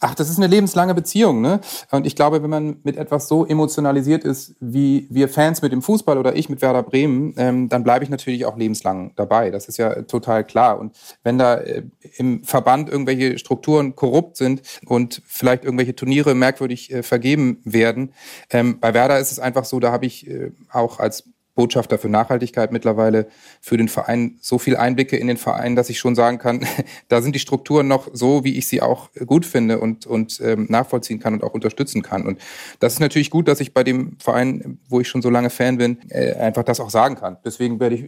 Ach, 0.00 0.14
das 0.14 0.28
ist 0.28 0.36
eine 0.36 0.46
lebenslange 0.46 0.94
Beziehung, 0.94 1.40
ne? 1.40 1.60
Und 1.90 2.06
ich 2.06 2.16
glaube, 2.16 2.42
wenn 2.42 2.50
man 2.50 2.76
mit 2.82 2.96
etwas 2.96 3.28
so 3.28 3.46
emotionalisiert 3.46 4.24
ist, 4.24 4.54
wie 4.60 5.06
wir 5.10 5.28
Fans 5.28 5.62
mit 5.62 5.72
dem 5.72 5.82
Fußball 5.82 6.18
oder 6.18 6.36
ich 6.36 6.48
mit 6.48 6.62
Werder 6.62 6.82
Bremen, 6.82 7.34
ähm, 7.36 7.68
dann 7.68 7.84
bleibe 7.84 8.04
ich 8.04 8.10
natürlich 8.10 8.46
auch 8.46 8.56
lebenslang 8.56 9.12
dabei. 9.16 9.50
Das 9.50 9.68
ist 9.68 9.76
ja 9.76 10.02
total 10.02 10.44
klar. 10.44 10.78
Und 10.78 10.96
wenn 11.22 11.38
da 11.38 11.56
äh, 11.56 11.82
im 12.16 12.44
Verband 12.44 12.88
irgendwelche 12.88 13.38
Strukturen 13.38 13.96
korrupt 13.96 14.36
sind 14.36 14.62
und 14.86 15.22
vielleicht 15.26 15.64
irgendwelche 15.64 15.96
Turniere 15.96 16.34
merkwürdig 16.34 16.92
äh, 16.92 17.02
vergeben 17.02 17.60
werden, 17.64 18.12
ähm, 18.50 18.78
bei 18.80 18.94
Werder 18.94 19.18
ist 19.18 19.32
es 19.32 19.38
einfach 19.38 19.64
so, 19.64 19.80
da 19.80 19.92
habe 19.92 20.06
ich 20.06 20.28
äh, 20.28 20.52
auch 20.70 20.98
als 20.98 21.24
Botschafter 21.56 21.98
für 21.98 22.08
Nachhaltigkeit 22.08 22.70
mittlerweile 22.70 23.26
für 23.60 23.76
den 23.76 23.88
Verein 23.88 24.38
so 24.40 24.58
viel 24.58 24.76
Einblicke 24.76 25.16
in 25.16 25.26
den 25.26 25.38
Verein, 25.38 25.74
dass 25.74 25.90
ich 25.90 25.98
schon 25.98 26.14
sagen 26.14 26.38
kann, 26.38 26.64
da 27.08 27.20
sind 27.20 27.34
die 27.34 27.40
Strukturen 27.40 27.88
noch 27.88 28.08
so, 28.12 28.44
wie 28.44 28.56
ich 28.56 28.68
sie 28.68 28.80
auch 28.80 29.10
gut 29.26 29.44
finde 29.44 29.80
und, 29.80 30.06
und 30.06 30.40
ähm, 30.40 30.66
nachvollziehen 30.68 31.18
kann 31.18 31.34
und 31.34 31.42
auch 31.42 31.54
unterstützen 31.54 32.02
kann. 32.02 32.24
Und 32.24 32.40
das 32.78 32.92
ist 32.92 33.00
natürlich 33.00 33.30
gut, 33.30 33.48
dass 33.48 33.58
ich 33.58 33.74
bei 33.74 33.82
dem 33.82 34.16
Verein, 34.20 34.78
wo 34.88 35.00
ich 35.00 35.08
schon 35.08 35.22
so 35.22 35.30
lange 35.30 35.50
Fan 35.50 35.78
bin, 35.78 35.98
äh, 36.10 36.34
einfach 36.34 36.62
das 36.62 36.78
auch 36.78 36.90
sagen 36.90 37.16
kann. 37.16 37.38
Deswegen 37.44 37.80
werde 37.80 37.96
ich, 37.96 38.04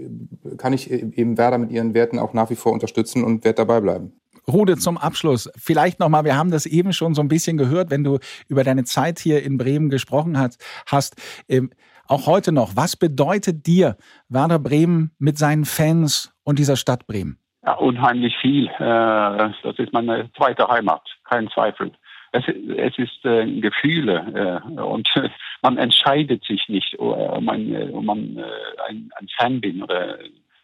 kann 0.58 0.72
ich 0.72 0.90
eben 0.90 1.36
Werder 1.36 1.58
mit 1.58 1.72
ihren 1.72 1.94
Werten 1.94 2.20
auch 2.20 2.34
nach 2.34 2.50
wie 2.50 2.56
vor 2.56 2.72
unterstützen 2.72 3.24
und 3.24 3.44
werde 3.44 3.56
dabei 3.56 3.80
bleiben. 3.80 4.12
Rude, 4.48 4.78
zum 4.78 4.96
Abschluss. 4.96 5.50
Vielleicht 5.56 6.00
nochmal, 6.00 6.24
wir 6.24 6.36
haben 6.36 6.50
das 6.50 6.64
eben 6.64 6.92
schon 6.92 7.14
so 7.14 7.20
ein 7.20 7.28
bisschen 7.28 7.58
gehört, 7.58 7.90
wenn 7.90 8.02
du 8.02 8.18
über 8.48 8.64
deine 8.64 8.84
Zeit 8.84 9.18
hier 9.18 9.42
in 9.42 9.58
Bremen 9.58 9.90
gesprochen 9.90 10.38
hast. 10.38 10.58
hast 10.86 11.16
ähm, 11.48 11.70
auch 12.08 12.26
heute 12.26 12.52
noch, 12.52 12.74
was 12.74 12.96
bedeutet 12.96 13.66
dir 13.66 13.96
Werder 14.28 14.58
Bremen 14.58 15.10
mit 15.18 15.38
seinen 15.38 15.64
Fans 15.64 16.34
und 16.44 16.58
dieser 16.58 16.76
Stadt 16.76 17.06
Bremen? 17.06 17.38
Ja, 17.64 17.74
unheimlich 17.74 18.36
viel. 18.40 18.66
Äh, 18.66 19.50
das 19.62 19.78
ist 19.78 19.92
meine 19.92 20.30
zweite 20.32 20.66
Heimat, 20.68 21.02
kein 21.24 21.48
Zweifel. 21.50 21.92
Es, 22.32 22.44
es 22.46 22.98
ist 22.98 23.24
äh, 23.24 23.60
Gefühle 23.60 24.62
äh, 24.74 24.80
und 24.80 25.08
man 25.62 25.76
entscheidet 25.76 26.44
sich 26.44 26.66
nicht, 26.68 26.98
ob 26.98 27.42
man, 27.42 27.92
ob 27.92 28.04
man 28.04 28.42
ein, 28.88 29.10
ein 29.18 29.28
Fan 29.38 29.60
bin 29.60 29.84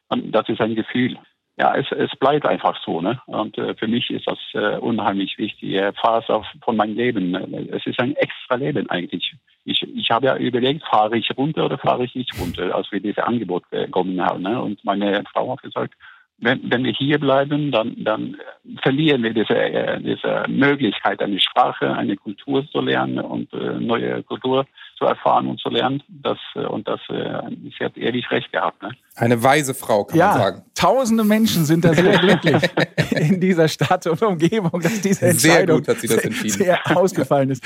das 0.07 0.48
ist 0.48 0.61
ein 0.61 0.74
Gefühl 0.74 1.18
ja, 1.57 1.76
es, 1.76 1.87
es 1.92 2.11
bleibt 2.18 2.46
einfach 2.46 2.76
so. 2.85 3.00
Ne? 3.00 3.20
Und 3.26 3.54
für 3.54 3.87
mich 3.87 4.11
ist 4.11 4.26
das 4.26 4.80
unheimlich 4.80 5.38
wichtig. 5.38 5.80
Phase 6.00 6.42
von 6.64 6.76
meinem 6.76 6.96
Leben. 6.96 7.33
Es 7.72 7.87
ist 7.87 8.00
ein 8.00 8.16
extra 8.16 8.57
Leben 8.57 8.90
eigentlich. 8.90 9.37
Ich, 9.64 9.83
ich 9.83 10.11
habe 10.11 10.27
ja 10.27 10.37
überlegt, 10.37 10.85
fahre 10.85 11.16
ich 11.16 11.29
runter 11.37 11.64
oder 11.64 11.79
fahre 11.79 12.05
ich 12.05 12.14
nicht 12.14 12.38
runter, 12.38 12.74
als 12.74 12.90
wir 12.92 13.00
dieses 13.00 13.18
Angebot 13.18 13.68
bekommen 13.70 14.20
haben. 14.20 14.42
Ne? 14.42 14.61
Und 14.61 14.85
meine 14.85 15.24
Frau 15.33 15.53
hat 15.53 15.62
gesagt, 15.62 15.94
wenn, 16.38 16.61
wenn 16.70 16.85
wir 16.85 16.92
hier 16.92 17.18
bleiben, 17.18 17.70
dann, 17.70 17.94
dann 17.96 18.37
verlieren 18.83 19.22
wir 19.22 19.33
diese, 19.33 19.55
äh, 19.55 20.00
diese 20.00 20.44
Möglichkeit, 20.48 21.22
eine 21.22 21.40
Sprache, 21.40 21.94
eine 21.94 22.16
Kultur 22.16 22.68
zu 22.70 22.81
lernen 22.81 23.20
und 23.20 23.53
äh, 23.53 23.81
neue 23.81 24.22
Kultur 24.24 24.66
zu 24.96 25.04
erfahren 25.04 25.48
und 25.48 25.61
zu 25.61 25.68
lernen. 25.68 26.02
Das, 26.09 26.38
äh, 26.54 26.66
und 26.66 26.87
das, 26.87 27.00
äh, 27.09 27.40
sie 27.78 27.85
hat 27.85 27.96
ehrlich 27.96 28.30
recht 28.30 28.52
gehabt. 28.52 28.83
Ne? 28.83 28.90
Eine 29.16 29.42
weise 29.42 29.74
Frau, 29.74 30.04
kann 30.04 30.18
ja, 30.18 30.28
man 30.28 30.38
sagen. 30.38 30.62
Tausende 30.74 31.24
Menschen 31.24 31.64
sind 31.64 31.85
da 31.85 31.94
sehr 31.94 32.18
glücklich 32.18 32.62
in 33.11 33.40
dieser 33.40 33.68
Stadt 33.68 34.07
und 34.07 34.20
Umgebung, 34.22 34.80
dass 34.80 35.00
diese 35.00 35.26
Entscheidung 35.26 35.85
sehr, 35.85 35.94
gut, 35.94 36.11
sehr, 36.11 36.50
sehr 36.50 36.96
ausgefallen 36.96 37.50
ist. 37.50 37.64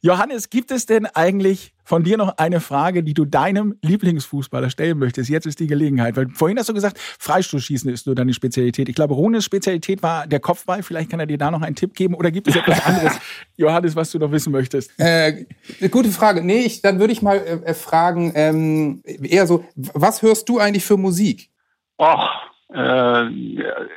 Johannes, 0.00 0.50
gibt 0.50 0.70
es 0.70 0.86
denn 0.86 1.06
eigentlich 1.06 1.74
von 1.84 2.02
dir 2.02 2.16
noch 2.16 2.36
eine 2.38 2.60
Frage, 2.60 3.04
die 3.04 3.14
du 3.14 3.24
deinem 3.24 3.76
Lieblingsfußballer 3.82 4.70
stellen 4.70 4.98
möchtest? 4.98 5.30
Jetzt 5.30 5.46
ist 5.46 5.60
die 5.60 5.68
Gelegenheit, 5.68 6.16
weil 6.16 6.28
vorhin 6.30 6.58
hast 6.58 6.68
du 6.68 6.74
gesagt, 6.74 6.98
Freistoßschießen 6.98 7.90
ist 7.90 8.06
nur 8.06 8.14
deine 8.14 8.34
Spezialität. 8.34 8.88
Ich 8.88 8.94
glaube, 8.94 9.14
Runes 9.14 9.44
Spezialität 9.44 10.02
war 10.02 10.26
der 10.26 10.40
Kopfball. 10.40 10.82
Vielleicht 10.82 11.10
kann 11.10 11.20
er 11.20 11.26
dir 11.26 11.38
da 11.38 11.50
noch 11.50 11.62
einen 11.62 11.76
Tipp 11.76 11.94
geben 11.94 12.14
oder 12.14 12.30
gibt 12.30 12.48
es 12.48 12.56
etwas 12.56 12.84
anderes, 12.84 13.18
Johannes, 13.56 13.94
was 13.94 14.10
du 14.10 14.18
noch 14.18 14.32
wissen 14.32 14.52
möchtest? 14.52 14.90
Äh, 14.98 15.44
gute 15.90 16.10
Frage. 16.10 16.42
Nee, 16.42 16.65
ich, 16.66 16.82
dann 16.82 16.98
würde 17.00 17.12
ich 17.12 17.22
mal 17.22 17.36
äh, 17.36 17.74
fragen, 17.74 18.32
ähm, 18.34 19.02
eher 19.06 19.46
so, 19.46 19.64
was 19.74 20.22
hörst 20.22 20.48
du 20.48 20.58
eigentlich 20.58 20.84
für 20.84 20.96
Musik? 20.96 21.50
Ach, 21.98 22.46
äh, 22.74 23.28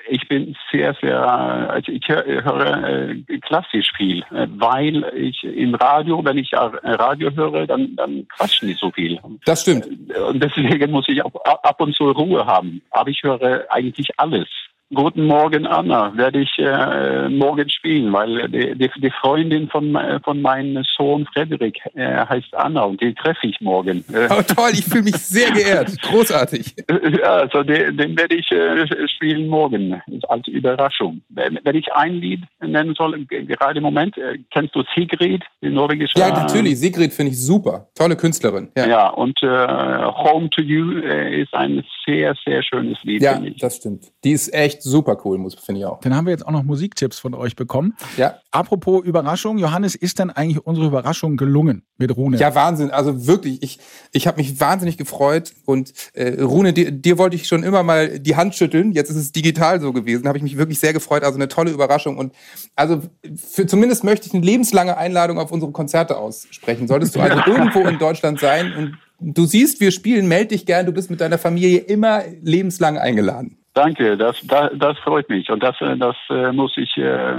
ich 0.09 0.27
bin 0.27 0.55
sehr, 0.71 0.95
sehr, 1.01 1.19
also 1.19 1.91
ich 1.91 2.07
höre 2.07 2.83
äh, 2.83 3.39
klassisch 3.39 3.91
viel, 3.97 4.19
äh, 4.31 4.47
weil 4.57 5.03
ich 5.15 5.43
im 5.43 5.73
Radio, 5.75 6.23
wenn 6.23 6.37
ich 6.37 6.51
Radio 6.53 7.31
höre, 7.31 7.65
dann, 7.65 7.95
dann 7.95 8.27
quatschen 8.27 8.69
nicht 8.69 8.79
so 8.79 8.91
viel. 8.91 9.19
Das 9.45 9.63
stimmt. 9.63 9.87
Und 9.87 10.43
deswegen 10.43 10.91
muss 10.91 11.07
ich 11.07 11.23
auch 11.23 11.33
ab 11.43 11.81
und 11.81 11.95
zu 11.95 12.11
Ruhe 12.11 12.45
haben. 12.45 12.81
Aber 12.91 13.09
ich 13.09 13.23
höre 13.23 13.65
eigentlich 13.69 14.07
alles. 14.17 14.47
Guten 14.91 15.25
Morgen, 15.25 15.67
Anna, 15.67 16.17
werde 16.17 16.39
ich 16.39 16.51
äh, 16.57 17.29
morgen 17.29 17.69
spielen, 17.69 18.11
weil 18.11 18.49
die, 18.49 18.75
die, 18.75 19.11
Freundin 19.21 19.67
von, 19.67 19.95
von 20.23 20.41
meinem 20.41 20.83
Sohn 20.97 21.27
Frederik 21.31 21.77
äh, 21.93 22.25
heißt 22.25 22.55
Anna 22.55 22.85
und 22.85 22.99
die 22.99 23.13
treffe 23.13 23.45
ich 23.45 23.61
morgen. 23.61 24.03
Oh, 24.31 24.41
toll, 24.41 24.71
ich 24.73 24.85
fühle 24.85 25.03
mich 25.03 25.17
sehr 25.17 25.51
geehrt. 25.51 25.95
Großartig. 26.01 26.73
Ja, 26.89 27.33
also 27.35 27.61
den, 27.61 27.97
den 27.97 28.17
werde 28.17 28.33
ich 28.33 28.51
äh, 28.51 29.07
spielen 29.07 29.47
morgen 29.47 30.01
als 30.27 30.47
Überraschung. 30.47 31.21
Wenn, 31.29 31.59
ich 31.75 31.93
ein 31.93 32.15
Lied 32.15 32.41
nennen 32.59 32.95
soll, 32.95 33.23
gerade 33.25 33.77
im 33.77 33.83
Moment, 33.83 34.17
äh, 34.17 34.39
kennst 34.51 34.75
du 34.75 34.81
Sigrid, 34.95 35.43
die 35.61 35.69
norwegische? 35.69 36.17
Ja, 36.17 36.31
natürlich. 36.31 36.79
Sigrid 36.79 37.13
finde 37.13 37.33
ich 37.33 37.39
super. 37.39 37.87
Tolle 37.93 38.15
Künstlerin. 38.15 38.69
Ja, 38.75 38.87
ja 38.87 39.09
und 39.09 39.41
äh, 39.43 39.47
Home 39.47 40.49
to 40.49 40.63
You 40.63 40.99
äh, 41.01 41.43
ist 41.43 41.53
ein 41.53 41.83
sehr, 42.07 42.33
sehr 42.43 42.63
schönes 42.63 42.97
Lied. 43.03 43.21
Ja, 43.21 43.39
das 43.59 43.75
stimmt. 43.75 44.05
Die 44.23 44.31
ist 44.31 44.51
echt 44.51 44.78
echt 44.79 44.83
super 44.83 45.17
cool, 45.23 45.37
muss 45.37 45.55
finde 45.55 45.81
ich 45.81 45.85
auch. 45.85 45.99
Dann 46.01 46.15
haben 46.15 46.25
wir 46.25 46.31
jetzt 46.31 46.45
auch 46.45 46.51
noch 46.51 46.63
Musiktipps 46.63 47.19
von 47.19 47.33
euch 47.33 47.55
bekommen. 47.55 47.95
Ja. 48.17 48.39
Apropos 48.51 49.03
Überraschung, 49.05 49.57
Johannes, 49.57 49.95
ist 49.95 50.19
denn 50.19 50.29
eigentlich 50.29 50.65
unsere 50.65 50.87
Überraschung 50.87 51.37
gelungen 51.37 51.83
mit 51.97 52.15
Rune? 52.15 52.37
Ja, 52.37 52.55
Wahnsinn. 52.55 52.91
Also 52.91 53.27
wirklich, 53.27 53.61
ich, 53.61 53.79
ich 54.11 54.27
habe 54.27 54.37
mich 54.37 54.59
wahnsinnig 54.59 54.97
gefreut 54.97 55.53
und 55.65 55.93
äh, 56.13 56.41
Rune, 56.41 56.73
dir, 56.73 56.91
dir 56.91 57.17
wollte 57.17 57.35
ich 57.35 57.47
schon 57.47 57.63
immer 57.63 57.83
mal 57.83 58.19
die 58.19 58.35
Hand 58.35 58.55
schütteln. 58.55 58.91
Jetzt 58.91 59.09
ist 59.09 59.17
es 59.17 59.31
digital 59.31 59.81
so 59.81 59.93
gewesen. 59.93 60.27
Habe 60.27 60.37
ich 60.37 60.43
mich 60.43 60.57
wirklich 60.57 60.79
sehr 60.79 60.93
gefreut. 60.93 61.23
Also 61.23 61.35
eine 61.35 61.47
tolle 61.47 61.71
Überraschung 61.71 62.17
und 62.17 62.33
also 62.75 63.01
für 63.35 63.67
zumindest 63.67 64.03
möchte 64.03 64.27
ich 64.27 64.33
eine 64.33 64.45
lebenslange 64.45 64.97
Einladung 64.97 65.37
auf 65.37 65.51
unsere 65.51 65.71
Konzerte 65.71 66.17
aussprechen. 66.17 66.87
Solltest 66.87 67.15
du 67.15 67.19
also 67.19 67.39
irgendwo 67.45 67.87
in 67.87 67.99
Deutschland 67.99 68.39
sein 68.39 68.73
und 68.73 68.97
du 69.19 69.45
siehst, 69.45 69.79
wir 69.79 69.91
spielen, 69.91 70.27
melde 70.27 70.49
dich 70.49 70.65
gern. 70.65 70.85
Du 70.85 70.91
bist 70.91 71.09
mit 71.09 71.21
deiner 71.21 71.37
Familie 71.37 71.79
immer 71.79 72.23
lebenslang 72.41 72.97
eingeladen. 72.97 73.58
Danke, 73.73 74.17
das, 74.17 74.35
das, 74.45 74.71
das 74.75 74.97
freut 74.99 75.29
mich. 75.29 75.49
Und 75.49 75.61
das, 75.61 75.75
äh, 75.79 75.95
das 75.97 76.15
äh, 76.29 76.51
muss 76.51 76.75
ich 76.75 76.97
äh, 76.97 77.35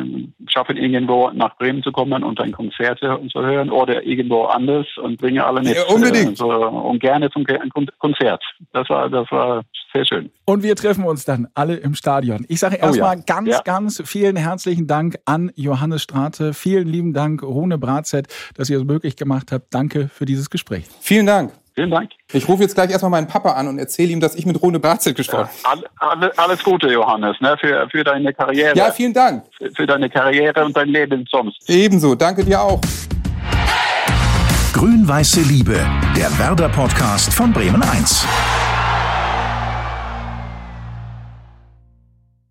schaffen, 0.49 0.77
irgendwo 0.77 1.31
nach 1.31 1.57
Bremen 1.59 1.83
zu 1.83 1.93
kommen 1.93 2.23
und 2.23 2.41
ein 2.41 2.53
Konzert 2.53 3.01
zu 3.01 3.43
hören 3.43 3.71
oder 3.71 4.05
irgendwo 4.05 4.45
anders 4.45 4.87
und 5.03 5.21
bringe 5.21 5.45
alle 5.45 5.61
mit. 5.61 5.77
Ja, 5.77 5.85
unbedingt. 5.85 6.33
Äh, 6.33 6.37
so, 6.37 6.51
und 6.51 7.01
gerne 7.01 7.31
zum 7.31 7.45
Konzert. 7.99 8.43
Das 8.73 8.89
war, 8.89 9.11
das 9.11 9.31
war 9.31 9.63
sehr 9.93 10.07
schön. 10.07 10.31
Und 10.45 10.63
wir 10.63 10.77
treffen 10.77 11.05
uns 11.05 11.25
dann 11.25 11.49
alle 11.55 11.77
im 11.77 11.95
Stadion. 11.95 12.47
Ich 12.49 12.61
sage 12.61 12.77
erstmal 12.77 13.17
oh 13.17 13.19
ja. 13.19 13.25
ganz, 13.27 13.49
ja. 13.49 13.61
ganz 13.63 14.03
vielen 14.05 14.37
herzlichen 14.37 14.87
Dank 14.87 15.19
an 15.25 15.51
Johannes 15.57 16.03
Strate. 16.03 16.55
Vielen 16.55 16.89
lieben 16.89 17.13
Dank, 17.13 17.43
Rune 17.43 17.77
Bratzett, 17.77 18.29
dass 18.55 18.71
ihr 18.71 18.79
es 18.79 18.85
möglich 18.85 19.17
gemacht 19.17 19.53
habt. 19.53 19.75
Danke 19.75 20.09
für 20.09 20.27
dieses 20.27 20.49
Gespräch. 20.49 20.85
Vielen 21.01 21.27
Dank. 21.27 21.53
Vielen 21.75 21.91
Dank. 21.91 22.11
Ich 22.33 22.49
rufe 22.49 22.63
jetzt 22.63 22.75
gleich 22.75 22.91
erstmal 22.91 23.11
meinen 23.11 23.27
Papa 23.27 23.53
an 23.53 23.69
und 23.69 23.79
erzähle 23.79 24.11
ihm, 24.11 24.21
dass 24.21 24.35
ich 24.35 24.47
mit 24.47 24.61
Rune 24.61 24.81
Barzelt 24.81 25.17
gesprochen 25.17 25.49
habe. 25.65 25.83
Ja, 26.01 26.31
alles 26.37 26.63
Gute, 26.63 26.89
Johannes, 26.89 27.37
ne, 27.41 27.57
für, 27.61 27.89
für 27.91 28.05
deine 28.05 28.33
Karriere. 28.33 28.77
Ja, 28.77 28.91
vielen 28.91 29.15
Dank. 29.15 29.45
Für, 29.57 29.71
für 29.71 29.87
deine 29.87 30.11
Karriere 30.11 30.65
und 30.65 30.77
dein 30.77 30.89
Leben 30.89 31.25
sonst. 31.31 31.69
Ebenso, 31.69 32.15
danke 32.15 32.45
dir 32.45 32.61
auch. 32.61 32.81
Grün-Weiße 34.73 35.43
Liebe, 35.43 35.81
der 36.17 36.39
Werder-Podcast 36.39 37.35
von 37.35 37.53
Bremen 37.53 37.83
1. 37.83 38.27